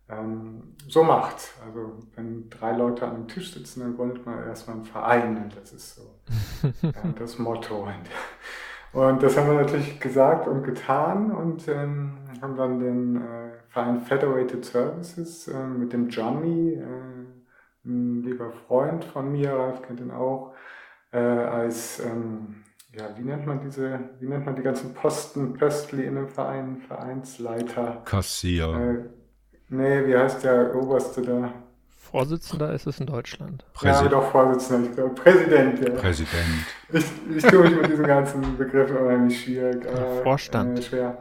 [0.07, 1.55] ähm, so macht.
[1.65, 5.37] Also wenn drei Leute an einem Tisch sitzen, dann gründet man erstmal einen Verein.
[5.37, 6.03] Und das ist so
[6.83, 7.87] ja, das Motto.
[8.93, 14.01] Und, das haben wir natürlich gesagt und getan und ähm, haben dann den äh, Verein
[14.01, 20.11] Federated Services äh, mit dem Johnny, äh, ein lieber Freund von mir, Ralf kennt ihn
[20.11, 20.53] auch,
[21.11, 22.63] äh, als ähm,
[22.97, 26.77] ja, wie nennt man diese, wie nennt man die ganzen Posten, Pöstli in einem Verein,
[26.87, 28.01] Vereinsleiter?
[28.03, 28.65] Kassier.
[28.65, 29.09] Äh,
[29.69, 31.53] nee, wie heißt der Oberste da?
[31.95, 33.63] Vorsitzender ist es in Deutschland.
[33.73, 34.11] Präsident.
[34.11, 35.13] Ja, doch Vorsitzender, ich glaube.
[35.13, 35.93] Präsident, ja.
[35.95, 36.65] Präsident.
[36.91, 37.05] Ich,
[37.35, 39.85] ich tue mich mit diesen ganzen Begriffen unheimlich schwierig.
[39.85, 40.79] Äh, Vorstand.
[40.79, 41.17] Äh, schwer.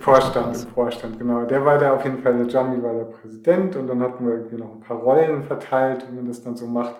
[0.00, 1.44] Vorstand, im Vorstand, genau.
[1.44, 4.34] Der war da auf jeden Fall, der Gianni war der Präsident und dann hatten wir
[4.34, 6.94] irgendwie noch ein paar Rollen verteilt, wie man das dann so macht.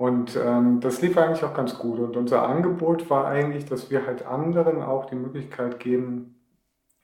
[0.00, 1.98] Und ähm, das lief eigentlich auch ganz gut.
[1.98, 6.40] Und unser Angebot war eigentlich, dass wir halt anderen auch die Möglichkeit geben,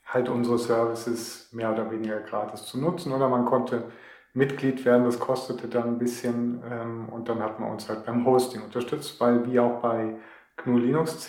[0.06, 3.12] halt unsere Services mehr oder weniger gratis zu nutzen.
[3.12, 3.84] Oder man konnte
[4.32, 6.62] Mitglied werden, das kostete dann ein bisschen.
[6.70, 10.16] Ähm, und dann hat man uns halt beim Hosting unterstützt, weil wie auch bei
[10.56, 11.28] GNU Linux CH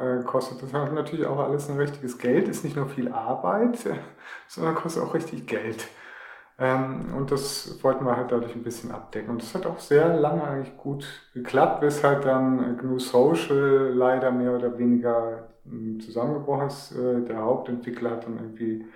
[0.00, 2.48] äh, kostet das halt natürlich auch alles ein richtiges Geld.
[2.48, 3.80] Ist nicht nur viel Arbeit,
[4.48, 5.88] sondern kostet auch richtig Geld.
[6.62, 9.30] Ähm, und das wollten wir halt dadurch ein bisschen abdecken.
[9.30, 11.04] Und das hat auch sehr lange eigentlich gut
[11.34, 16.92] geklappt, bis halt dann GNU Social leider mehr oder weniger hm, zusammengebrochen ist.
[16.92, 18.86] Äh, der Hauptentwickler hat dann irgendwie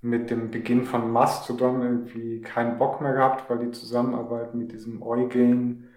[0.00, 5.02] mit dem Beginn von Mastodon irgendwie keinen Bock mehr gehabt, weil die Zusammenarbeit mit diesem
[5.02, 5.88] Eugen,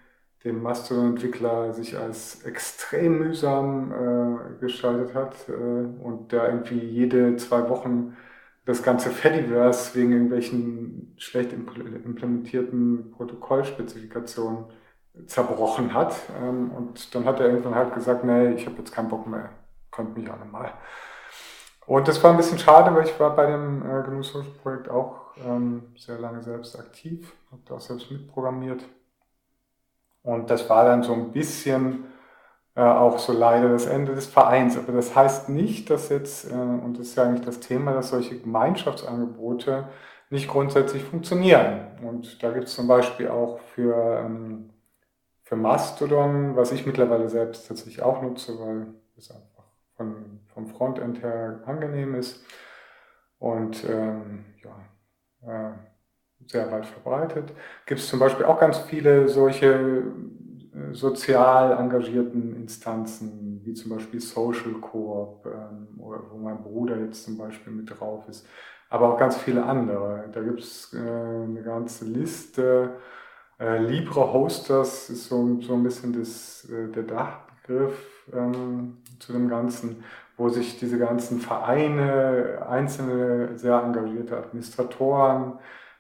[0.44, 7.70] dem Mastodon-Entwickler, sich als extrem mühsam äh, gestaltet hat äh, und der irgendwie jede zwei
[7.70, 8.18] Wochen
[8.70, 14.66] das ganze Fediverse wegen irgendwelchen schlecht implementierten Protokollspezifikationen
[15.26, 16.16] zerbrochen hat.
[16.40, 19.50] Ähm, und dann hat er irgendwann halt gesagt, nee, ich habe jetzt keinen Bock mehr,
[19.90, 20.72] kommt mich auch nochmal.
[21.88, 24.88] Und das war ein bisschen schade, weil ich war bei dem äh, GNU Social Projekt
[24.88, 28.86] auch ähm, sehr lange selbst aktiv, habe da auch selbst mitprogrammiert.
[30.22, 32.06] Und das war dann so ein bisschen
[32.80, 34.78] äh, auch so leider das Ende des Vereins.
[34.78, 38.12] Aber das heißt nicht, dass jetzt, äh, und das ist ja eigentlich das Thema, dass
[38.12, 39.90] solche Gemeinschaftsangebote
[40.30, 41.88] nicht grundsätzlich funktionieren.
[42.02, 44.70] Und da gibt es zum Beispiel auch für, ähm,
[45.44, 49.66] für Mastodon, was ich mittlerweile selbst tatsächlich auch nutze, weil es einfach
[49.98, 52.46] von, vom Frontend her angenehm ist
[53.40, 55.74] und ähm, ja, äh,
[56.48, 57.52] sehr weit verbreitet.
[57.86, 60.04] Gibt es zum Beispiel auch ganz viele solche
[60.92, 67.74] sozial engagierten Instanzen, wie zum Beispiel Social Coop, ähm, wo mein Bruder jetzt zum Beispiel
[67.74, 68.46] mit drauf ist,
[68.90, 70.26] aber auch ganz viele andere.
[70.32, 72.96] Da gibt es äh, eine ganze Liste.
[73.60, 80.04] Äh, Libre Hosters ist so, ein bisschen das, äh, der Dachbegriff ähm, zu dem Ganzen,
[80.38, 85.60] wo sich diese ganzen Vereine, einzelne sehr engagierte Administratoren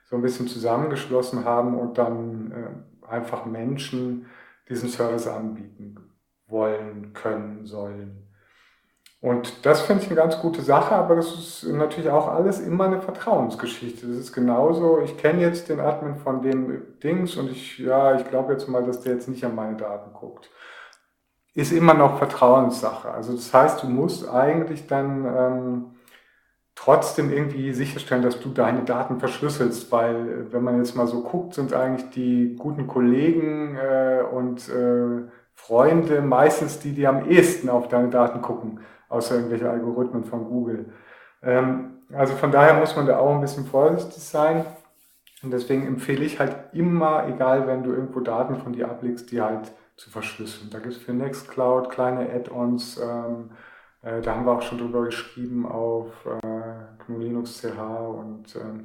[0.10, 4.26] so ein bisschen zusammengeschlossen haben und dann äh, einfach Menschen
[4.70, 5.96] diesen Service anbieten
[6.48, 8.30] wollen, können, sollen.
[9.22, 12.86] Und das finde ich eine ganz gute Sache, aber das ist natürlich auch alles immer
[12.86, 14.08] eine Vertrauensgeschichte.
[14.08, 18.30] Das ist genauso, ich kenne jetzt den Admin von dem Dings und ich, ja, ich
[18.30, 20.50] glaube jetzt mal, dass der jetzt nicht an meine Daten guckt.
[21.54, 23.12] Ist immer noch Vertrauenssache.
[23.12, 25.99] Also das heißt, du musst eigentlich dann ähm,
[26.80, 31.54] trotzdem irgendwie sicherstellen, dass du deine Daten verschlüsselst, weil wenn man jetzt mal so guckt,
[31.54, 37.90] sind eigentlich die guten Kollegen äh, und äh, Freunde meistens die, die am ehesten auf
[37.90, 40.94] deine Daten gucken außer irgendwelche Algorithmen von Google.
[41.42, 44.66] Ähm, also von daher muss man da auch ein bisschen vorsichtig sein.
[45.42, 49.42] Und deswegen empfehle ich halt immer, egal wenn du irgendwo Daten von dir ablegst, die
[49.42, 50.70] halt zu verschlüsseln.
[50.70, 52.98] Da gibt es für Nextcloud kleine Add-ons.
[52.98, 53.52] Ähm,
[54.02, 56.59] äh, da haben wir auch schon drüber geschrieben auf äh,
[57.10, 58.84] GNU Linux CH und ähm,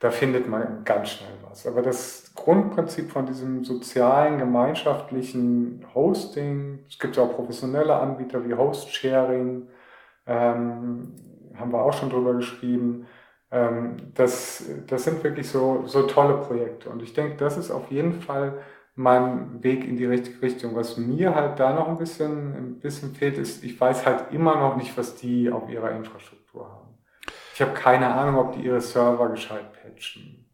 [0.00, 1.66] da findet man ganz schnell was.
[1.66, 8.54] Aber das Grundprinzip von diesem sozialen, gemeinschaftlichen Hosting, es gibt ja auch professionelle Anbieter wie
[8.54, 9.68] Host-Sharing,
[10.26, 11.14] ähm,
[11.56, 13.06] haben wir auch schon drüber geschrieben.
[13.50, 16.90] Ähm, das, das sind wirklich so, so tolle Projekte.
[16.90, 18.60] Und ich denke, das ist auf jeden Fall
[18.96, 20.74] mein Weg in die richtige Richtung.
[20.76, 24.56] Was mir halt da noch ein bisschen, ein bisschen fehlt, ist, ich weiß halt immer
[24.56, 26.43] noch nicht, was die auf ihrer Infrastruktur.
[27.54, 30.44] Ich habe keine Ahnung, ob die ihre Server gescheit patchen.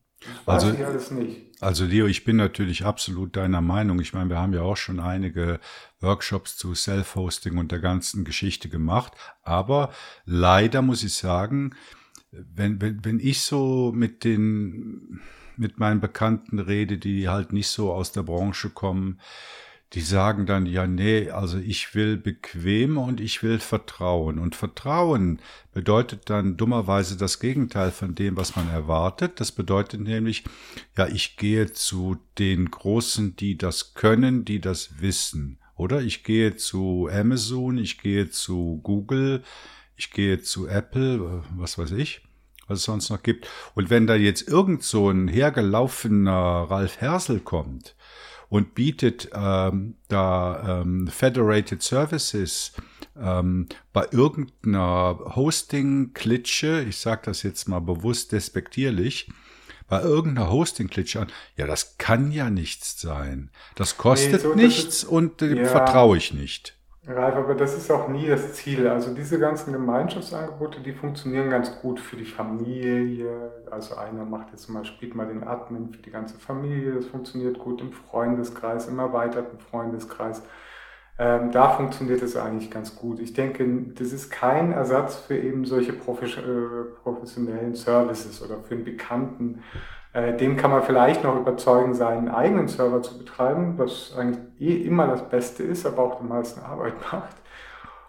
[0.45, 1.47] Das also, alles nicht.
[1.63, 4.01] Also Leo, ich bin natürlich absolut deiner Meinung.
[4.01, 5.61] Ich meine, wir haben ja auch schon einige
[6.01, 9.15] Workshops zu Self-Hosting und der ganzen Geschichte gemacht.
[9.43, 9.93] Aber
[10.27, 11.75] leider muss ich sagen,
[12.33, 15.21] wenn, wenn, wenn ich so mit den,
[15.57, 19.21] mit meinen Bekannten rede, die halt nicht so aus der Branche kommen,
[19.95, 24.38] die sagen dann, ja, nee, also ich will bequem und ich will Vertrauen.
[24.38, 25.41] Und Vertrauen
[25.72, 29.41] bedeutet dann dummerweise das Gegenteil von dem, was man erwartet.
[29.41, 30.45] Das bedeutet nämlich,
[30.97, 35.59] ja, ich gehe zu den Großen, die das können, die das wissen.
[35.74, 39.43] Oder ich gehe zu Amazon, ich gehe zu Google,
[39.97, 42.22] ich gehe zu Apple, was weiß ich
[42.68, 43.49] was es sonst noch gibt.
[43.74, 47.97] Und wenn da jetzt irgend so ein hergelaufener Ralf Hersel kommt
[48.51, 52.73] und bietet ähm, da ähm, Federated Services
[53.19, 59.31] ähm, bei irgendeiner Hosting-Klitsche, ich sage das jetzt mal bewusst despektierlich,
[59.89, 63.51] bei irgendeiner Hosting-Klitsche an, ja, das kann ja nichts sein.
[63.77, 65.65] Das kostet nee, so, nichts das ist, und dem ja.
[65.65, 66.77] vertraue ich nicht.
[67.07, 68.87] Ralf, aber das ist auch nie das Ziel.
[68.87, 73.60] Also diese ganzen Gemeinschaftsangebote, die funktionieren ganz gut für die Familie.
[73.73, 76.95] Also einer macht jetzt mal, spielt mal den Admin für die ganze Familie.
[76.95, 80.43] Das funktioniert gut im Freundeskreis, im erweiterten Freundeskreis.
[81.18, 83.21] Ähm, da funktioniert es eigentlich ganz gut.
[83.21, 88.85] Ich denke, das ist kein Ersatz für eben solche äh, professionellen Services oder für einen
[88.85, 89.62] Bekannten
[90.12, 94.83] äh, dem kann man vielleicht noch überzeugen, seinen eigenen Server zu betreiben, was eigentlich eh
[94.85, 97.37] immer das Beste ist, aber auch die meisten Arbeit macht.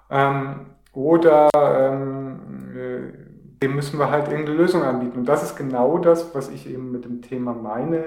[0.09, 3.30] Ähm, oder ähm, äh,
[3.61, 5.19] dem müssen wir halt irgendeine Lösung anbieten.
[5.19, 8.03] Und das ist genau das, was ich eben mit dem Thema meine.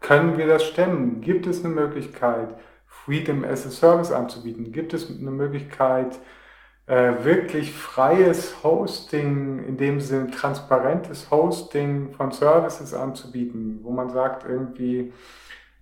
[0.00, 1.20] Können wir das stemmen?
[1.20, 2.54] Gibt es eine Möglichkeit,
[2.86, 4.70] Freedom as a Service anzubieten?
[4.70, 6.18] Gibt es eine Möglichkeit,
[6.86, 14.46] äh, wirklich freies Hosting, in dem Sinne transparentes Hosting von Services anzubieten, wo man sagt
[14.48, 15.12] irgendwie,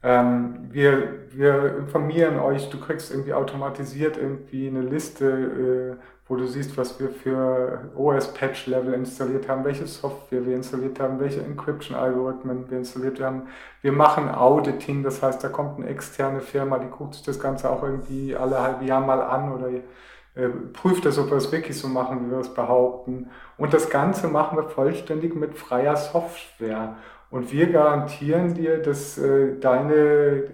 [0.05, 6.03] ähm, wir, wir informieren euch, du kriegst irgendwie automatisiert irgendwie eine Liste, äh,
[6.33, 11.43] wo du siehst, was wir für OS-Patch-Level installiert haben, welche Software wir installiert haben, welche
[11.43, 13.49] Encryption-Algorithmen wir installiert haben.
[13.83, 17.69] Wir machen Auditing, das heißt, da kommt eine externe Firma, die guckt sich das Ganze
[17.69, 21.79] auch irgendwie alle halbe Jahr mal an oder äh, prüft das, ob wir es wirklich
[21.79, 23.29] so machen, wie wir es behaupten.
[23.59, 26.97] Und das Ganze machen wir vollständig mit freier Software.
[27.29, 30.45] Und wir garantieren dir, dass äh, deine,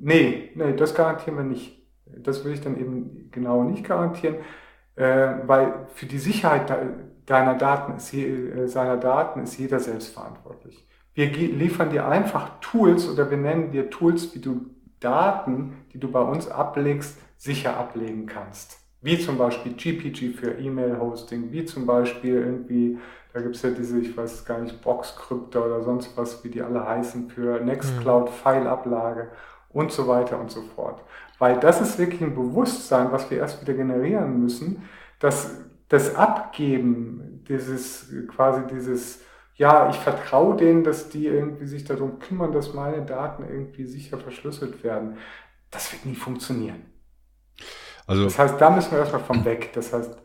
[0.00, 1.86] nee, nee, das garantieren wir nicht.
[2.04, 4.34] Das will ich dann eben genau nicht garantieren,
[5.02, 6.72] weil für die Sicherheit
[7.26, 10.86] deiner Daten ist, äh, seiner Daten ist jeder selbst verantwortlich.
[11.14, 14.66] Wir liefern dir einfach Tools oder wir nennen dir Tools, wie du
[15.00, 21.50] Daten, die du bei uns ablegst, sicher ablegen kannst wie zum Beispiel GPG für E-Mail-Hosting,
[21.52, 22.98] wie zum Beispiel irgendwie,
[23.32, 26.62] da gibt es ja diese, ich weiß gar nicht, Boxcryptor oder sonst was, wie die
[26.62, 28.34] alle heißen, für Nextcloud, mhm.
[28.34, 29.30] File-Ablage
[29.70, 31.02] und so weiter und so fort.
[31.40, 34.88] Weil das ist wirklich ein Bewusstsein, was wir erst wieder generieren müssen,
[35.18, 35.56] dass
[35.88, 39.22] das Abgeben, dieses quasi dieses,
[39.54, 44.18] ja, ich vertraue denen, dass die irgendwie sich darum kümmern, dass meine Daten irgendwie sicher
[44.18, 45.16] verschlüsselt werden,
[45.70, 46.84] das wird nie funktionieren.
[48.06, 49.70] Also, das heißt, da müssen wir erstmal von weg.
[49.72, 50.18] Das heißt,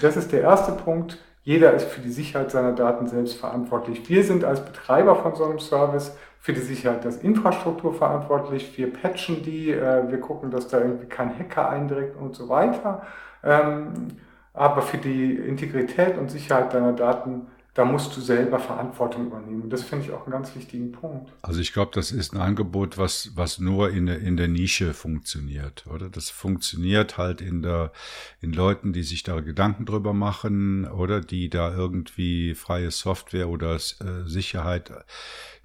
[0.00, 1.18] das ist der erste Punkt.
[1.42, 4.08] Jeder ist für die Sicherheit seiner Daten selbst verantwortlich.
[4.08, 8.76] Wir sind als Betreiber von so einem Service für die Sicherheit der Infrastruktur verantwortlich.
[8.76, 13.02] Wir patchen die, äh, wir gucken, dass da irgendwie kein Hacker eindringt und so weiter.
[13.44, 14.08] Ähm,
[14.54, 19.70] aber für die Integrität und Sicherheit deiner Daten da musst du selber Verantwortung übernehmen.
[19.70, 21.32] Das finde ich auch einen ganz wichtigen Punkt.
[21.42, 24.92] Also ich glaube, das ist ein Angebot, was, was nur in der, in der Nische
[24.92, 26.08] funktioniert, oder?
[26.08, 27.92] Das funktioniert halt in der,
[28.40, 33.76] in Leuten, die sich da Gedanken drüber machen, oder die da irgendwie freie Software oder
[33.76, 33.78] äh,
[34.26, 34.92] Sicherheit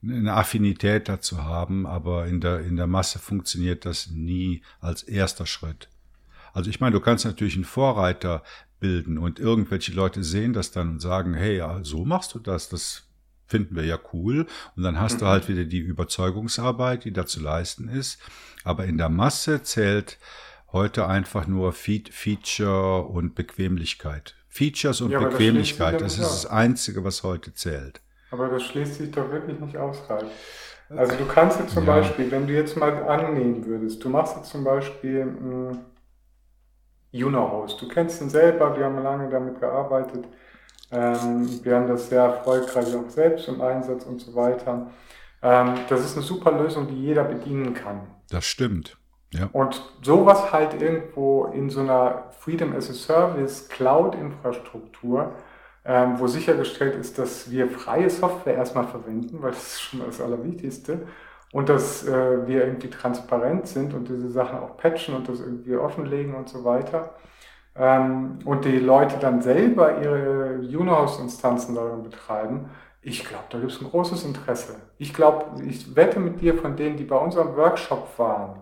[0.04, 5.46] eine Affinität dazu haben, aber in der, in der Masse funktioniert das nie als erster
[5.46, 5.90] Schritt.
[6.54, 8.42] Also ich meine, du kannst natürlich einen Vorreiter
[8.86, 12.70] bilden und irgendwelche Leute sehen das dann und sagen, hey, ja, so machst du das,
[12.70, 13.04] das
[13.48, 14.46] finden wir ja cool.
[14.76, 18.20] Und dann hast du halt wieder die Überzeugungsarbeit, die da zu leisten ist.
[18.64, 20.20] Aber in der Masse zählt
[20.72, 24.36] heute einfach nur Fe Feature und Bequemlichkeit.
[24.50, 28.02] Features und ja, Bequemlichkeit, das, das ist das Einzige, was heute zählt.
[28.30, 30.32] Aber das schließt sich doch wirklich nicht ausreichend.
[30.90, 31.96] Also du kannst jetzt zum ja.
[31.96, 35.80] Beispiel, wenn du jetzt mal annehmen würdest, du machst jetzt zum Beispiel mh, hm,
[37.16, 37.82] Juno-Host.
[37.82, 40.26] Du kennst ihn selber, wir haben lange damit gearbeitet.
[40.92, 44.88] Ähm, wir haben das sehr erfolgreich auch selbst im Einsatz und so weiter.
[45.42, 48.02] Ähm, das ist eine super Lösung, die jeder bedienen kann.
[48.30, 48.98] Das stimmt.
[49.34, 49.50] Ja.
[49.52, 55.34] Und sowas halt irgendwo in so einer Freedom as a Service Cloud-Infrastruktur,
[55.84, 60.22] ähm, wo sichergestellt ist, dass wir freie Software erstmal verwenden, weil das ist schon das
[60.22, 61.08] Allerwichtigste
[61.56, 65.78] und dass äh, wir irgendwie transparent sind und diese Sachen auch patchen und das irgendwie
[65.78, 67.16] offenlegen und so weiter.
[67.78, 72.72] Ähm, und die Leute dann selber ihre Unohost-Instanzen darin betreiben.
[73.02, 74.76] Ich glaube, da gibt es ein großes Interesse.
[74.98, 78.62] Ich glaube, ich wette mit dir von denen, die bei unserem Workshop waren,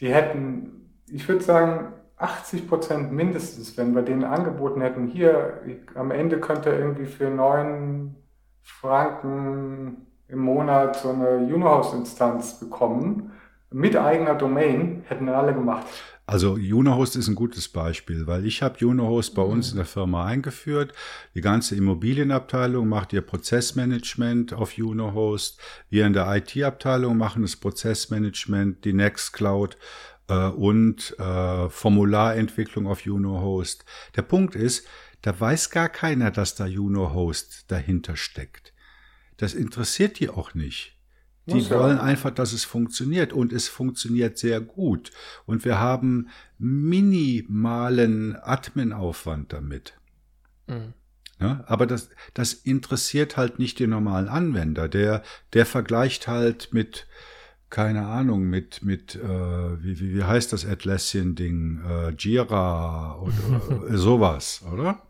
[0.00, 5.60] die hätten, ich würde sagen, 80 Prozent mindestens, wenn wir denen angeboten hätten, hier,
[5.94, 8.16] am Ende könnt ihr irgendwie für 9
[8.62, 13.32] Franken im Monat so eine Unohost-Instanz bekommen
[13.70, 15.86] mit eigener Domain, hätten alle gemacht.
[16.26, 20.26] Also Unohost ist ein gutes Beispiel, weil ich habe Unohost bei uns in der Firma
[20.26, 20.92] eingeführt.
[21.34, 25.60] Die ganze Immobilienabteilung macht ihr Prozessmanagement auf Unohost.
[25.88, 29.76] Wir in der IT-Abteilung machen das Prozessmanagement, die Nextcloud
[30.28, 33.84] äh, und äh, Formularentwicklung auf Unohost.
[34.14, 34.86] Der Punkt ist,
[35.22, 38.69] da weiß gar keiner, dass da Unohost dahinter steckt.
[39.40, 40.98] Das interessiert die auch nicht.
[41.46, 45.12] Die wollen einfach, dass es funktioniert und es funktioniert sehr gut.
[45.46, 46.28] Und wir haben
[46.58, 49.94] minimalen Admin-Aufwand damit.
[50.66, 50.92] Mhm.
[51.40, 54.90] Ja, aber das, das interessiert halt nicht den normalen Anwender.
[54.90, 55.22] Der,
[55.54, 57.06] der vergleicht halt mit,
[57.70, 61.80] keine Ahnung, mit, mit äh, wie, wie, wie heißt das Atlassian-Ding?
[61.82, 65.02] Äh, Jira oder sowas, oder?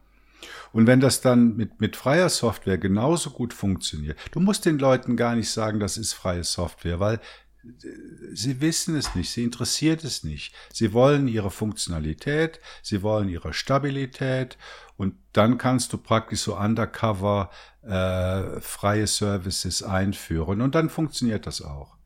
[0.73, 5.17] Und wenn das dann mit, mit freier Software genauso gut funktioniert, du musst den Leuten
[5.17, 7.17] gar nicht sagen, das ist freie Software, weil
[7.65, 7.89] äh,
[8.33, 10.55] sie wissen es nicht, sie interessiert es nicht.
[10.73, 14.57] Sie wollen ihre Funktionalität, sie wollen ihre Stabilität
[14.97, 17.51] und dann kannst du praktisch so undercover
[17.83, 21.97] äh, freie Services einführen und dann funktioniert das auch.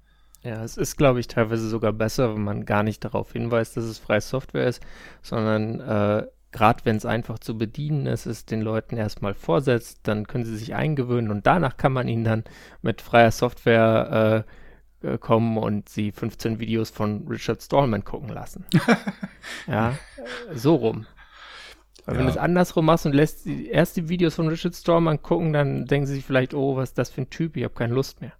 [0.43, 3.85] Ja, es ist, glaube ich, teilweise sogar besser, wenn man gar nicht darauf hinweist, dass
[3.85, 4.83] es freie Software ist,
[5.23, 10.29] sondern äh, gerade wenn es einfach zu bedienen ist, es den Leuten erstmal vorsetzt, dann
[10.29, 12.45] können sie sich eingewöhnen und danach kann man ihnen dann
[12.81, 14.45] mit freier Software
[15.03, 18.65] äh, äh kommen und sie 15 Videos von Richard Stallman gucken lassen.
[19.67, 19.99] ja,
[20.55, 21.07] so rum.
[22.07, 22.19] Weil ja.
[22.21, 25.87] wenn du es andersrum machst und lässt die erste Videos von Richard Stallman gucken, dann
[25.87, 28.21] denken sie sich vielleicht, oh, was ist das für ein Typ, ich habe keine Lust
[28.21, 28.33] mehr.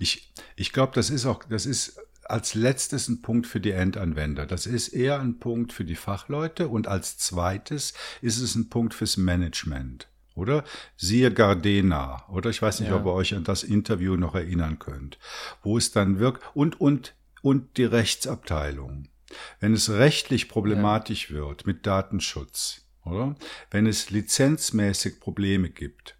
[0.00, 4.46] Ich, ich glaube, das ist auch, das ist als letztes ein Punkt für die Endanwender.
[4.46, 8.94] Das ist eher ein Punkt für die Fachleute und als zweites ist es ein Punkt
[8.94, 10.08] fürs Management.
[10.34, 10.62] Oder?
[10.96, 12.28] Siehe Gardena.
[12.28, 12.96] Oder ich weiß nicht, ja.
[12.96, 15.18] ob ihr euch an das Interview noch erinnern könnt.
[15.62, 16.44] Wo es dann wirkt.
[16.54, 19.08] Und, und, und die Rechtsabteilung.
[19.58, 21.36] Wenn es rechtlich problematisch ja.
[21.36, 23.34] wird mit Datenschutz, oder?
[23.70, 26.16] Wenn es lizenzmäßig Probleme gibt,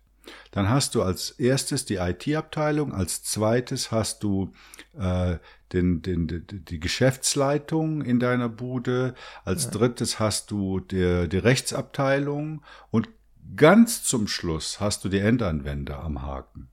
[0.50, 4.52] dann hast du als erstes die IT-Abteilung, als zweites hast du
[4.98, 5.38] äh,
[5.72, 9.14] den, den, die Geschäftsleitung in deiner Bude,
[9.44, 9.70] als ja.
[9.70, 13.08] drittes hast du die, die Rechtsabteilung und
[13.56, 16.68] ganz zum Schluss hast du die Endanwender am Haken.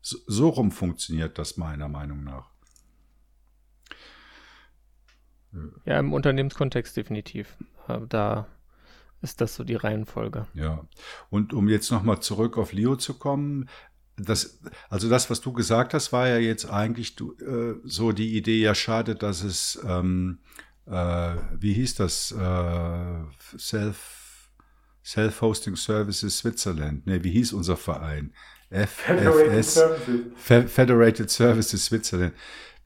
[0.00, 2.50] So, so rum funktioniert das meiner Meinung nach.
[5.84, 7.56] Ja, im Unternehmenskontext definitiv.
[7.88, 8.46] Äh, da
[9.22, 10.46] ist das so die Reihenfolge.
[10.54, 10.86] Ja,
[11.30, 13.68] und um jetzt nochmal zurück auf Leo zu kommen,
[14.16, 18.36] das, also das, was du gesagt hast, war ja jetzt eigentlich du, äh, so die
[18.36, 20.38] Idee, ja schade, dass es ähm,
[20.86, 22.32] äh, wie hieß das?
[22.32, 24.50] Äh, Self,
[25.04, 27.06] Self-Hosting Services Switzerland.
[27.06, 28.32] Ne, wie hieß unser Verein?
[28.70, 29.80] FFS,
[30.36, 32.34] Federated Services Switzerland.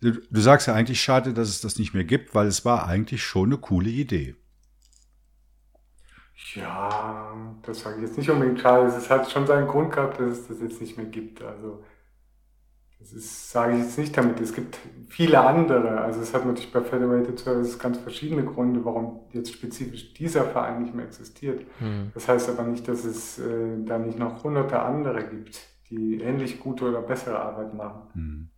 [0.01, 2.87] Du, du sagst ja eigentlich schade, dass es das nicht mehr gibt, weil es war
[2.87, 4.35] eigentlich schon eine coole Idee.
[6.55, 8.87] Ja, das sage ich jetzt nicht unbedingt schade.
[8.87, 11.43] Es hat schon seinen Grund gehabt, dass es das jetzt nicht mehr gibt.
[11.43, 11.83] Also
[12.99, 14.41] das ist, sage ich jetzt nicht damit.
[14.41, 14.79] Es gibt
[15.09, 16.01] viele andere.
[16.03, 20.83] Also es hat natürlich bei Federated Services ganz verschiedene Gründe, warum jetzt spezifisch dieser Verein
[20.83, 21.65] nicht mehr existiert.
[21.79, 22.11] Hm.
[22.15, 26.61] Das heißt aber nicht, dass es äh, da nicht noch hunderte andere gibt, die ähnlich
[26.61, 28.03] gute oder bessere Arbeit machen.
[28.13, 28.49] Hm.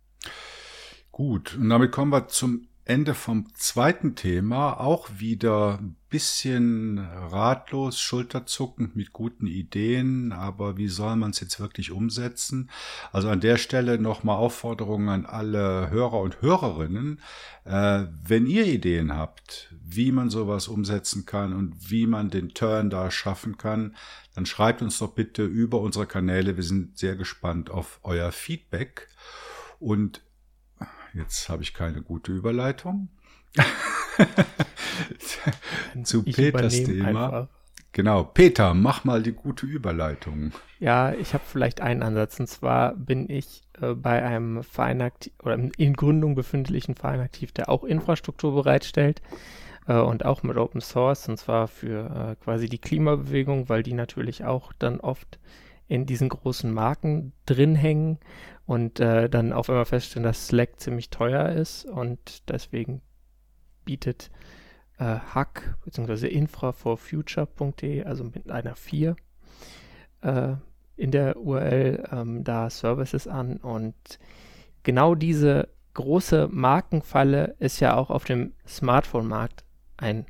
[1.11, 4.79] Gut, und damit kommen wir zum Ende vom zweiten Thema.
[4.79, 5.79] Auch wieder
[6.13, 12.69] bisschen ratlos, schulterzuckend mit guten Ideen, aber wie soll man es jetzt wirklich umsetzen?
[13.11, 17.19] Also an der Stelle nochmal Aufforderungen an alle Hörer und Hörerinnen.
[17.65, 22.91] Äh, wenn ihr Ideen habt, wie man sowas umsetzen kann und wie man den Turn
[22.91, 23.95] da schaffen kann,
[24.35, 26.57] dann schreibt uns doch bitte über unsere Kanäle.
[26.57, 29.09] Wir sind sehr gespannt auf euer Feedback.
[29.79, 30.21] Und
[31.13, 33.09] Jetzt habe ich keine gute Überleitung.
[36.03, 37.07] Zu ich Peters Thema.
[37.07, 37.47] Einfach.
[37.93, 40.51] Genau, Peter, mach mal die gute Überleitung.
[40.79, 42.39] Ja, ich habe vielleicht einen Ansatz.
[42.39, 47.51] Und zwar bin ich äh, bei einem Verein aktiv oder in Gründung befindlichen Verein aktiv,
[47.51, 49.21] der auch Infrastruktur bereitstellt
[49.87, 53.93] äh, und auch mit Open Source und zwar für äh, quasi die Klimabewegung, weil die
[53.93, 55.37] natürlich auch dann oft
[55.87, 58.17] in diesen großen Marken drin hängen
[58.65, 63.01] und äh, dann auf einmal feststellen, dass Slack ziemlich teuer ist und deswegen
[63.85, 64.31] bietet
[64.97, 66.27] äh, Hack bzw.
[66.27, 69.15] infraforfuture.de, also mit einer 4
[70.21, 70.53] äh,
[70.95, 73.95] in der URL ähm, da Services an und
[74.83, 79.63] genau diese große Markenfalle ist ja auch auf dem Smartphone-Markt
[79.97, 80.25] ein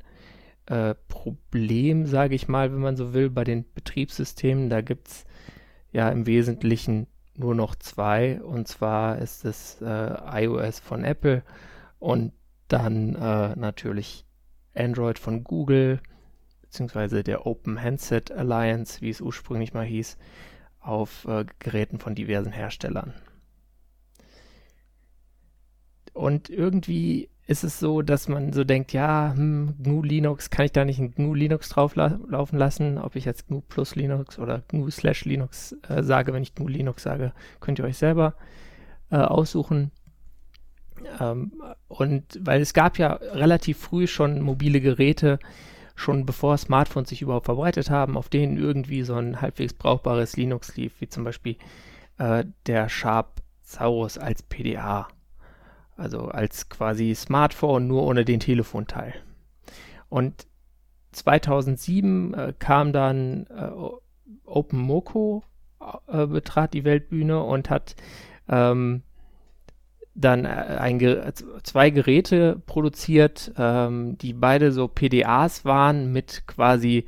[0.65, 4.69] äh, Problem, sage ich mal, wenn man so will, bei den Betriebssystemen.
[4.69, 5.25] Da gibt es
[5.91, 8.41] ja im Wesentlichen nur noch zwei.
[8.41, 11.43] Und zwar ist es äh, iOS von Apple
[11.99, 12.33] und
[12.73, 14.25] dann äh, natürlich
[14.73, 15.99] Android von Google,
[16.61, 20.17] beziehungsweise der Open Handset Alliance, wie es ursprünglich mal hieß,
[20.79, 23.13] auf äh, Geräten von diversen Herstellern.
[26.13, 30.71] Und irgendwie ist es so, dass man so denkt, ja, hm, GNU Linux, kann ich
[30.71, 32.19] da nicht ein GNU Linux drauf la
[32.51, 32.97] lassen?
[32.97, 36.67] Ob ich jetzt GNU plus Linux oder GNU slash Linux äh, sage, wenn ich GNU
[36.67, 38.33] Linux sage, könnt ihr euch selber
[39.11, 39.91] äh, aussuchen.
[41.19, 41.51] Ähm,
[41.87, 45.39] und weil es gab ja relativ früh schon mobile Geräte,
[45.95, 50.75] schon bevor Smartphones sich überhaupt verbreitet haben, auf denen irgendwie so ein halbwegs brauchbares Linux
[50.75, 51.57] lief, wie zum Beispiel
[52.17, 55.07] äh, der Sharp Saurus als PDA.
[55.95, 59.13] Also als quasi Smartphone, nur ohne den Telefonteil.
[60.09, 60.47] Und
[61.11, 63.69] 2007 äh, kam dann äh,
[64.45, 65.43] OpenMoko,
[66.07, 67.95] äh, betrat die Weltbühne und hat
[68.49, 69.03] ähm,
[70.15, 71.33] dann äh, ein,
[71.63, 77.05] zwei Geräte produziert, ähm, die beide so PDAs waren mit quasi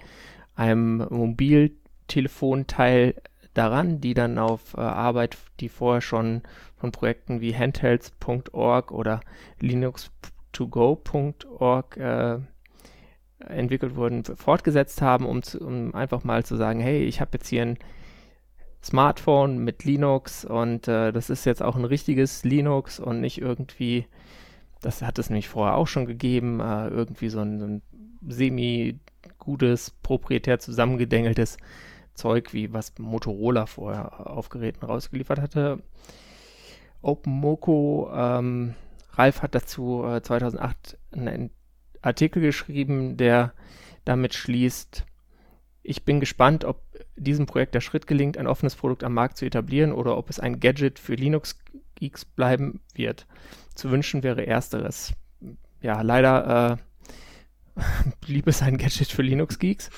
[0.55, 3.15] einem Mobiltelefonteil
[3.53, 6.41] daran, die dann auf äh, Arbeit, die vorher schon
[6.77, 9.21] von Projekten wie handhelds.org oder
[9.61, 12.37] linux2go.org äh,
[13.39, 17.47] entwickelt wurden, fortgesetzt haben, um, zu, um einfach mal zu sagen, hey, ich habe jetzt
[17.47, 17.77] hier ein
[18.85, 24.05] Smartphone mit Linux und äh, das ist jetzt auch ein richtiges Linux und nicht irgendwie,
[24.81, 27.81] das hat es nämlich vorher auch schon gegeben, äh, irgendwie so ein, so ein
[28.27, 31.57] semi-gutes, proprietär zusammengedengeltes
[32.13, 35.81] Zeug, wie was Motorola vorher auf Geräten rausgeliefert hatte.
[37.01, 38.75] OpenMoko, ähm,
[39.13, 41.49] Ralf hat dazu äh, 2008 einen
[42.03, 43.53] Artikel geschrieben, der
[44.05, 45.05] damit schließt,
[45.85, 46.81] ich bin gespannt, ob
[47.15, 50.39] diesem Projekt der Schritt gelingt, ein offenes Produkt am Markt zu etablieren oder ob es
[50.39, 53.27] ein Gadget für Linux-Geeks bleiben wird.
[53.75, 55.13] Zu wünschen wäre ersteres.
[55.81, 56.79] Ja, leider
[57.77, 57.81] äh,
[58.25, 59.91] blieb es ein Gadget für Linux-Geeks.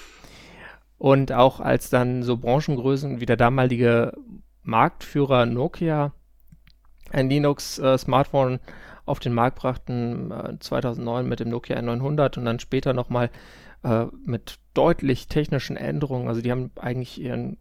[0.98, 4.14] Und auch als dann so Branchengrößen wie der damalige
[4.64, 6.12] Marktführer Nokia
[7.12, 8.60] ein Linux-Smartphone äh,
[9.06, 13.30] auf den Markt brachten, äh, 2009 mit dem Nokia N900 und dann später nochmal
[13.84, 16.28] äh, mit deutlich technischen Änderungen.
[16.28, 17.58] Also die haben eigentlich ihren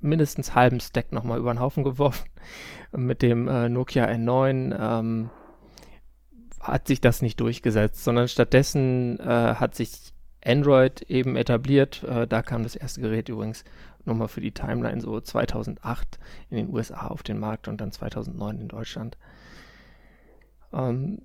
[0.00, 2.28] mindestens halben Stack nochmal über den Haufen geworfen.
[2.96, 5.30] Mit dem äh, Nokia N9 ähm,
[6.60, 10.12] hat sich das nicht durchgesetzt, sondern stattdessen äh, hat sich
[10.44, 12.02] Android eben etabliert.
[12.04, 13.64] Äh, da kam das erste Gerät übrigens
[14.04, 16.18] nochmal für die Timeline so 2008
[16.50, 19.18] in den USA auf den Markt und dann 2009 in Deutschland.
[20.72, 21.22] Ähm,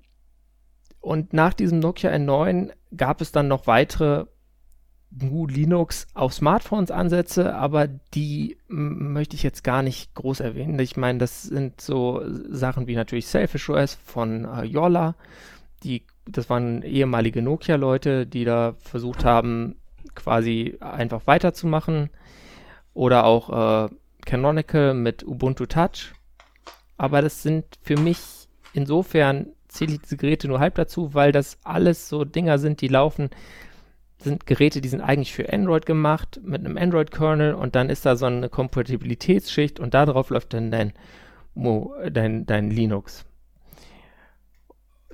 [1.04, 4.24] und nach diesem Nokia N9 gab es dann noch weitere
[5.10, 10.78] GNU Linux auf Smartphones Ansätze, aber die möchte ich jetzt gar nicht groß erwähnen.
[10.78, 15.14] Ich meine, das sind so Sachen wie natürlich Selfish OS von äh, Yola.
[15.82, 19.76] Die, das waren ehemalige Nokia-Leute, die da versucht haben,
[20.14, 22.08] quasi einfach weiterzumachen.
[22.94, 23.94] Oder auch äh,
[24.24, 26.14] Canonical mit Ubuntu Touch.
[26.96, 31.58] Aber das sind für mich insofern zähle ich diese Geräte nur halb dazu, weil das
[31.64, 33.30] alles so Dinger sind, die laufen
[34.24, 38.16] sind Geräte, die sind eigentlich für Android gemacht mit einem Android-Kernel und dann ist da
[38.16, 40.92] so eine Kompatibilitätsschicht und darauf läuft dann dein,
[42.10, 43.24] dein, dein Linux.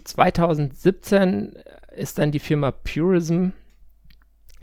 [0.05, 1.55] 2017
[1.95, 3.49] ist dann die Firma Purism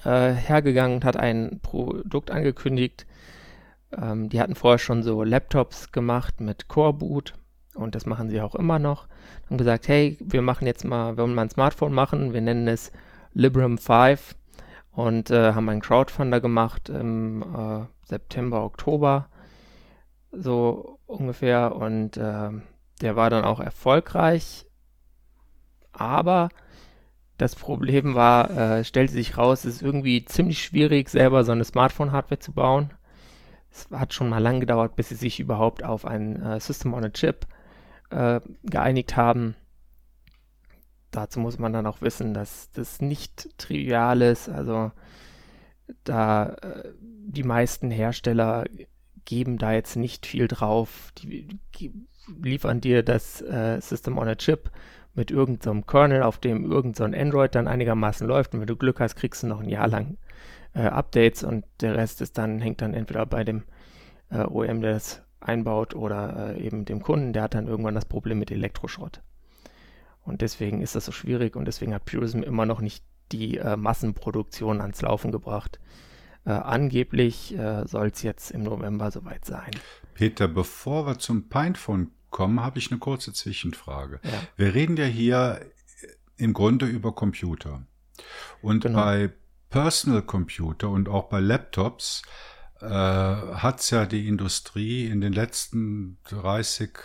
[0.04, 3.06] äh, hergegangen und hat ein Produkt angekündigt.
[3.92, 7.34] Ähm, die hatten vorher schon so Laptops gemacht mit Core Boot
[7.78, 9.08] und das machen sie auch immer noch.
[9.46, 12.68] Haben gesagt, hey, wir machen jetzt mal, wir wollen mal ein Smartphone machen, wir nennen
[12.68, 12.92] es
[13.34, 14.36] Librem 5
[14.92, 19.30] und äh, haben einen Crowdfunder gemacht im äh, September, Oktober,
[20.32, 21.76] so ungefähr.
[21.76, 22.50] Und äh,
[23.02, 24.66] der war dann auch erfolgreich.
[25.92, 26.50] Aber
[27.38, 31.64] das Problem war, äh, stellte sich raus, es ist irgendwie ziemlich schwierig, selber so eine
[31.64, 32.90] Smartphone-Hardware zu bauen.
[33.72, 37.06] Es hat schon mal lang gedauert, bis sie sich überhaupt auf ein äh, System on
[37.06, 37.46] a Chip
[38.10, 39.56] äh, geeinigt haben
[41.12, 44.50] dazu muss man dann auch wissen, dass das nicht trivial ist.
[44.50, 44.92] Also
[46.04, 48.66] da äh, die meisten Hersteller
[49.26, 51.12] geben da jetzt nicht viel drauf.
[51.18, 51.92] Die, die
[52.42, 54.70] liefern dir das äh, System on a Chip
[55.14, 58.54] mit irgendeinem so Kernel, auf dem irgendein so Android dann einigermaßen läuft.
[58.54, 60.18] Und wenn du Glück hast, kriegst du noch ein Jahr lang
[60.74, 63.64] äh, Updates und der Rest ist dann, hängt dann entweder bei dem
[64.30, 68.06] äh, OEM, der das einbaut, oder äh, eben dem Kunden, der hat dann irgendwann das
[68.06, 69.22] Problem mit Elektroschrott.
[70.24, 73.78] Und deswegen ist das so schwierig und deswegen hat Purism immer noch nicht die äh,
[73.78, 75.80] Massenproduktion ans Laufen gebracht.
[76.46, 79.72] Äh, angeblich äh, soll es jetzt im November soweit sein.
[80.14, 84.20] Peter, bevor wir zum Pinephone kommen, habe ich eine kurze Zwischenfrage.
[84.24, 84.32] Ja.
[84.56, 85.62] Wir reden ja hier
[86.38, 87.84] im Grunde über Computer.
[88.62, 89.00] Und genau.
[89.00, 89.32] bei
[89.70, 92.22] Personal Computer und auch bei Laptops
[92.82, 96.98] äh, hat es ja die Industrie in den letzten 30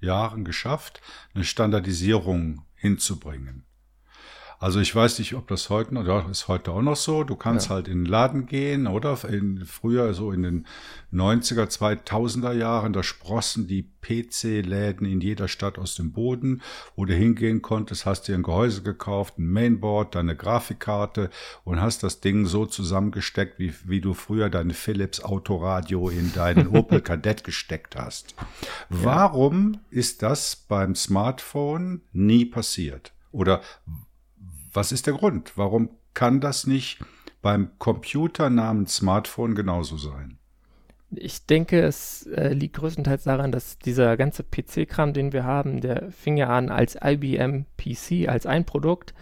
[0.00, 1.00] Jahren geschafft,
[1.34, 3.64] eine Standardisierung hinzubringen.
[4.62, 7.24] Also ich weiß nicht, ob das heute noch, ja, ist heute auch noch so.
[7.24, 7.76] Du kannst ja.
[7.76, 9.16] halt in den Laden gehen, oder?
[9.24, 10.66] In, früher, so in den
[11.14, 16.60] 90er, 2000er Jahren, da sprossen die PC-Läden in jeder Stadt aus dem Boden,
[16.94, 21.30] wo du hingehen konntest, hast dir ein Gehäuse gekauft, ein Mainboard, deine Grafikkarte
[21.64, 26.68] und hast das Ding so zusammengesteckt, wie, wie du früher deine Philips Autoradio in deinen
[26.76, 28.34] Opel Kadett gesteckt hast.
[28.90, 33.14] Warum ist das beim Smartphone nie passiert?
[33.32, 33.62] Oder
[34.72, 35.56] was ist der Grund?
[35.56, 36.98] Warum kann das nicht
[37.42, 40.38] beim Computer namens Smartphone genauso sein?
[41.12, 46.12] Ich denke, es äh, liegt größtenteils daran, dass dieser ganze PC-Kram, den wir haben, der
[46.12, 49.12] fing ja an als IBM PC, als ein Produkt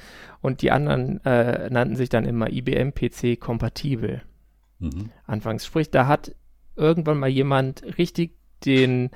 [0.43, 4.23] und die anderen äh, nannten sich dann immer IBM PC kompatibel.
[4.81, 5.11] Mhm.
[5.27, 5.65] Anfangs.
[5.65, 6.35] Sprich, da hat
[6.77, 8.37] irgendwann mal jemand richtig
[8.67, 9.11] den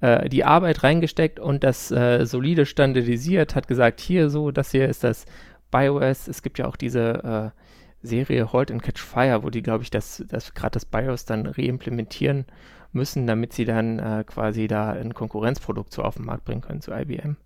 [0.00, 4.88] äh, die Arbeit reingesteckt und das äh, solide standardisiert, hat gesagt, hier so, das hier
[4.88, 5.26] ist das
[5.70, 9.84] BIOS, es gibt ja auch diese äh, Serie Halt and Catch Fire, wo die, glaube
[9.84, 12.46] ich, das, das gerade das BIOS dann reimplementieren
[12.92, 16.80] müssen, damit sie dann äh, quasi da ein Konkurrenzprodukt so auf den Markt bringen können
[16.80, 17.36] zu IBM.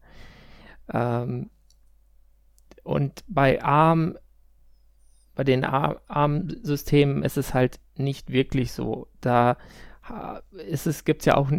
[0.92, 1.50] Ähm,
[2.82, 4.16] und bei ARM,
[5.34, 9.08] bei den ARM-Systemen ist es halt nicht wirklich so.
[9.20, 9.56] Da
[10.68, 11.50] ist es, gibt es ja auch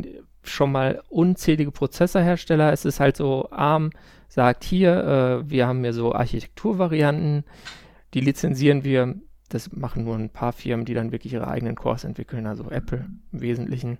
[0.43, 2.71] schon mal unzählige Prozessorhersteller.
[2.71, 3.89] Es ist halt so, ARM
[4.27, 7.43] sagt hier, äh, wir haben hier so Architekturvarianten,
[8.13, 9.15] die lizenzieren wir.
[9.49, 13.05] Das machen nur ein paar Firmen, die dann wirklich ihre eigenen Cores entwickeln, also Apple
[13.31, 13.99] im Wesentlichen.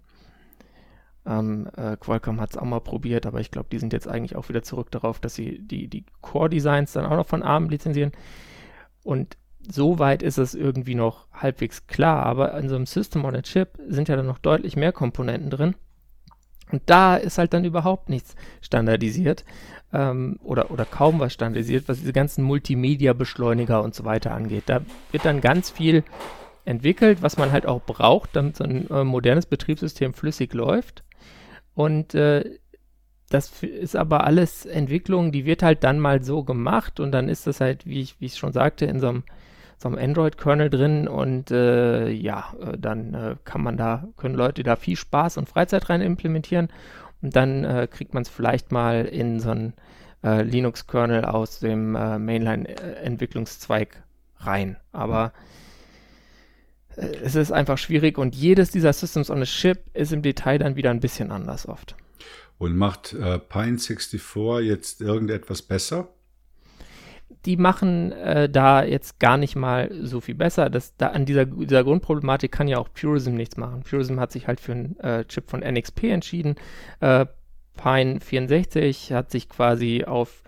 [1.25, 4.35] Ähm, äh, Qualcomm hat es auch mal probiert, aber ich glaube, die sind jetzt eigentlich
[4.35, 8.11] auch wieder zurück darauf, dass sie die, die Core-Designs dann auch noch von ARM lizenzieren.
[9.03, 9.37] Und
[9.67, 13.79] soweit ist es irgendwie noch halbwegs klar, aber in so einem System on a Chip
[13.87, 15.75] sind ja dann noch deutlich mehr Komponenten drin.
[16.71, 19.45] Und da ist halt dann überhaupt nichts standardisiert
[19.95, 24.63] ähm, oder, oder kaum was standardisiert, was diese ganzen Multimedia-Beschleuniger und so weiter angeht.
[24.67, 24.81] Da
[25.11, 26.03] wird dann ganz viel
[26.65, 31.03] entwickelt, was man halt auch braucht, damit so ein äh, modernes Betriebssystem flüssig läuft.
[31.73, 32.57] Und äh,
[33.29, 37.47] das ist aber alles Entwicklung, die wird halt dann mal so gemacht und dann ist
[37.47, 39.23] das halt, wie ich, wie ich schon sagte, in so einem
[39.77, 44.63] so einem Android-Kernel drin und äh, ja, äh, dann äh, kann man da, können Leute
[44.63, 46.69] da viel Spaß und Freizeit rein implementieren
[47.25, 49.73] und dann äh, kriegt man es vielleicht mal in so ein
[50.23, 54.03] äh, Linux-Kernel aus dem äh, Mainline-Entwicklungszweig
[54.37, 54.77] rein.
[54.91, 55.33] Aber
[56.95, 60.59] äh, es ist einfach schwierig und jedes dieser Systems on a Chip ist im Detail
[60.59, 61.95] dann wieder ein bisschen anders oft.
[62.59, 64.21] Und macht äh, Pine 64
[64.61, 66.09] jetzt irgendetwas besser?
[67.45, 70.69] Die machen äh, da jetzt gar nicht mal so viel besser.
[70.69, 73.83] Das, da, an dieser, dieser Grundproblematik kann ja auch Purism nichts machen.
[73.83, 76.55] Purism hat sich halt für einen äh, Chip von NXP entschieden.
[77.01, 77.25] Äh,
[77.75, 80.43] Pine 64 hat sich quasi auf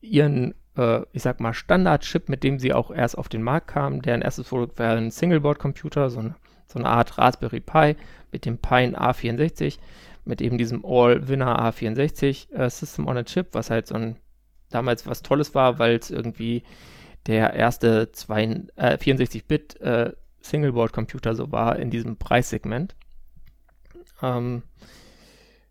[0.00, 4.02] ihren, äh, ich sag mal, Standard-Chip, mit dem sie auch erst auf den Markt kamen,
[4.02, 6.34] deren erstes Produkt war ein Singleboard-Computer, so, eine,
[6.66, 7.96] so eine Art Raspberry Pi
[8.32, 9.78] mit dem Pine A64,
[10.24, 14.16] mit eben diesem All-Winner A64 äh, System on a Chip, was halt so ein
[14.70, 16.62] damals was Tolles war, weil es irgendwie
[17.26, 22.94] der erste äh, 64-Bit äh, Singleboard-Computer so war in diesem Preissegment.
[24.22, 24.62] Ähm,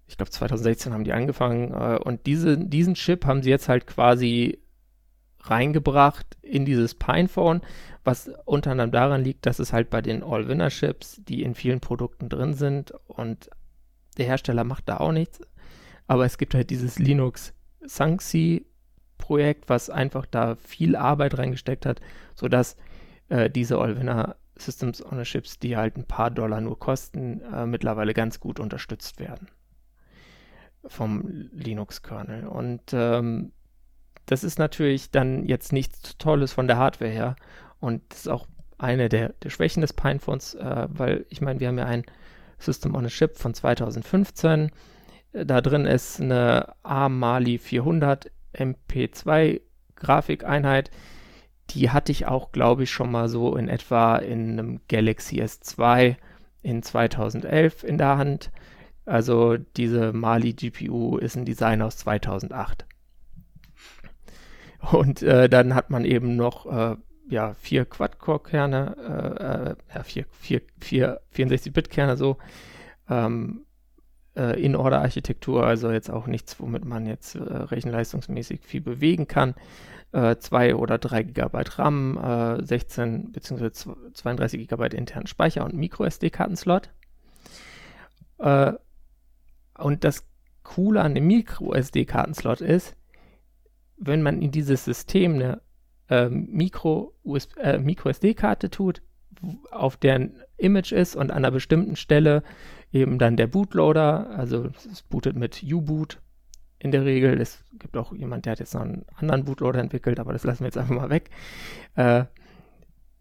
[0.08, 3.88] ich glaube 2016 haben die angefangen äh, und diese, diesen Chip haben sie jetzt halt
[3.88, 4.60] quasi
[5.42, 7.62] reingebracht in dieses Pinephone,
[8.04, 12.30] was unter anderem daran liegt, dass es halt bei den All-Winner-Chips, die in vielen Produkten
[12.30, 13.50] drin sind und
[14.18, 15.42] der Hersteller macht da auch nichts,
[16.08, 18.66] aber es gibt halt dieses Linux Sanxi
[19.30, 22.02] Projekt, was einfach da viel Arbeit reingesteckt hat,
[22.34, 22.76] sodass
[23.28, 28.40] äh, diese All-Winner Systems Ownerships, die halt ein paar Dollar nur kosten, äh, mittlerweile ganz
[28.40, 29.48] gut unterstützt werden
[30.88, 32.48] vom Linux-Kernel.
[32.48, 33.52] Und ähm,
[34.26, 37.36] das ist natürlich dann jetzt nichts Tolles von der Hardware her.
[37.80, 38.48] Und das ist auch
[38.80, 42.04] eine der, der Schwächen des Pinephones, äh, weil ich meine, wir haben ja ein
[42.58, 44.72] System on a Chip von 2015.
[45.34, 49.62] Da drin ist eine ARM Mali 400 MP2
[49.96, 50.92] Grafikeinheit.
[51.72, 56.16] Die hatte ich auch, glaube ich, schon mal so in etwa in einem Galaxy S2
[56.62, 58.52] in 2011 in der Hand.
[59.06, 62.86] Also diese Mali GPU ist ein Design aus 2008.
[64.92, 66.96] Und äh, dann hat man eben noch äh,
[67.30, 72.38] ja, vier Quad-Core-Kerne, äh, äh ja, vier, vier, vier 64-Bit-Kerne so,
[73.10, 73.66] ähm,
[74.40, 79.56] äh, In-Order-Architektur, also jetzt auch nichts, womit man jetzt äh, rechenleistungsmäßig viel bewegen kann.
[80.12, 83.70] Äh, 2 oder 3 GB RAM, 16 bzw.
[84.14, 86.90] 32 GB internen Speicher und Micro-SD-Kartenslot.
[88.40, 88.74] Äh,
[89.78, 90.26] und das
[90.64, 92.96] Coole an dem Micro-SD-Kartenslot ist,
[93.98, 95.62] wenn man in dieses System eine
[96.10, 99.02] äh, Micro-SD-Karte äh, tut,
[99.72, 102.44] auf deren Image ist und an einer bestimmten Stelle
[102.92, 106.20] eben dann der Bootloader, also es bootet mit U-Boot
[106.80, 107.40] in der Regel.
[107.40, 110.62] Es gibt auch jemand, der hat jetzt noch einen anderen Bootloader entwickelt, aber das lassen
[110.62, 111.30] wir jetzt einfach mal weg.
[111.96, 112.26] Äh,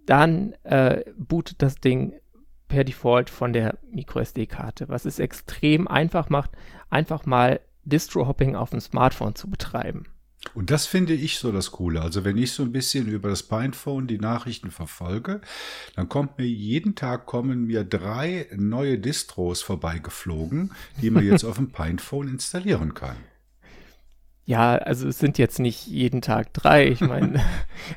[0.07, 2.15] dann äh, bootet das Ding
[2.69, 6.53] per Default von der MicroSD-Karte, was es extrem einfach macht,
[6.91, 10.05] einfach mal Distro-Hopping auf dem Smartphone zu betreiben.
[10.55, 12.01] Und das finde ich so das Coole.
[12.01, 15.41] Also wenn ich so ein bisschen über das Pinephone die Nachrichten verfolge,
[15.97, 21.57] dann kommt mir jeden Tag kommen mir drei neue Distros vorbeigeflogen, die man jetzt auf
[21.57, 23.17] dem Pinephone installieren kann.
[24.47, 26.89] Ja, also es sind jetzt nicht jeden Tag drei.
[26.89, 27.45] Ich meine,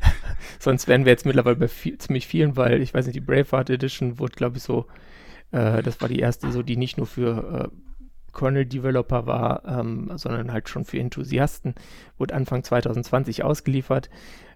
[0.60, 3.70] sonst wären wir jetzt mittlerweile bei viel, ziemlich vielen, weil ich weiß nicht, die Braveheart
[3.70, 4.88] Edition wurde, glaube ich, so,
[5.52, 7.91] äh, das war die erste, so die nicht nur für äh,
[8.34, 11.76] Kernel-Developer war, ähm, sondern halt schon für Enthusiasten,
[12.18, 14.10] wurde Anfang 2020 ausgeliefert.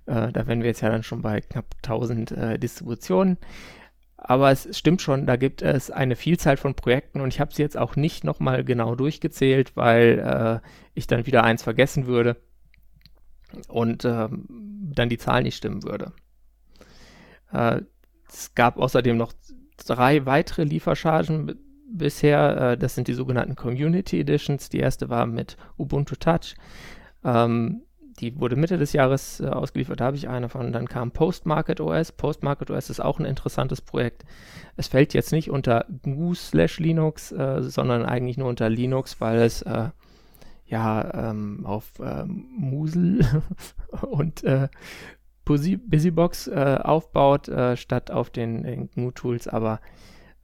[0.05, 3.37] Äh, da wären wir jetzt ja dann schon bei knapp 1000 äh, Distributionen.
[4.17, 7.61] Aber es stimmt schon, da gibt es eine Vielzahl von Projekten und ich habe sie
[7.61, 12.37] jetzt auch nicht nochmal genau durchgezählt, weil äh, ich dann wieder eins vergessen würde
[13.67, 16.13] und ähm, dann die Zahl nicht stimmen würde.
[17.51, 17.81] Äh,
[18.27, 19.33] es gab außerdem noch
[19.85, 21.55] drei weitere Lieferchargen
[21.97, 22.71] bisher.
[22.71, 24.69] Äh, das sind die sogenannten Community Editions.
[24.69, 26.55] Die erste war mit Ubuntu Touch.
[27.23, 27.81] Ähm,
[28.19, 30.71] die wurde Mitte des Jahres äh, ausgeliefert, da habe ich eine von.
[30.71, 32.11] Dann kam Postmarket OS.
[32.11, 34.23] Postmarket OS ist auch ein interessantes Projekt.
[34.77, 39.39] Es fällt jetzt nicht unter GNU slash Linux, äh, sondern eigentlich nur unter Linux, weil
[39.39, 39.89] es äh,
[40.65, 43.25] ja ähm, auf ähm, Musel
[44.01, 44.69] und äh,
[45.43, 49.79] Busybox äh, aufbaut, äh, statt auf den, den GNU-Tools, aber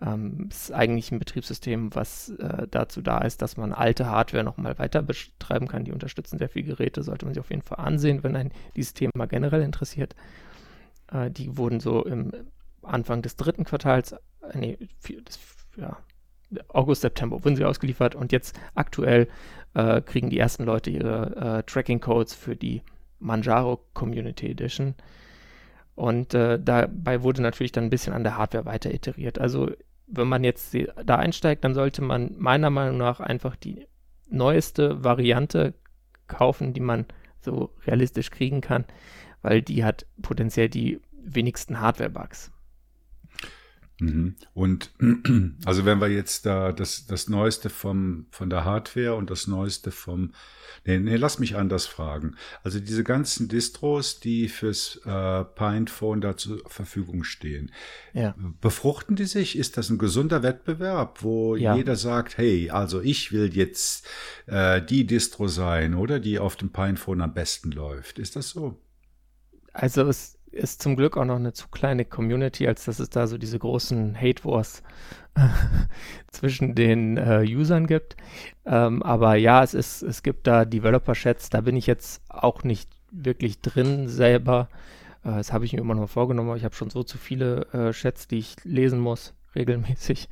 [0.01, 4.79] ähm, ist eigentlich ein Betriebssystem, was äh, dazu da ist, dass man alte Hardware nochmal
[4.79, 5.83] weiter betreiben kann.
[5.83, 8.93] Die unterstützen sehr viele Geräte, sollte man sich auf jeden Fall ansehen, wenn ein dieses
[8.93, 10.15] Thema generell interessiert.
[11.11, 12.31] Äh, die wurden so im
[12.81, 14.17] Anfang des dritten Quartals, äh,
[14.55, 14.77] nee,
[15.25, 15.39] das,
[15.77, 15.97] ja,
[16.67, 19.27] August, September wurden sie ausgeliefert und jetzt aktuell
[19.73, 22.81] äh, kriegen die ersten Leute ihre äh, Tracking-Codes für die
[23.19, 24.95] Manjaro Community Edition.
[25.95, 29.39] Und äh, dabei wurde natürlich dann ein bisschen an der Hardware weiter iteriert.
[29.39, 29.69] Also
[30.11, 30.75] wenn man jetzt
[31.05, 33.87] da einsteigt, dann sollte man meiner Meinung nach einfach die
[34.29, 35.73] neueste Variante
[36.27, 37.05] kaufen, die man
[37.39, 38.85] so realistisch kriegen kann,
[39.41, 42.51] weil die hat potenziell die wenigsten Hardware-Bugs.
[44.01, 44.35] Mhm.
[44.55, 44.89] Und
[45.65, 49.91] also wenn wir jetzt da das, das Neueste vom, von der Hardware und das Neueste
[49.91, 50.31] vom,
[50.85, 52.35] nee, nee, lass mich anders fragen.
[52.63, 57.71] Also diese ganzen Distros, die fürs äh, Pinephone da zur Verfügung stehen,
[58.13, 58.33] ja.
[58.59, 59.55] befruchten die sich?
[59.55, 61.75] Ist das ein gesunder Wettbewerb, wo ja.
[61.75, 64.07] jeder sagt, hey, also ich will jetzt
[64.47, 68.17] äh, die Distro sein, oder die auf dem Pinephone am besten läuft?
[68.17, 68.81] Ist das so?
[69.73, 73.27] Also es ist zum Glück auch noch eine zu kleine Community, als dass es da
[73.27, 74.83] so diese großen Hate Wars
[76.31, 78.17] zwischen den äh, Usern gibt.
[78.65, 82.89] Ähm, aber ja, es ist, es gibt da Developer-Chats, da bin ich jetzt auch nicht
[83.11, 84.67] wirklich drin selber.
[85.23, 86.55] Äh, das habe ich mir immer noch vorgenommen.
[86.57, 90.29] Ich habe schon so zu viele äh, Chats, die ich lesen muss, regelmäßig,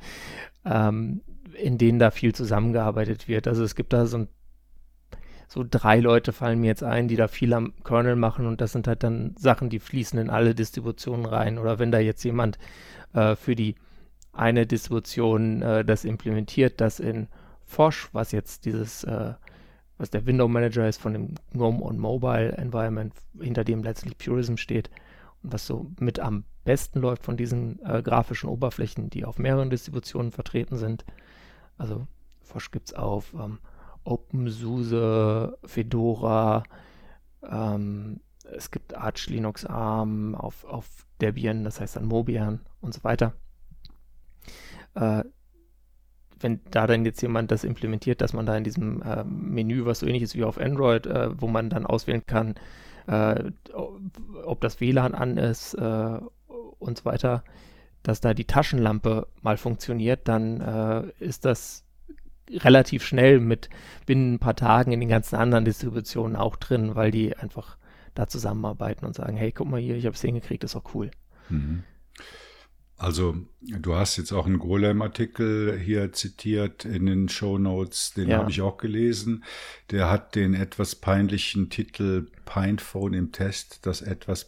[0.64, 1.22] ähm,
[1.54, 3.48] in denen da viel zusammengearbeitet wird.
[3.48, 4.28] Also es gibt da so ein
[5.52, 8.70] so drei Leute fallen mir jetzt ein, die da viel am Kernel machen und das
[8.70, 11.58] sind halt dann Sachen, die fließen in alle Distributionen rein.
[11.58, 12.56] Oder wenn da jetzt jemand
[13.14, 13.74] äh, für die
[14.32, 17.26] eine Distribution äh, das implementiert, das in
[17.64, 19.34] Fosch, was jetzt dieses, äh,
[19.98, 24.56] was der Window Manager ist von dem GNOME und Mobile Environment, hinter dem letztlich Purism
[24.56, 24.88] steht
[25.42, 29.70] und was so mit am besten läuft von diesen äh, grafischen Oberflächen, die auf mehreren
[29.70, 31.04] Distributionen vertreten sind.
[31.76, 32.06] Also
[32.40, 33.58] Fosch gibt es auf ähm,
[34.10, 36.62] OpenSUSE, Fedora,
[37.48, 38.20] ähm,
[38.52, 43.34] es gibt Arch Linux ARM auf, auf Debian, das heißt dann Mobian und so weiter.
[44.94, 45.24] Äh,
[46.40, 50.00] wenn da dann jetzt jemand das implementiert, dass man da in diesem äh, Menü, was
[50.00, 52.54] so ähnlich ist wie auf Android, äh, wo man dann auswählen kann,
[53.06, 53.50] äh,
[54.44, 56.18] ob das WLAN an ist äh,
[56.78, 57.44] und so weiter,
[58.02, 61.84] dass da die Taschenlampe mal funktioniert, dann äh, ist das
[62.52, 63.70] relativ schnell mit
[64.06, 67.76] binnen ein paar Tagen in den ganzen anderen Distributionen auch drin, weil die einfach
[68.14, 71.10] da zusammenarbeiten und sagen, hey, guck mal hier, ich habe es hingekriegt, ist auch cool.
[71.48, 71.84] Mhm.
[72.96, 78.38] Also du hast jetzt auch einen Golem-Artikel hier zitiert in den Show Notes, den ja.
[78.38, 79.42] habe ich auch gelesen.
[79.90, 84.44] Der hat den etwas peinlichen Titel Pinephone im Test, das etwas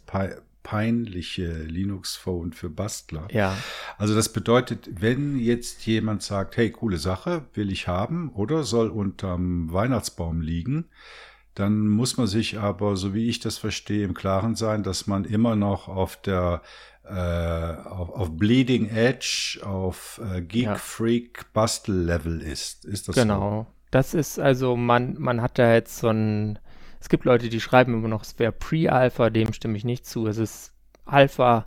[0.63, 3.29] peinliche Linux-Phone für Bastler.
[3.31, 3.57] Ja.
[3.99, 8.89] Also das bedeutet, wenn jetzt jemand sagt, hey, coole Sache, will ich haben oder soll
[8.89, 10.87] unterm Weihnachtsbaum liegen,
[11.55, 15.25] dann muss man sich aber, so wie ich das verstehe, im Klaren sein, dass man
[15.25, 16.63] immer noch auf der
[17.05, 20.75] äh, auf, auf Bleeding Edge, auf äh, Geek ja.
[20.77, 22.85] Freak Bastel Level ist.
[22.85, 23.35] Ist das genau.
[23.35, 23.41] so?
[23.41, 23.67] Genau.
[23.91, 26.59] Das ist also, man, man hat da jetzt so ein
[27.03, 30.29] es gibt Leute, die schreiben immer noch, es wäre Pre-Alpha, dem stimme ich nicht zu.
[30.29, 30.73] Es ist
[31.05, 31.65] Alpha.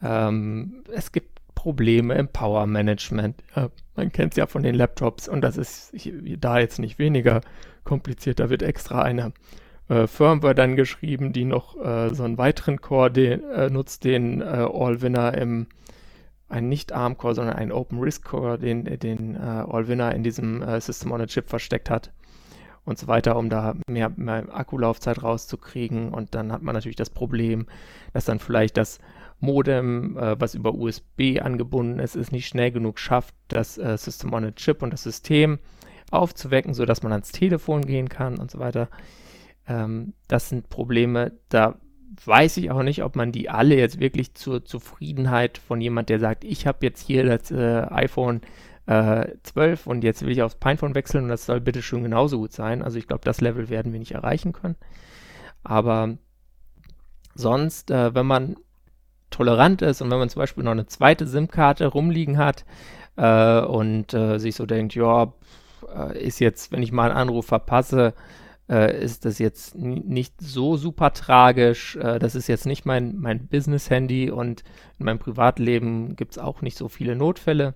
[0.00, 3.42] Ähm, es gibt Probleme im Power Management.
[3.56, 5.92] Äh, man kennt es ja von den Laptops und das ist
[6.38, 7.40] da jetzt nicht weniger
[7.82, 8.38] kompliziert.
[8.38, 9.32] Da wird extra eine
[9.88, 14.42] äh, Firmware dann geschrieben, die noch äh, so einen weiteren Core den, äh, nutzt, den
[14.42, 15.66] äh, All-Winner im
[16.48, 21.10] ein nicht ARM-Core, sondern ein Open Risk Core, den, den äh, All-Winner in diesem System
[21.10, 22.12] on a Chip versteckt hat
[22.84, 26.12] und so weiter, um da mehr, mehr Akkulaufzeit rauszukriegen.
[26.12, 27.66] Und dann hat man natürlich das Problem,
[28.12, 28.98] dass dann vielleicht das
[29.40, 34.32] Modem, äh, was über USB angebunden ist, es nicht schnell genug schafft, das äh, System
[34.32, 35.58] on a Chip und das System
[36.10, 38.88] aufzuwecken, sodass man ans Telefon gehen kann und so weiter.
[39.66, 41.78] Ähm, das sind Probleme, da
[42.24, 46.20] weiß ich auch nicht, ob man die alle jetzt wirklich zur Zufriedenheit von jemand, der
[46.20, 48.42] sagt, ich habe jetzt hier das äh, iPhone
[48.86, 52.38] äh, 12 und jetzt will ich aufs Pinephone wechseln und das soll bitte schon genauso
[52.38, 52.82] gut sein.
[52.82, 54.76] Also ich glaube, das Level werden wir nicht erreichen können.
[55.62, 56.16] Aber
[57.34, 58.56] sonst, äh, wenn man
[59.30, 62.64] tolerant ist und wenn man zum Beispiel noch eine zweite SIM-Karte rumliegen hat
[63.16, 65.32] äh, und äh, sich so denkt, ja,
[65.94, 68.14] äh, ist jetzt, wenn ich mal einen Anruf verpasse,
[68.68, 71.96] äh, ist das jetzt nicht so super tragisch.
[71.96, 74.62] Äh, das ist jetzt nicht mein, mein Business-Handy und
[74.98, 77.74] in meinem Privatleben gibt es auch nicht so viele Notfälle.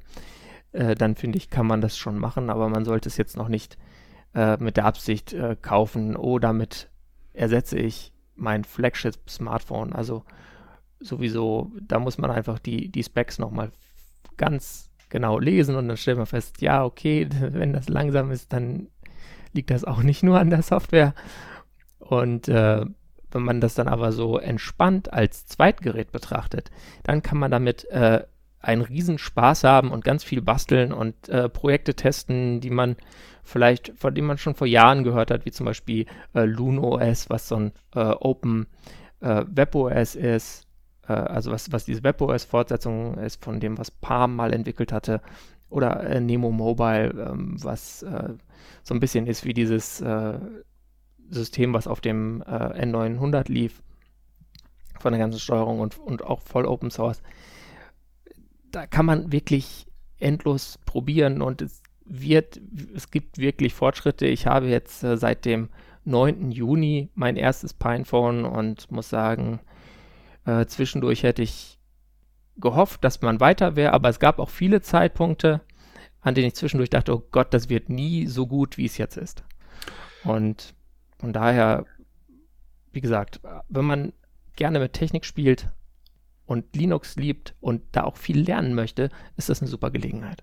[0.77, 3.49] Äh, dann finde ich, kann man das schon machen, aber man sollte es jetzt noch
[3.49, 3.79] nicht
[4.35, 6.91] äh, mit der Absicht äh, kaufen, oh, damit
[7.33, 9.95] ersetze ich mein Flagship-Smartphone.
[9.95, 10.25] Also
[11.01, 13.71] sowieso, da muss man einfach die, die Specs nochmal
[14.37, 18.89] ganz genau lesen und dann stellt man fest, ja, okay, wenn das langsam ist, dann
[19.55, 21.15] liegt das auch nicht nur an der Software.
[21.99, 22.85] Und äh,
[23.31, 26.71] wenn man das dann aber so entspannt als Zweitgerät betrachtet,
[27.03, 28.25] dann kann man damit äh,
[28.67, 32.97] einen riesen Spaß haben und ganz viel basteln und äh, Projekte testen, die man
[33.43, 37.49] vielleicht, von denen man schon vor Jahren gehört hat, wie zum Beispiel äh, LunoOS, was
[37.49, 38.67] so ein äh, Open
[39.21, 40.67] äh, WebOS ist,
[41.07, 45.21] äh, also was, was diese WebOS-Fortsetzung ist von dem, was Palm mal entwickelt hatte,
[45.71, 48.35] oder äh, Nemo Mobile, ähm, was äh,
[48.83, 50.03] so ein bisschen ist wie dieses
[51.29, 53.83] System, was auf dem äh, N900 lief,
[55.01, 57.21] von der ganzen Steuerung und, und auch voll Open Source.
[58.73, 59.87] Da kann man wirklich
[60.19, 62.61] endlos probieren und es wird,
[62.95, 64.27] es gibt wirklich Fortschritte.
[64.27, 65.69] Ich habe jetzt äh, seit dem
[66.05, 66.53] 9.
[66.53, 69.61] Juni mein erstes Pinephone und muss sagen,
[70.45, 71.79] äh, zwischendurch hätte ich
[72.57, 75.61] gehofft, dass man weiter wäre, aber es gab auch viele Zeitpunkte,
[76.21, 79.17] an denen ich zwischendurch dachte, oh Gott, das wird nie so gut, wie es jetzt
[79.17, 79.45] ist.
[80.25, 80.75] Und
[81.19, 81.85] von daher,
[82.93, 84.13] wie gesagt, wenn man
[84.55, 85.69] gerne mit Technik spielt
[86.47, 90.43] und Linux liebt und da auch viel lernen möchte, ist das eine super Gelegenheit.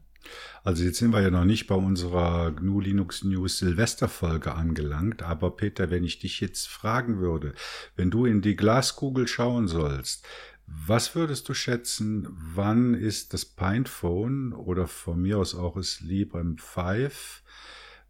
[0.64, 5.52] Also jetzt sind wir ja noch nicht bei unserer GNU Linux News Silvesterfolge angelangt, aber
[5.58, 7.54] Peter, wenn ich dich jetzt fragen würde,
[7.96, 10.26] wenn du in die Glaskugel schauen sollst,
[10.66, 16.58] was würdest du schätzen, wann ist das Pinephone oder von mir aus auch das Librem
[16.58, 17.44] 5,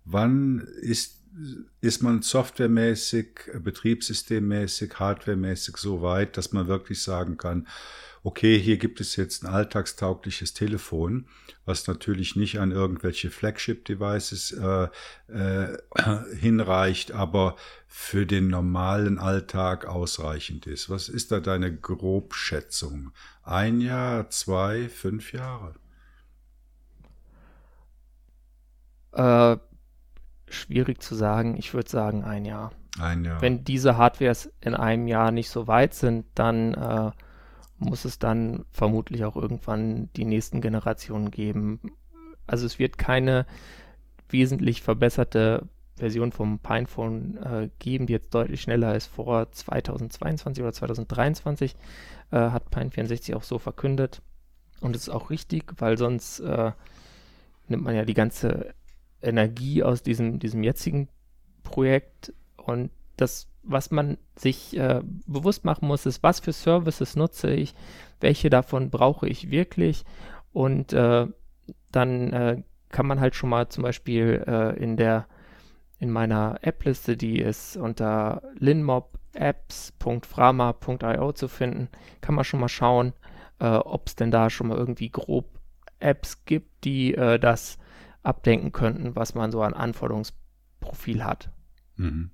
[0.06, 1.22] wann ist
[1.81, 7.68] ist man softwaremäßig, betriebssystemmäßig, hardwaremäßig so weit, dass man wirklich sagen kann,
[8.23, 11.27] okay, hier gibt es jetzt ein alltagstaugliches Telefon,
[11.65, 14.88] was natürlich nicht an irgendwelche Flagship-Devices äh,
[15.27, 15.77] äh,
[16.38, 17.57] hinreicht, aber
[17.88, 20.89] für den normalen Alltag ausreichend ist.
[20.89, 23.11] Was ist da deine Grobschätzung?
[23.43, 25.76] Ein Jahr, zwei, fünf Jahre?
[29.11, 29.57] Äh,
[30.53, 31.57] schwierig zu sagen.
[31.57, 32.71] Ich würde sagen ein Jahr.
[32.99, 33.41] Ein Jahr.
[33.41, 37.11] Wenn diese Hardwares in einem Jahr nicht so weit sind, dann äh,
[37.80, 41.80] muss es dann vermutlich auch irgendwann die nächsten Generationen geben.
[42.47, 43.45] Also es wird keine
[44.30, 49.07] wesentlich verbesserte Version vom Pinephone äh, geben, die jetzt deutlich schneller ist.
[49.07, 51.75] Vor 2022 oder 2023
[52.31, 54.21] äh, hat Pine 64 auch so verkündet.
[54.81, 56.71] Und es ist auch richtig, weil sonst äh,
[57.67, 58.73] nimmt man ja die ganze
[59.23, 61.09] Energie aus diesem, diesem jetzigen
[61.63, 62.33] Projekt.
[62.57, 67.73] Und das, was man sich äh, bewusst machen muss, ist, was für Services nutze ich,
[68.19, 70.05] welche davon brauche ich wirklich?
[70.51, 71.27] Und äh,
[71.91, 75.27] dann äh, kann man halt schon mal zum Beispiel äh, in der
[75.99, 81.87] in meiner App-Liste, die ist unter linmobapps.frama.io zu finden,
[82.19, 83.13] kann man schon mal schauen,
[83.59, 85.45] äh, ob es denn da schon mal irgendwie grob
[85.99, 87.77] Apps gibt, die äh, das
[88.23, 91.51] abdenken könnten, was man so an Anforderungsprofil hat.
[91.95, 92.31] Mhm.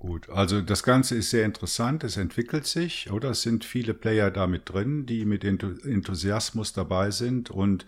[0.00, 3.32] Gut, also das Ganze ist sehr interessant, es entwickelt sich, oder?
[3.32, 7.84] Es sind viele Player da mit drin, die mit Enthusiasmus dabei sind und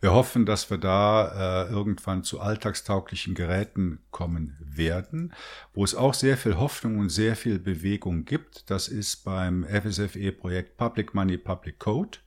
[0.00, 5.34] wir hoffen, dass wir da äh, irgendwann zu alltagstauglichen Geräten kommen werden,
[5.74, 8.70] wo es auch sehr viel Hoffnung und sehr viel Bewegung gibt.
[8.70, 12.18] Das ist beim FSFE-Projekt Public Money Public Code.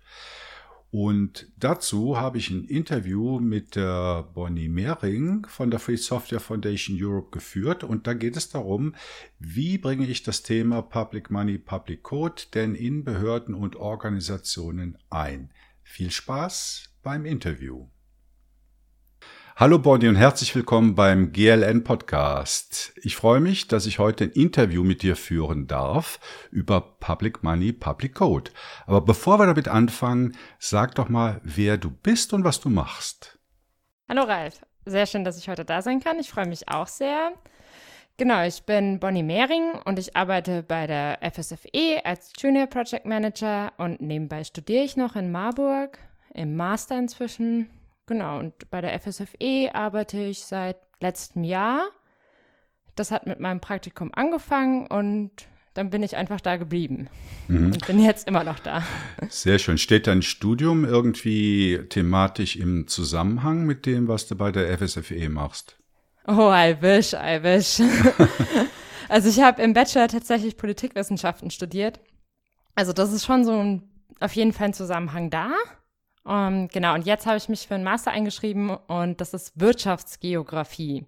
[0.91, 6.97] Und dazu habe ich ein Interview mit der Bonnie Mehring von der Free Software Foundation
[6.99, 7.83] Europe geführt.
[7.83, 8.95] Und da geht es darum,
[9.37, 15.51] wie bringe ich das Thema Public Money, Public Code denn in Behörden und Organisationen ein.
[15.83, 17.87] Viel Spaß beim Interview.
[19.59, 22.93] Hallo Bonnie und herzlich willkommen beim GLN Podcast.
[23.03, 27.73] Ich freue mich, dass ich heute ein Interview mit dir führen darf über Public Money,
[27.73, 28.51] Public Code.
[28.85, 33.37] Aber bevor wir damit anfangen, sag doch mal, wer du bist und was du machst.
[34.07, 36.19] Hallo Ralf, sehr schön, dass ich heute da sein kann.
[36.19, 37.33] Ich freue mich auch sehr.
[38.15, 43.73] Genau, ich bin Bonnie Mehring und ich arbeite bei der FSFE als Junior Project Manager
[43.75, 45.99] und nebenbei studiere ich noch in Marburg
[46.33, 47.69] im Master inzwischen
[48.09, 51.89] Genau, und bei der FSFE arbeite ich seit letztem Jahr.
[52.95, 55.29] Das hat mit meinem Praktikum angefangen und
[55.75, 57.07] dann bin ich einfach da geblieben
[57.47, 57.67] mhm.
[57.67, 58.83] und bin jetzt immer noch da.
[59.29, 59.77] Sehr schön.
[59.77, 65.77] Steht dein Studium irgendwie thematisch im Zusammenhang mit dem, was du bei der FSFE machst?
[66.25, 67.79] Oh, I wish, I wish.
[69.07, 71.99] also ich habe im Bachelor tatsächlich Politikwissenschaften studiert.
[72.73, 73.83] Also das ist schon so ein,
[74.19, 75.51] auf jeden Fall ein Zusammenhang da.
[76.23, 79.59] Um, ähm, genau, und jetzt habe ich mich für einen Master eingeschrieben und das ist
[79.59, 81.05] Wirtschaftsgeografie.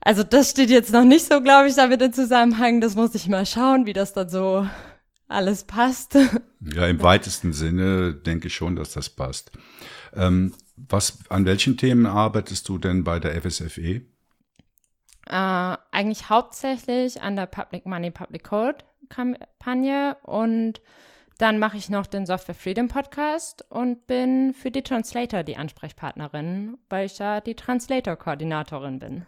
[0.00, 2.80] Also das steht jetzt noch nicht so, glaube ich, damit in Zusammenhang.
[2.80, 4.66] Das muss ich mal schauen, wie das dann so
[5.28, 6.16] alles passt.
[6.74, 9.52] Ja, im weitesten Sinne denke ich schon, dass das passt.
[10.14, 14.02] Ähm, was, an welchen Themen arbeitest du denn bei der FSFE?
[15.28, 18.78] Äh, eigentlich hauptsächlich an der Public Money Public Code
[19.08, 20.80] Kampagne und
[21.38, 26.78] dann mache ich noch den Software Freedom Podcast und bin für die Translator die Ansprechpartnerin,
[26.88, 29.26] weil ich ja die Translator-Koordinatorin bin.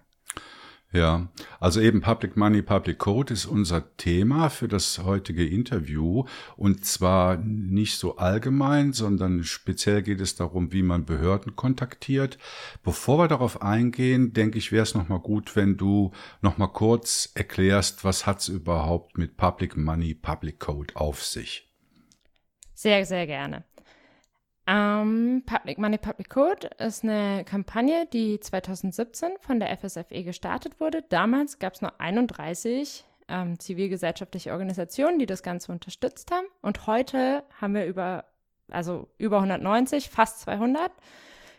[0.90, 1.28] Ja,
[1.60, 6.24] also eben Public Money, Public Code ist unser Thema für das heutige Interview
[6.56, 12.38] und zwar nicht so allgemein, sondern speziell geht es darum, wie man Behörden kontaktiert.
[12.82, 18.02] Bevor wir darauf eingehen, denke ich, wäre es nochmal gut, wenn du nochmal kurz erklärst,
[18.04, 21.67] was hat es überhaupt mit Public Money, Public Code auf sich?
[22.78, 23.64] Sehr, sehr gerne.
[24.68, 30.78] Um, ähm, Public Money Public Code ist eine Kampagne, die 2017 von der FSFE gestartet
[30.78, 31.02] wurde.
[31.08, 36.46] Damals gab es nur 31 ähm, zivilgesellschaftliche Organisationen, die das Ganze unterstützt haben.
[36.62, 38.26] Und heute haben wir über,
[38.70, 40.92] also über 190, fast 200.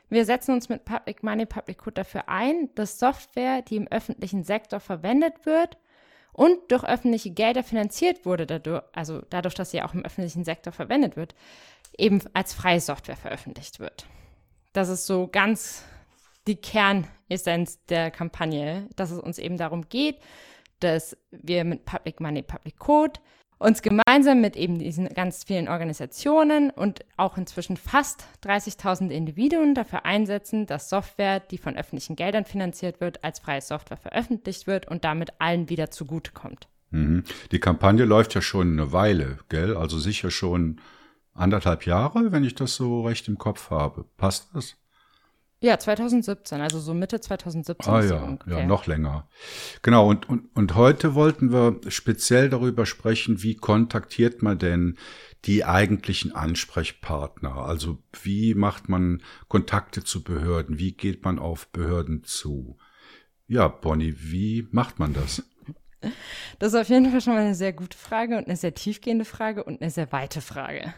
[0.08, 4.46] Wir setzen uns mit Public Money Public Code dafür ein, dass Software, die im öffentlichen
[4.46, 5.78] Sektor verwendet wird
[6.40, 10.72] und durch öffentliche Gelder finanziert wurde, dadurch, also dadurch, dass sie auch im öffentlichen Sektor
[10.72, 11.36] verwendet wird,
[11.98, 14.06] eben als freie Software veröffentlicht wird.
[14.72, 15.84] Das ist so ganz
[16.48, 20.22] die Kernessenz der Kampagne, dass es uns eben darum geht,
[20.80, 23.20] dass wir mit Public Money, Public Code
[23.60, 30.06] uns gemeinsam mit eben diesen ganz vielen Organisationen und auch inzwischen fast 30.000 Individuen dafür
[30.06, 35.04] einsetzen, dass Software, die von öffentlichen Geldern finanziert wird, als freie Software veröffentlicht wird und
[35.04, 36.68] damit allen wieder zugutekommt.
[36.92, 37.24] Mhm.
[37.52, 39.76] Die Kampagne läuft ja schon eine Weile, gell?
[39.76, 40.80] Also sicher schon
[41.34, 44.06] anderthalb Jahre, wenn ich das so recht im Kopf habe.
[44.18, 44.76] Passt das?
[45.62, 47.94] Ja, 2017, also so Mitte 2017.
[47.94, 49.28] Ah ja, ja, noch länger.
[49.82, 54.98] Genau, und, und, und heute wollten wir speziell darüber sprechen, wie kontaktiert man denn
[55.46, 57.58] die eigentlichen Ansprechpartner?
[57.58, 60.80] Also wie macht man Kontakte zu Behörden?
[60.80, 62.78] Wie geht man auf Behörden zu?
[63.48, 65.44] Ja, Bonnie, wie macht man das?
[66.60, 69.26] Das ist auf jeden Fall schon mal eine sehr gute Frage und eine sehr tiefgehende
[69.26, 70.94] Frage und eine sehr weite Frage.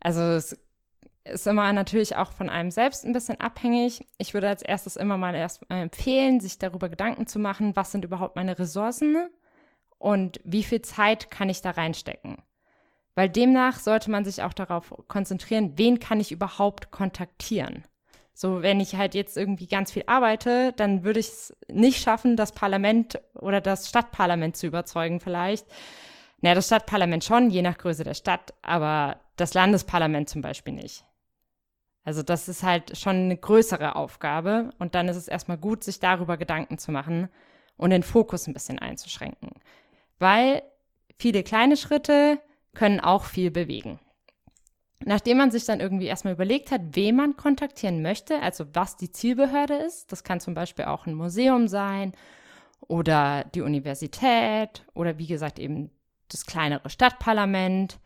[0.00, 0.58] Also es
[1.24, 4.06] ist immer natürlich auch von einem selbst ein bisschen abhängig.
[4.18, 8.04] Ich würde als erstes immer mal erst empfehlen, sich darüber Gedanken zu machen, was sind
[8.04, 9.28] überhaupt meine Ressourcen
[9.98, 12.36] und wie viel Zeit kann ich da reinstecken.
[13.14, 17.84] Weil demnach sollte man sich auch darauf konzentrieren, wen kann ich überhaupt kontaktieren.
[18.34, 22.36] So, wenn ich halt jetzt irgendwie ganz viel arbeite, dann würde ich es nicht schaffen,
[22.36, 25.66] das Parlament oder das Stadtparlament zu überzeugen vielleicht.
[26.40, 31.04] Naja, das Stadtparlament schon, je nach Größe der Stadt, aber das Landesparlament zum Beispiel nicht.
[32.04, 36.00] Also das ist halt schon eine größere Aufgabe und dann ist es erstmal gut, sich
[36.00, 37.28] darüber Gedanken zu machen
[37.76, 39.50] und den Fokus ein bisschen einzuschränken.
[40.18, 40.62] Weil
[41.18, 42.38] viele kleine Schritte
[42.74, 43.98] können auch viel bewegen.
[45.06, 49.10] Nachdem man sich dann irgendwie erstmal überlegt hat, wen man kontaktieren möchte, also was die
[49.10, 52.12] Zielbehörde ist, das kann zum Beispiel auch ein Museum sein
[52.80, 55.90] oder die Universität oder wie gesagt eben
[56.28, 57.98] das kleinere Stadtparlament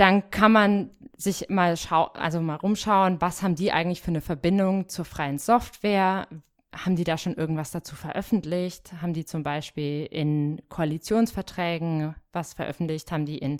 [0.00, 4.22] dann kann man sich mal schau also mal rumschauen, was haben die eigentlich für eine
[4.22, 6.26] Verbindung zur freien Software?
[6.74, 8.94] Haben die da schon irgendwas dazu veröffentlicht?
[9.02, 13.12] Haben die zum Beispiel in Koalitionsverträgen was veröffentlicht?
[13.12, 13.58] Haben die in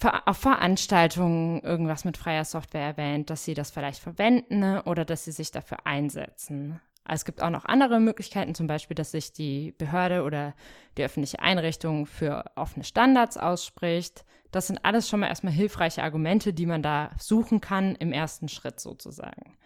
[0.00, 4.82] auf Veranstaltungen irgendwas mit freier Software erwähnt, dass sie das vielleicht verwenden ne?
[4.84, 6.80] oder dass sie sich dafür einsetzen?
[7.08, 10.54] Es gibt auch noch andere Möglichkeiten, zum Beispiel, dass sich die Behörde oder
[10.96, 14.24] die öffentliche Einrichtung für offene Standards ausspricht.
[14.50, 18.48] Das sind alles schon mal erstmal hilfreiche Argumente, die man da suchen kann im ersten
[18.48, 19.56] Schritt sozusagen.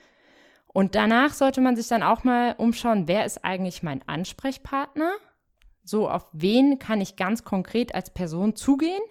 [0.66, 5.12] Und danach sollte man sich dann auch mal umschauen, wer ist eigentlich mein Ansprechpartner?
[5.84, 9.02] So, auf wen kann ich ganz konkret als Person zugehen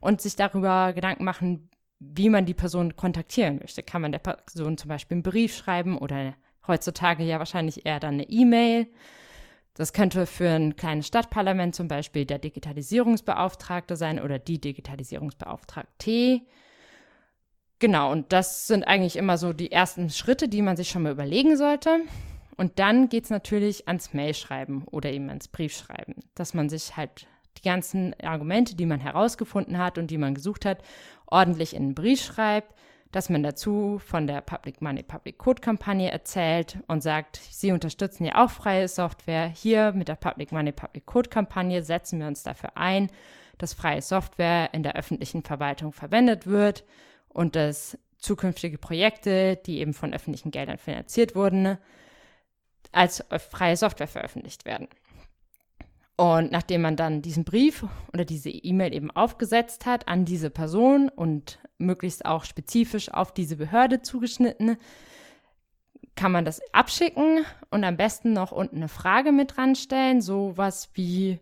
[0.00, 3.82] und sich darüber Gedanken machen, wie man die Person kontaktieren möchte.
[3.82, 6.34] Kann man der Person zum Beispiel einen Brief schreiben oder
[6.68, 8.86] heutzutage ja wahrscheinlich eher dann eine E-Mail
[9.78, 16.40] das könnte für ein kleines Stadtparlament zum Beispiel der Digitalisierungsbeauftragte sein oder die Digitalisierungsbeauftragte.
[17.78, 21.12] Genau, und das sind eigentlich immer so die ersten Schritte, die man sich schon mal
[21.12, 22.00] überlegen sollte.
[22.56, 27.28] Und dann geht es natürlich ans Mailschreiben oder eben ans Briefschreiben, dass man sich halt
[27.58, 30.82] die ganzen Argumente, die man herausgefunden hat und die man gesucht hat,
[31.26, 32.74] ordentlich in einen Brief schreibt
[33.12, 38.24] dass man dazu von der Public Money Public Code Kampagne erzählt und sagt, sie unterstützen
[38.24, 39.48] ja auch freie Software.
[39.48, 43.10] Hier mit der Public Money Public Code Kampagne setzen wir uns dafür ein,
[43.56, 46.84] dass freie Software in der öffentlichen Verwaltung verwendet wird
[47.28, 51.78] und dass zukünftige Projekte, die eben von öffentlichen Geldern finanziert wurden,
[52.92, 54.88] als freie Software veröffentlicht werden.
[56.18, 61.08] Und nachdem man dann diesen Brief oder diese E-Mail eben aufgesetzt hat an diese Person
[61.08, 64.78] und möglichst auch spezifisch auf diese Behörde zugeschnitten,
[66.16, 70.90] kann man das abschicken und am besten noch unten eine Frage mit dran stellen, sowas
[70.94, 71.38] wie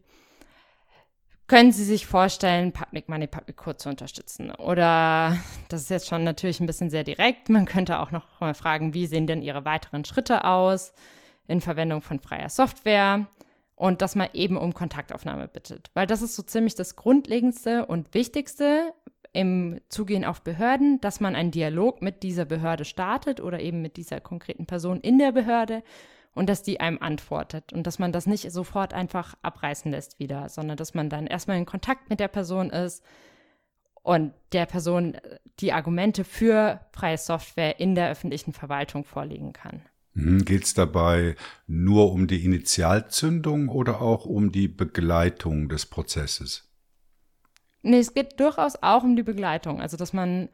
[1.46, 4.50] können Sie sich vorstellen, Public Money Public Code zu unterstützen?
[4.50, 5.38] Oder
[5.70, 7.48] das ist jetzt schon natürlich ein bisschen sehr direkt.
[7.48, 10.92] Man könnte auch noch mal fragen, wie sehen denn Ihre weiteren Schritte aus?
[11.48, 13.26] in Verwendung von freier Software
[13.76, 15.90] und dass man eben um Kontaktaufnahme bittet.
[15.94, 18.94] Weil das ist so ziemlich das Grundlegendste und Wichtigste
[19.32, 23.98] im Zugehen auf Behörden, dass man einen Dialog mit dieser Behörde startet oder eben mit
[23.98, 25.82] dieser konkreten Person in der Behörde
[26.34, 30.48] und dass die einem antwortet und dass man das nicht sofort einfach abreißen lässt wieder,
[30.48, 33.04] sondern dass man dann erstmal in Kontakt mit der Person ist
[34.02, 35.18] und der Person
[35.60, 39.82] die Argumente für freie Software in der öffentlichen Verwaltung vorlegen kann.
[40.16, 40.44] Mhm.
[40.44, 41.36] Geht es dabei
[41.66, 46.64] nur um die Initialzündung oder auch um die Begleitung des Prozesses?
[47.82, 49.80] Nee, es geht durchaus auch um die Begleitung.
[49.80, 50.48] Also, dass man,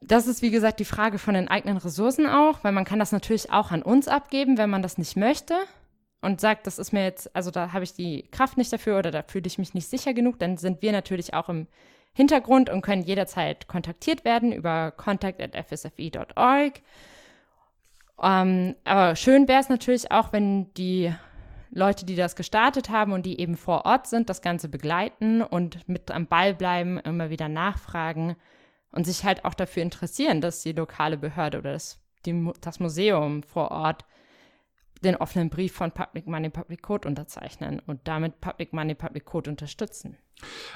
[0.00, 3.12] das ist wie gesagt die Frage von den eigenen Ressourcen auch, weil man kann das
[3.12, 5.54] natürlich auch an uns abgeben, wenn man das nicht möchte
[6.20, 9.10] und sagt, das ist mir jetzt, also da habe ich die Kraft nicht dafür oder
[9.10, 11.66] da fühle ich mich nicht sicher genug, dann sind wir natürlich auch im
[12.12, 16.72] Hintergrund und können jederzeit kontaktiert werden über contact@fsfe.org.
[18.22, 21.12] Ähm, aber schön wäre es natürlich auch, wenn die
[21.70, 25.88] Leute, die das gestartet haben und die eben vor Ort sind, das Ganze begleiten und
[25.88, 28.36] mit am Ball bleiben, immer wieder nachfragen
[28.90, 33.42] und sich halt auch dafür interessieren, dass die lokale Behörde oder das, die, das Museum
[33.42, 34.04] vor Ort
[35.04, 39.50] den offenen Brief von Public Money Public Code unterzeichnen und damit Public Money Public Code
[39.50, 40.16] unterstützen.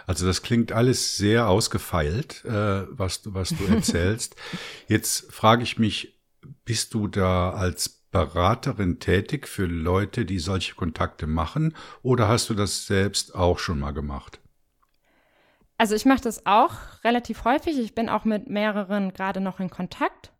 [0.06, 4.36] Also das klingt alles sehr ausgefeilt, äh, was, du was du erzählst.
[4.86, 6.22] Jetzt frage ich mich,
[6.64, 12.55] bist du da als Beraterin tätig für Leute, die solche Kontakte machen, oder hast du
[12.55, 14.39] das selbst auch schon mal gemacht?
[15.78, 17.78] Also ich mache das auch relativ häufig.
[17.78, 20.32] Ich bin auch mit mehreren gerade noch in Kontakt.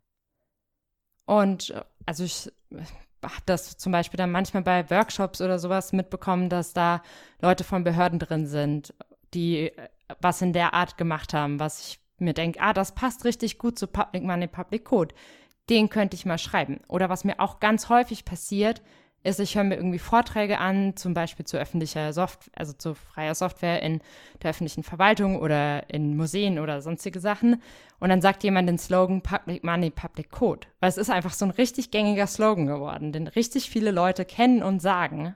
[1.25, 1.73] Und
[2.05, 2.51] also ich
[3.21, 7.01] habe das zum Beispiel dann manchmal bei Workshops oder sowas mitbekommen, dass da
[7.41, 8.93] Leute von Behörden drin sind,
[9.33, 9.71] die
[10.21, 13.79] was in der Art gemacht haben, was ich mir denke, ah, das passt richtig gut
[13.79, 15.15] zu Public Money, Public Code
[15.69, 16.81] den könnte ich mal schreiben.
[16.87, 18.81] Oder was mir auch ganz häufig passiert,
[19.23, 23.35] ist, ich höre mir irgendwie Vorträge an, zum Beispiel zu öffentlicher Software, also zu freier
[23.35, 24.01] Software in
[24.41, 27.61] der öffentlichen Verwaltung oder in Museen oder sonstige Sachen.
[27.99, 30.67] Und dann sagt jemand den Slogan Public Money, Public Code.
[30.81, 34.61] Weil es ist einfach so ein richtig gängiger Slogan geworden, den richtig viele Leute kennen
[34.61, 35.35] und sagen.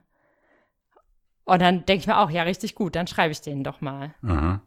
[1.45, 4.13] Und dann denke ich mir auch, ja, richtig gut, dann schreibe ich den doch mal.
[4.21, 4.61] Aha.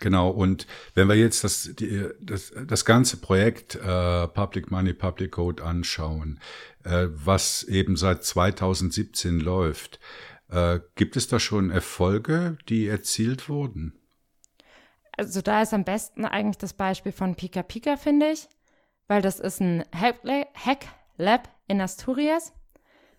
[0.00, 5.32] Genau, und wenn wir jetzt das, die, das, das ganze Projekt äh, Public Money, Public
[5.32, 6.40] Code anschauen,
[6.84, 10.00] äh, was eben seit 2017 läuft,
[10.48, 13.92] äh, gibt es da schon Erfolge, die erzielt wurden?
[15.18, 18.48] Also da ist am besten eigentlich das Beispiel von Pika Pika, finde ich,
[19.06, 20.86] weil das ist ein Hack
[21.18, 22.54] Lab in Asturias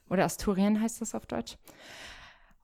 [0.09, 1.57] oder Asturien heißt das auf Deutsch.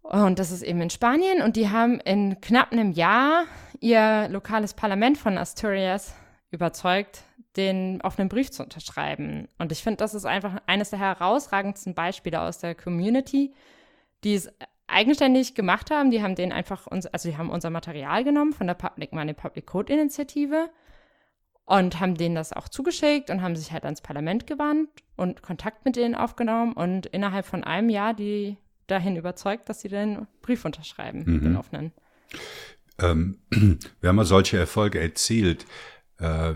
[0.07, 1.41] Und das ist eben in Spanien.
[1.41, 3.44] Und die haben in knapp einem Jahr
[3.82, 6.16] ihr lokales Parlament von Asturias
[6.52, 7.24] überzeugt,
[7.56, 9.48] den offenen Brief zu unterschreiben.
[9.58, 13.54] Und ich finde, das ist einfach eines der herausragendsten Beispiele aus der Community,
[14.24, 14.49] die es
[14.88, 16.12] eigenständig gemacht haben.
[16.12, 19.34] Die haben den einfach uns, also die haben unser Material genommen von der Public Money
[19.34, 20.70] Public Code Initiative
[21.66, 25.84] und haben denen das auch zugeschickt und haben sich halt ans Parlament gewandt und Kontakt
[25.84, 30.64] mit denen aufgenommen und innerhalb von einem Jahr die dahin überzeugt, dass sie den Brief
[30.64, 31.41] unterschreiben, mhm.
[31.41, 31.91] den offenen.
[32.99, 33.40] Ähm,
[34.02, 35.65] wenn man solche Erfolge erzielt,
[36.19, 36.56] äh,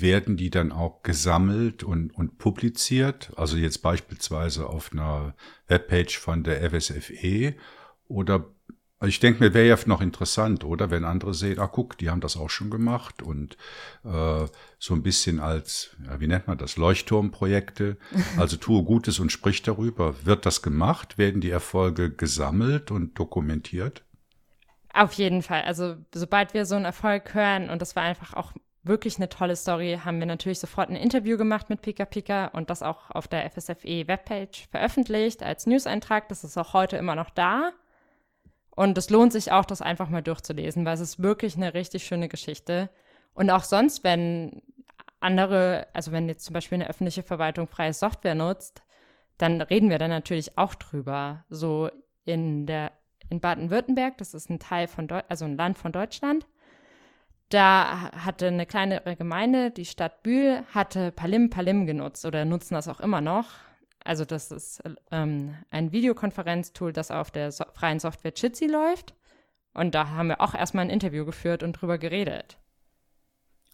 [0.00, 3.32] werden die dann auch gesammelt und, und publiziert?
[3.36, 5.34] Also jetzt beispielsweise auf einer
[5.68, 7.54] Webpage von der FSFE
[8.08, 8.46] oder
[9.02, 10.92] also ich denke mir, wäre ja noch interessant, oder?
[10.92, 13.56] Wenn andere sehen, ah, guck, die haben das auch schon gemacht und
[14.04, 14.46] äh,
[14.78, 17.96] so ein bisschen als, ja, wie nennt man das, Leuchtturmprojekte.
[18.36, 20.14] Also tue Gutes und sprich darüber.
[20.24, 21.18] Wird das gemacht?
[21.18, 24.04] Werden die Erfolge gesammelt und dokumentiert?
[24.92, 25.62] Auf jeden Fall.
[25.62, 28.52] Also sobald wir so einen Erfolg hören, und das war einfach auch
[28.82, 32.68] wirklich eine tolle Story, haben wir natürlich sofort ein Interview gemacht mit Pika Pika und
[32.68, 36.28] das auch auf der FSFE Webpage veröffentlicht als Newseintrag.
[36.28, 37.72] Das ist auch heute immer noch da.
[38.74, 42.04] Und es lohnt sich auch, das einfach mal durchzulesen, weil es ist wirklich eine richtig
[42.04, 42.90] schöne Geschichte.
[43.34, 44.62] Und auch sonst, wenn
[45.20, 48.82] andere, also wenn jetzt zum Beispiel eine öffentliche Verwaltung freie Software nutzt,
[49.38, 51.44] dann reden wir da natürlich auch drüber.
[51.48, 51.90] So
[52.24, 52.92] in der
[53.32, 56.46] in Baden-Württemberg, das ist ein Teil von Deu also ein Land von Deutschland.
[57.48, 62.88] Da hatte eine kleine Gemeinde, die Stadt Bühl, hatte Palim Palim genutzt oder nutzen das
[62.88, 63.46] auch immer noch.
[64.04, 69.14] Also das ist ähm, ein Videokonferenztool, das auf der so freien Software Jitsi läuft.
[69.74, 72.58] Und da haben wir auch erstmal ein Interview geführt und drüber geredet.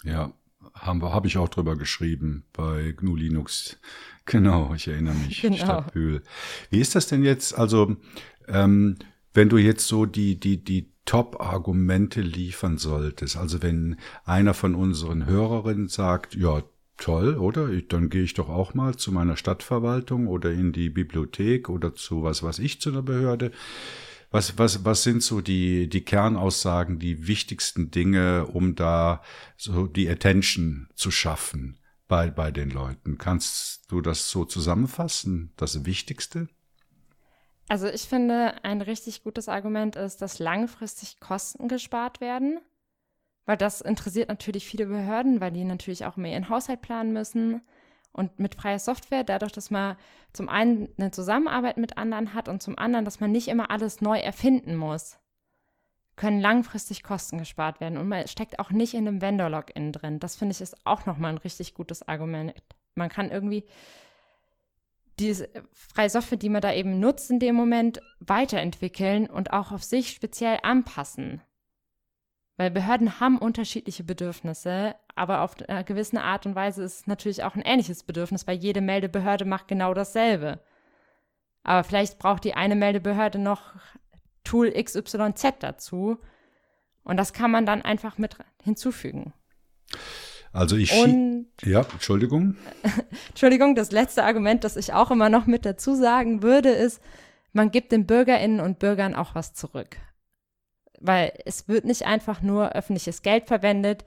[0.04, 0.32] Ja,
[0.74, 3.80] habe hab ich auch drüber geschrieben bei GNU Linux.
[4.24, 5.40] Genau, ich erinnere mich.
[5.42, 5.56] genau.
[5.56, 6.22] Stadtbühl.
[6.70, 7.56] Wie ist das denn jetzt?
[7.56, 7.96] Also,
[8.46, 8.98] ähm,
[9.38, 15.26] wenn du jetzt so die, die, die Top-Argumente liefern solltest, also wenn einer von unseren
[15.26, 16.64] Hörerinnen sagt, ja,
[16.96, 17.68] toll, oder?
[17.82, 22.24] Dann gehe ich doch auch mal zu meiner Stadtverwaltung oder in die Bibliothek oder zu
[22.24, 23.52] was was ich zu einer Behörde.
[24.32, 29.22] Was, was, was sind so die, die Kernaussagen, die wichtigsten Dinge, um da
[29.56, 31.78] so die Attention zu schaffen
[32.08, 33.18] bei, bei den Leuten?
[33.18, 35.52] Kannst du das so zusammenfassen?
[35.56, 36.48] Das Wichtigste?
[37.68, 42.60] Also ich finde, ein richtig gutes Argument ist, dass langfristig Kosten gespart werden.
[43.44, 47.62] Weil das interessiert natürlich viele Behörden, weil die natürlich auch mehr ihren Haushalt planen müssen.
[48.12, 49.96] Und mit freier Software, dadurch, dass man
[50.32, 54.00] zum einen eine Zusammenarbeit mit anderen hat und zum anderen, dass man nicht immer alles
[54.00, 55.18] neu erfinden muss,
[56.16, 57.96] können langfristig Kosten gespart werden.
[57.96, 60.20] Und man steckt auch nicht in einem Vendor-Login drin.
[60.20, 62.52] Das finde ich ist auch nochmal ein richtig gutes Argument.
[62.96, 63.64] Man kann irgendwie
[65.18, 69.82] diese freie Software, die man da eben nutzt in dem Moment, weiterentwickeln und auch auf
[69.82, 71.42] sich speziell anpassen.
[72.56, 77.44] Weil Behörden haben unterschiedliche Bedürfnisse, aber auf eine gewisse Art und Weise ist es natürlich
[77.44, 80.60] auch ein ähnliches Bedürfnis, weil jede Meldebehörde macht genau dasselbe.
[81.62, 83.74] Aber vielleicht braucht die eine Meldebehörde noch
[84.42, 86.18] Tool XYZ dazu.
[87.04, 89.32] Und das kann man dann einfach mit hinzufügen.
[90.52, 92.56] Also ich und, ja, Entschuldigung.
[93.28, 97.00] Entschuldigung, das letzte Argument, das ich auch immer noch mit dazu sagen würde, ist,
[97.52, 99.96] man gibt den Bürgerinnen und Bürgern auch was zurück
[101.00, 104.04] weil es wird nicht einfach nur öffentliches Geld verwendet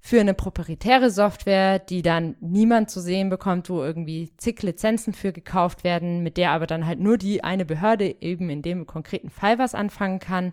[0.00, 5.32] für eine proprietäre Software, die dann niemand zu sehen bekommt, wo irgendwie zig Lizenzen für
[5.32, 9.28] gekauft werden, mit der aber dann halt nur die eine Behörde eben in dem konkreten
[9.28, 10.52] Fall was anfangen kann,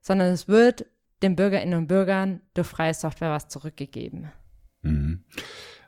[0.00, 0.86] sondern es wird
[1.22, 4.32] den Bürgerinnen und Bürgern durch freie Software was zurückgegeben.
[4.86, 5.24] Mhm.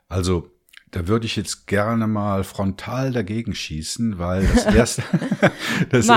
[0.07, 0.51] Also
[0.91, 5.03] da würde ich jetzt gerne mal frontal dagegen schießen, weil das erste,
[5.89, 6.07] das,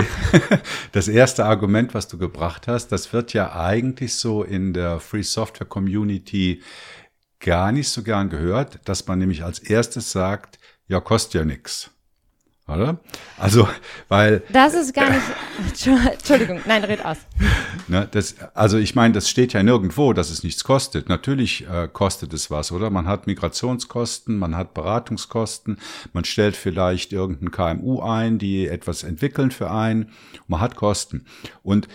[0.92, 5.22] das, erste Argument, was du gebracht hast, das wird ja eigentlich so in der Free
[5.22, 6.62] Software Community
[7.40, 11.90] gar nicht so gern gehört, dass man nämlich als erstes sagt, ja, kostet ja nichts
[12.72, 13.00] oder?
[13.38, 13.68] Also,
[14.08, 14.42] weil.
[14.50, 15.22] Das ist gar nicht.
[16.12, 17.18] Entschuldigung, nein, red aus.
[17.88, 21.08] Ne, das, also, ich meine, das steht ja nirgendwo, dass es nichts kostet.
[21.08, 22.90] Natürlich äh, kostet es was, oder?
[22.90, 25.78] Man hat Migrationskosten, man hat Beratungskosten,
[26.12, 30.10] man stellt vielleicht irgendein KMU ein, die etwas entwickeln für einen,
[30.46, 31.26] man hat Kosten.
[31.62, 31.88] Und,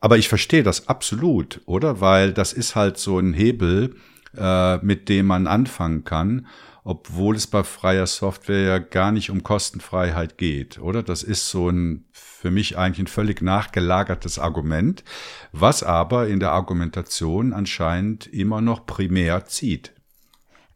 [0.00, 2.00] aber ich verstehe das absolut, oder?
[2.00, 3.94] Weil das ist halt so ein Hebel,
[4.36, 6.46] äh, mit dem man anfangen kann
[6.86, 11.02] obwohl es bei freier Software ja gar nicht um Kostenfreiheit geht, oder?
[11.02, 15.02] Das ist so ein für mich eigentlich ein völlig nachgelagertes Argument,
[15.50, 19.94] was aber in der Argumentation anscheinend immer noch primär zieht.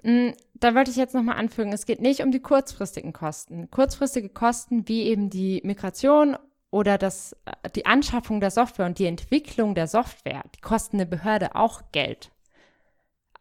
[0.03, 3.71] Mm, da wollte ich jetzt nochmal anfügen, es geht nicht um die kurzfristigen Kosten.
[3.71, 6.37] Kurzfristige Kosten wie eben die Migration
[6.71, 11.07] oder das, äh, die Anschaffung der Software und die Entwicklung der Software, die kosten eine
[11.07, 12.33] Behörde auch Geld.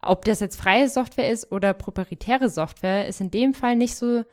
[0.02, 4.24] Ob das jetzt freie Software ist oder proprietäre Software, ist in dem Fall nicht so,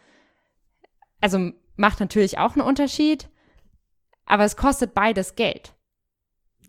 [1.19, 3.29] also macht natürlich auch einen Unterschied,
[4.25, 5.73] aber es kostet beides Geld.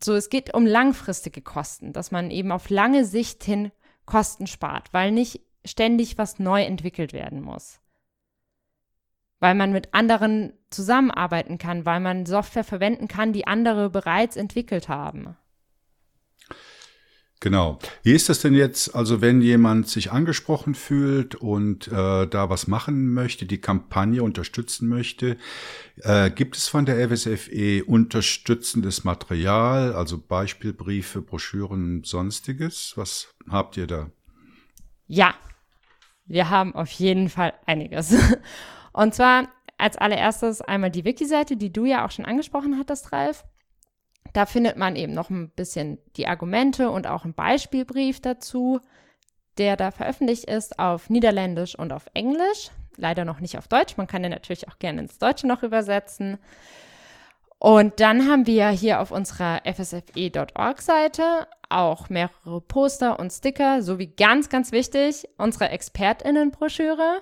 [0.03, 3.73] So, es geht um langfristige Kosten, dass man eben auf lange Sicht hin
[4.07, 7.81] Kosten spart, weil nicht ständig was neu entwickelt werden muss.
[9.41, 14.89] Weil man mit anderen zusammenarbeiten kann, weil man Software verwenden kann, die andere bereits entwickelt
[14.89, 15.37] haben.
[17.41, 17.79] Genau.
[18.03, 22.67] Wie ist das denn jetzt, also wenn jemand sich angesprochen fühlt und äh, da was
[22.67, 25.37] machen möchte, die Kampagne unterstützen möchte,
[26.03, 32.95] äh, gibt es von der FSFE unterstützendes Material, also Beispielbriefe, Broschüren, sonstiges?
[32.97, 34.11] Was habt ihr da?
[35.07, 35.35] Ja,
[36.27, 38.15] wir haben auf jeden Fall einiges.
[38.93, 39.49] Und zwar
[39.79, 43.45] als allererstes einmal die Wiki-Seite, die du ja auch schon angesprochen hattest, Ralf.
[44.33, 48.81] Da findet man eben noch ein bisschen die Argumente und auch einen Beispielbrief dazu,
[49.57, 52.71] der da veröffentlicht ist auf Niederländisch und auf Englisch.
[52.97, 53.97] Leider noch nicht auf Deutsch.
[53.97, 56.39] Man kann den natürlich auch gerne ins Deutsche noch übersetzen.
[57.59, 64.49] Und dann haben wir hier auf unserer fsfe.org-Seite auch mehrere Poster und Sticker sowie ganz,
[64.49, 67.21] ganz wichtig unsere ExpertInnen-Broschüre,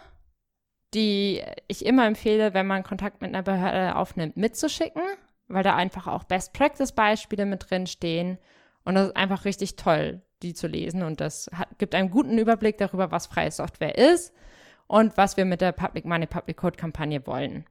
[0.93, 5.03] die ich immer empfehle, wenn man Kontakt mit einer Behörde aufnimmt, mitzuschicken
[5.49, 8.39] weil da einfach auch Best-Practice-Beispiele mit drin stehen.
[8.85, 11.03] Und das ist einfach richtig toll, die zu lesen.
[11.03, 14.33] Und das hat, gibt einen guten Überblick darüber, was freie Software ist
[14.87, 17.65] und was wir mit der Public Money Public Code Kampagne wollen.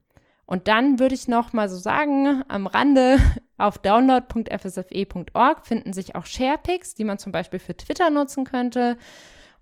[0.46, 3.18] Und dann würde ich noch mal so sagen, am Rande
[3.58, 8.96] auf download.fsfe.org finden sich auch Sharepics, die man zum Beispiel für Twitter nutzen könnte.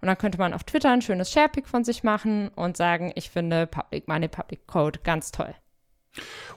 [0.00, 3.30] Und dann könnte man auf Twitter ein schönes Sharepic von sich machen und sagen, ich
[3.30, 5.54] finde Public Money Public Code ganz toll.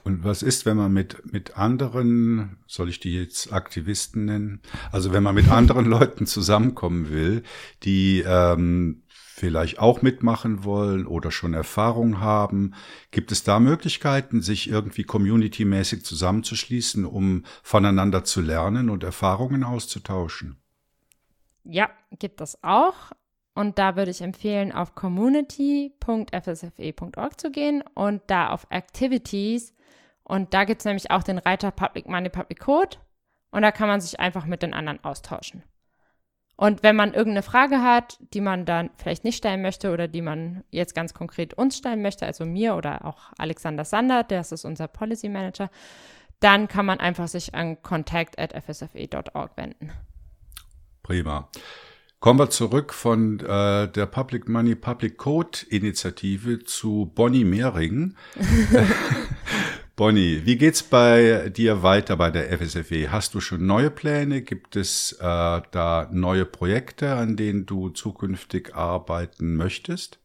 [0.04, 4.60] Und was ist, wenn man mit, mit anderen, soll ich die jetzt Aktivisten nennen?
[4.92, 7.42] Also wenn man mit anderen Leuten zusammenkommen will,
[7.82, 9.02] die ähm,
[9.38, 12.74] vielleicht auch mitmachen wollen oder schon Erfahrung haben,
[13.10, 20.56] gibt es da Möglichkeiten, sich irgendwie community-mäßig zusammenzuschließen, um voneinander zu lernen und Erfahrungen auszutauschen?
[21.64, 23.12] Ja, gibt es auch.
[23.58, 29.74] Und da würde ich empfehlen, auf community.fsfe.org zu gehen und da auf Activities.
[30.22, 32.98] Und da gibt es nämlich auch den Reiter Public Money Public Code.
[33.50, 35.64] Und da kann man sich einfach mit den anderen austauschen.
[36.54, 40.22] Und wenn man irgendeine Frage hat, die man dann vielleicht nicht stellen möchte oder die
[40.22, 44.64] man jetzt ganz konkret uns stellen möchte, also mir oder auch Alexander Sander, der ist
[44.64, 45.68] unser Policy Manager,
[46.38, 49.90] dann kann man einfach sich an contact at fsfe.org wenden.
[51.02, 51.48] Prima.
[52.20, 58.16] Kommen wir zurück von äh, der Public Money Public Code Initiative zu Bonnie Mehring.
[59.94, 63.12] Bonnie, wie geht's bei dir weiter bei der FSFE?
[63.12, 64.42] Hast du schon neue Pläne?
[64.42, 70.18] Gibt es äh, da neue Projekte, an denen du zukünftig arbeiten möchtest?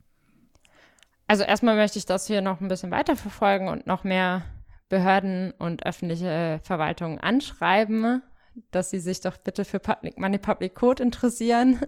[1.27, 4.41] Also erstmal möchte ich das hier noch ein bisschen weiterverfolgen und noch mehr
[4.89, 8.23] Behörden und öffentliche Verwaltungen anschreiben,
[8.71, 11.79] dass sie sich doch bitte für Public Money Public Code interessieren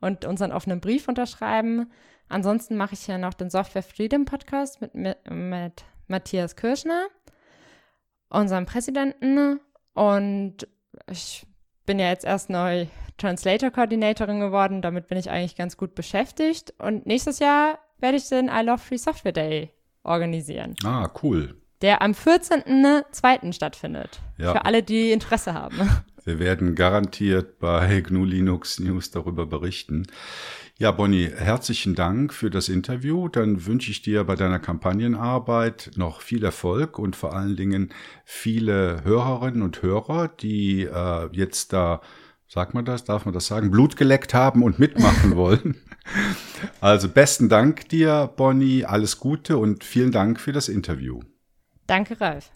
[0.00, 1.90] und unseren offenen Brief unterschreiben.
[2.28, 7.06] Ansonsten mache ich hier noch den Software Freedom Podcast mit, mit, mit Matthias Kirschner,
[8.28, 9.60] unserem Präsidenten.
[9.92, 10.66] Und
[11.10, 11.46] ich
[11.86, 12.86] bin ja jetzt erst neu
[13.18, 14.82] Translator Coordinatorin geworden.
[14.82, 16.74] Damit bin ich eigentlich ganz gut beschäftigt.
[16.78, 19.70] Und nächstes Jahr werde ich den I Love Free Software Day
[20.02, 20.74] organisieren.
[20.84, 21.56] Ah, cool.
[21.82, 23.52] Der am 14.02.
[23.52, 24.20] stattfindet.
[24.38, 24.52] Ja.
[24.52, 26.04] Für alle, die Interesse haben.
[26.24, 30.06] Wir werden garantiert bei GNU Linux News darüber berichten.
[30.76, 33.28] Ja, Bonnie, herzlichen Dank für das Interview.
[33.28, 37.92] Dann wünsche ich dir bei deiner Kampagnenarbeit noch viel Erfolg und vor allen Dingen
[38.24, 42.00] viele Hörerinnen und Hörer, die äh, jetzt da,
[42.48, 45.76] sagt man das, darf man das sagen, Blut geleckt haben und mitmachen wollen.
[46.80, 51.20] Also besten Dank dir, Bonnie, alles Gute und vielen Dank für das Interview.
[51.86, 52.50] Danke, Ralf.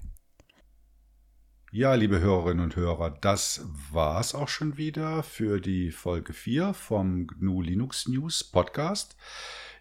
[1.70, 3.60] Ja, liebe Hörerinnen und Hörer, das
[3.92, 9.18] war's auch schon wieder für die Folge 4 vom GNU Linux News Podcast.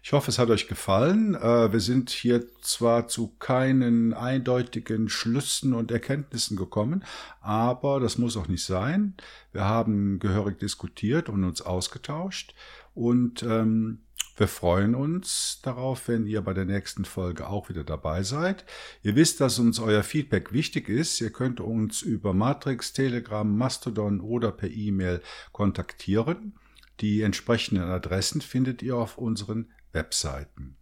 [0.02, 1.34] Ich hoffe, es hat euch gefallen.
[1.34, 7.04] Äh, wir sind hier zwar zu keinen eindeutigen Schlüssen und Erkenntnissen gekommen,
[7.40, 9.14] aber das muss auch nicht sein.
[9.52, 12.54] Wir haben gehörig diskutiert und uns ausgetauscht
[12.92, 14.02] und ähm,
[14.38, 18.64] wir freuen uns darauf, wenn ihr bei der nächsten Folge auch wieder dabei seid.
[19.02, 21.20] Ihr wisst, dass uns euer Feedback wichtig ist.
[21.20, 26.54] Ihr könnt uns über Matrix, Telegram, Mastodon oder per E-Mail kontaktieren.
[27.00, 30.76] Die entsprechenden Adressen findet ihr auf unseren Webseiten.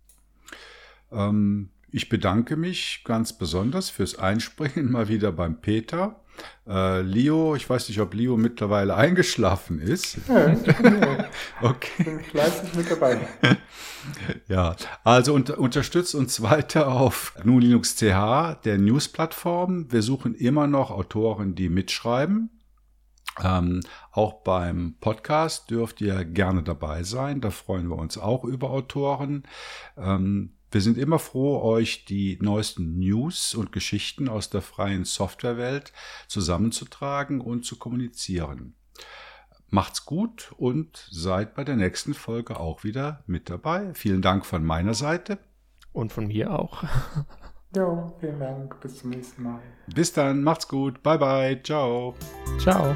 [1.11, 6.23] Ähm, ich bedanke mich ganz besonders fürs Einspringen mal wieder beim Peter.
[6.67, 10.19] Äh, Leo, ich weiß nicht, ob Leo mittlerweile eingeschlafen ist.
[10.29, 11.01] Ja, ich bin
[11.63, 12.05] okay.
[12.05, 13.21] Bin fleißig mit dabei.
[14.49, 19.93] ja, also unter, unterstützt uns weiter auf GNU Linux CH, der News-Plattform.
[19.93, 22.51] Wir suchen immer noch Autoren, die mitschreiben.
[23.43, 23.81] Ähm,
[24.13, 27.41] auch beim Podcast dürft ihr gerne dabei sein.
[27.41, 29.45] Da freuen wir uns auch über Autoren.
[29.97, 35.93] Ähm, wir sind immer froh, euch die neuesten News und Geschichten aus der freien Softwarewelt
[36.29, 38.75] zusammenzutragen und zu kommunizieren.
[39.69, 43.93] Macht's gut und seid bei der nächsten Folge auch wieder mit dabei.
[43.95, 45.39] Vielen Dank von meiner Seite.
[45.93, 46.85] Und von mir auch.
[47.75, 48.81] Ja, vielen Dank.
[48.81, 49.61] Bis zum nächsten Mal.
[49.95, 50.43] Bis dann.
[50.43, 51.03] Macht's gut.
[51.03, 51.63] Bye bye.
[51.63, 52.15] Ciao.
[52.59, 52.95] Ciao.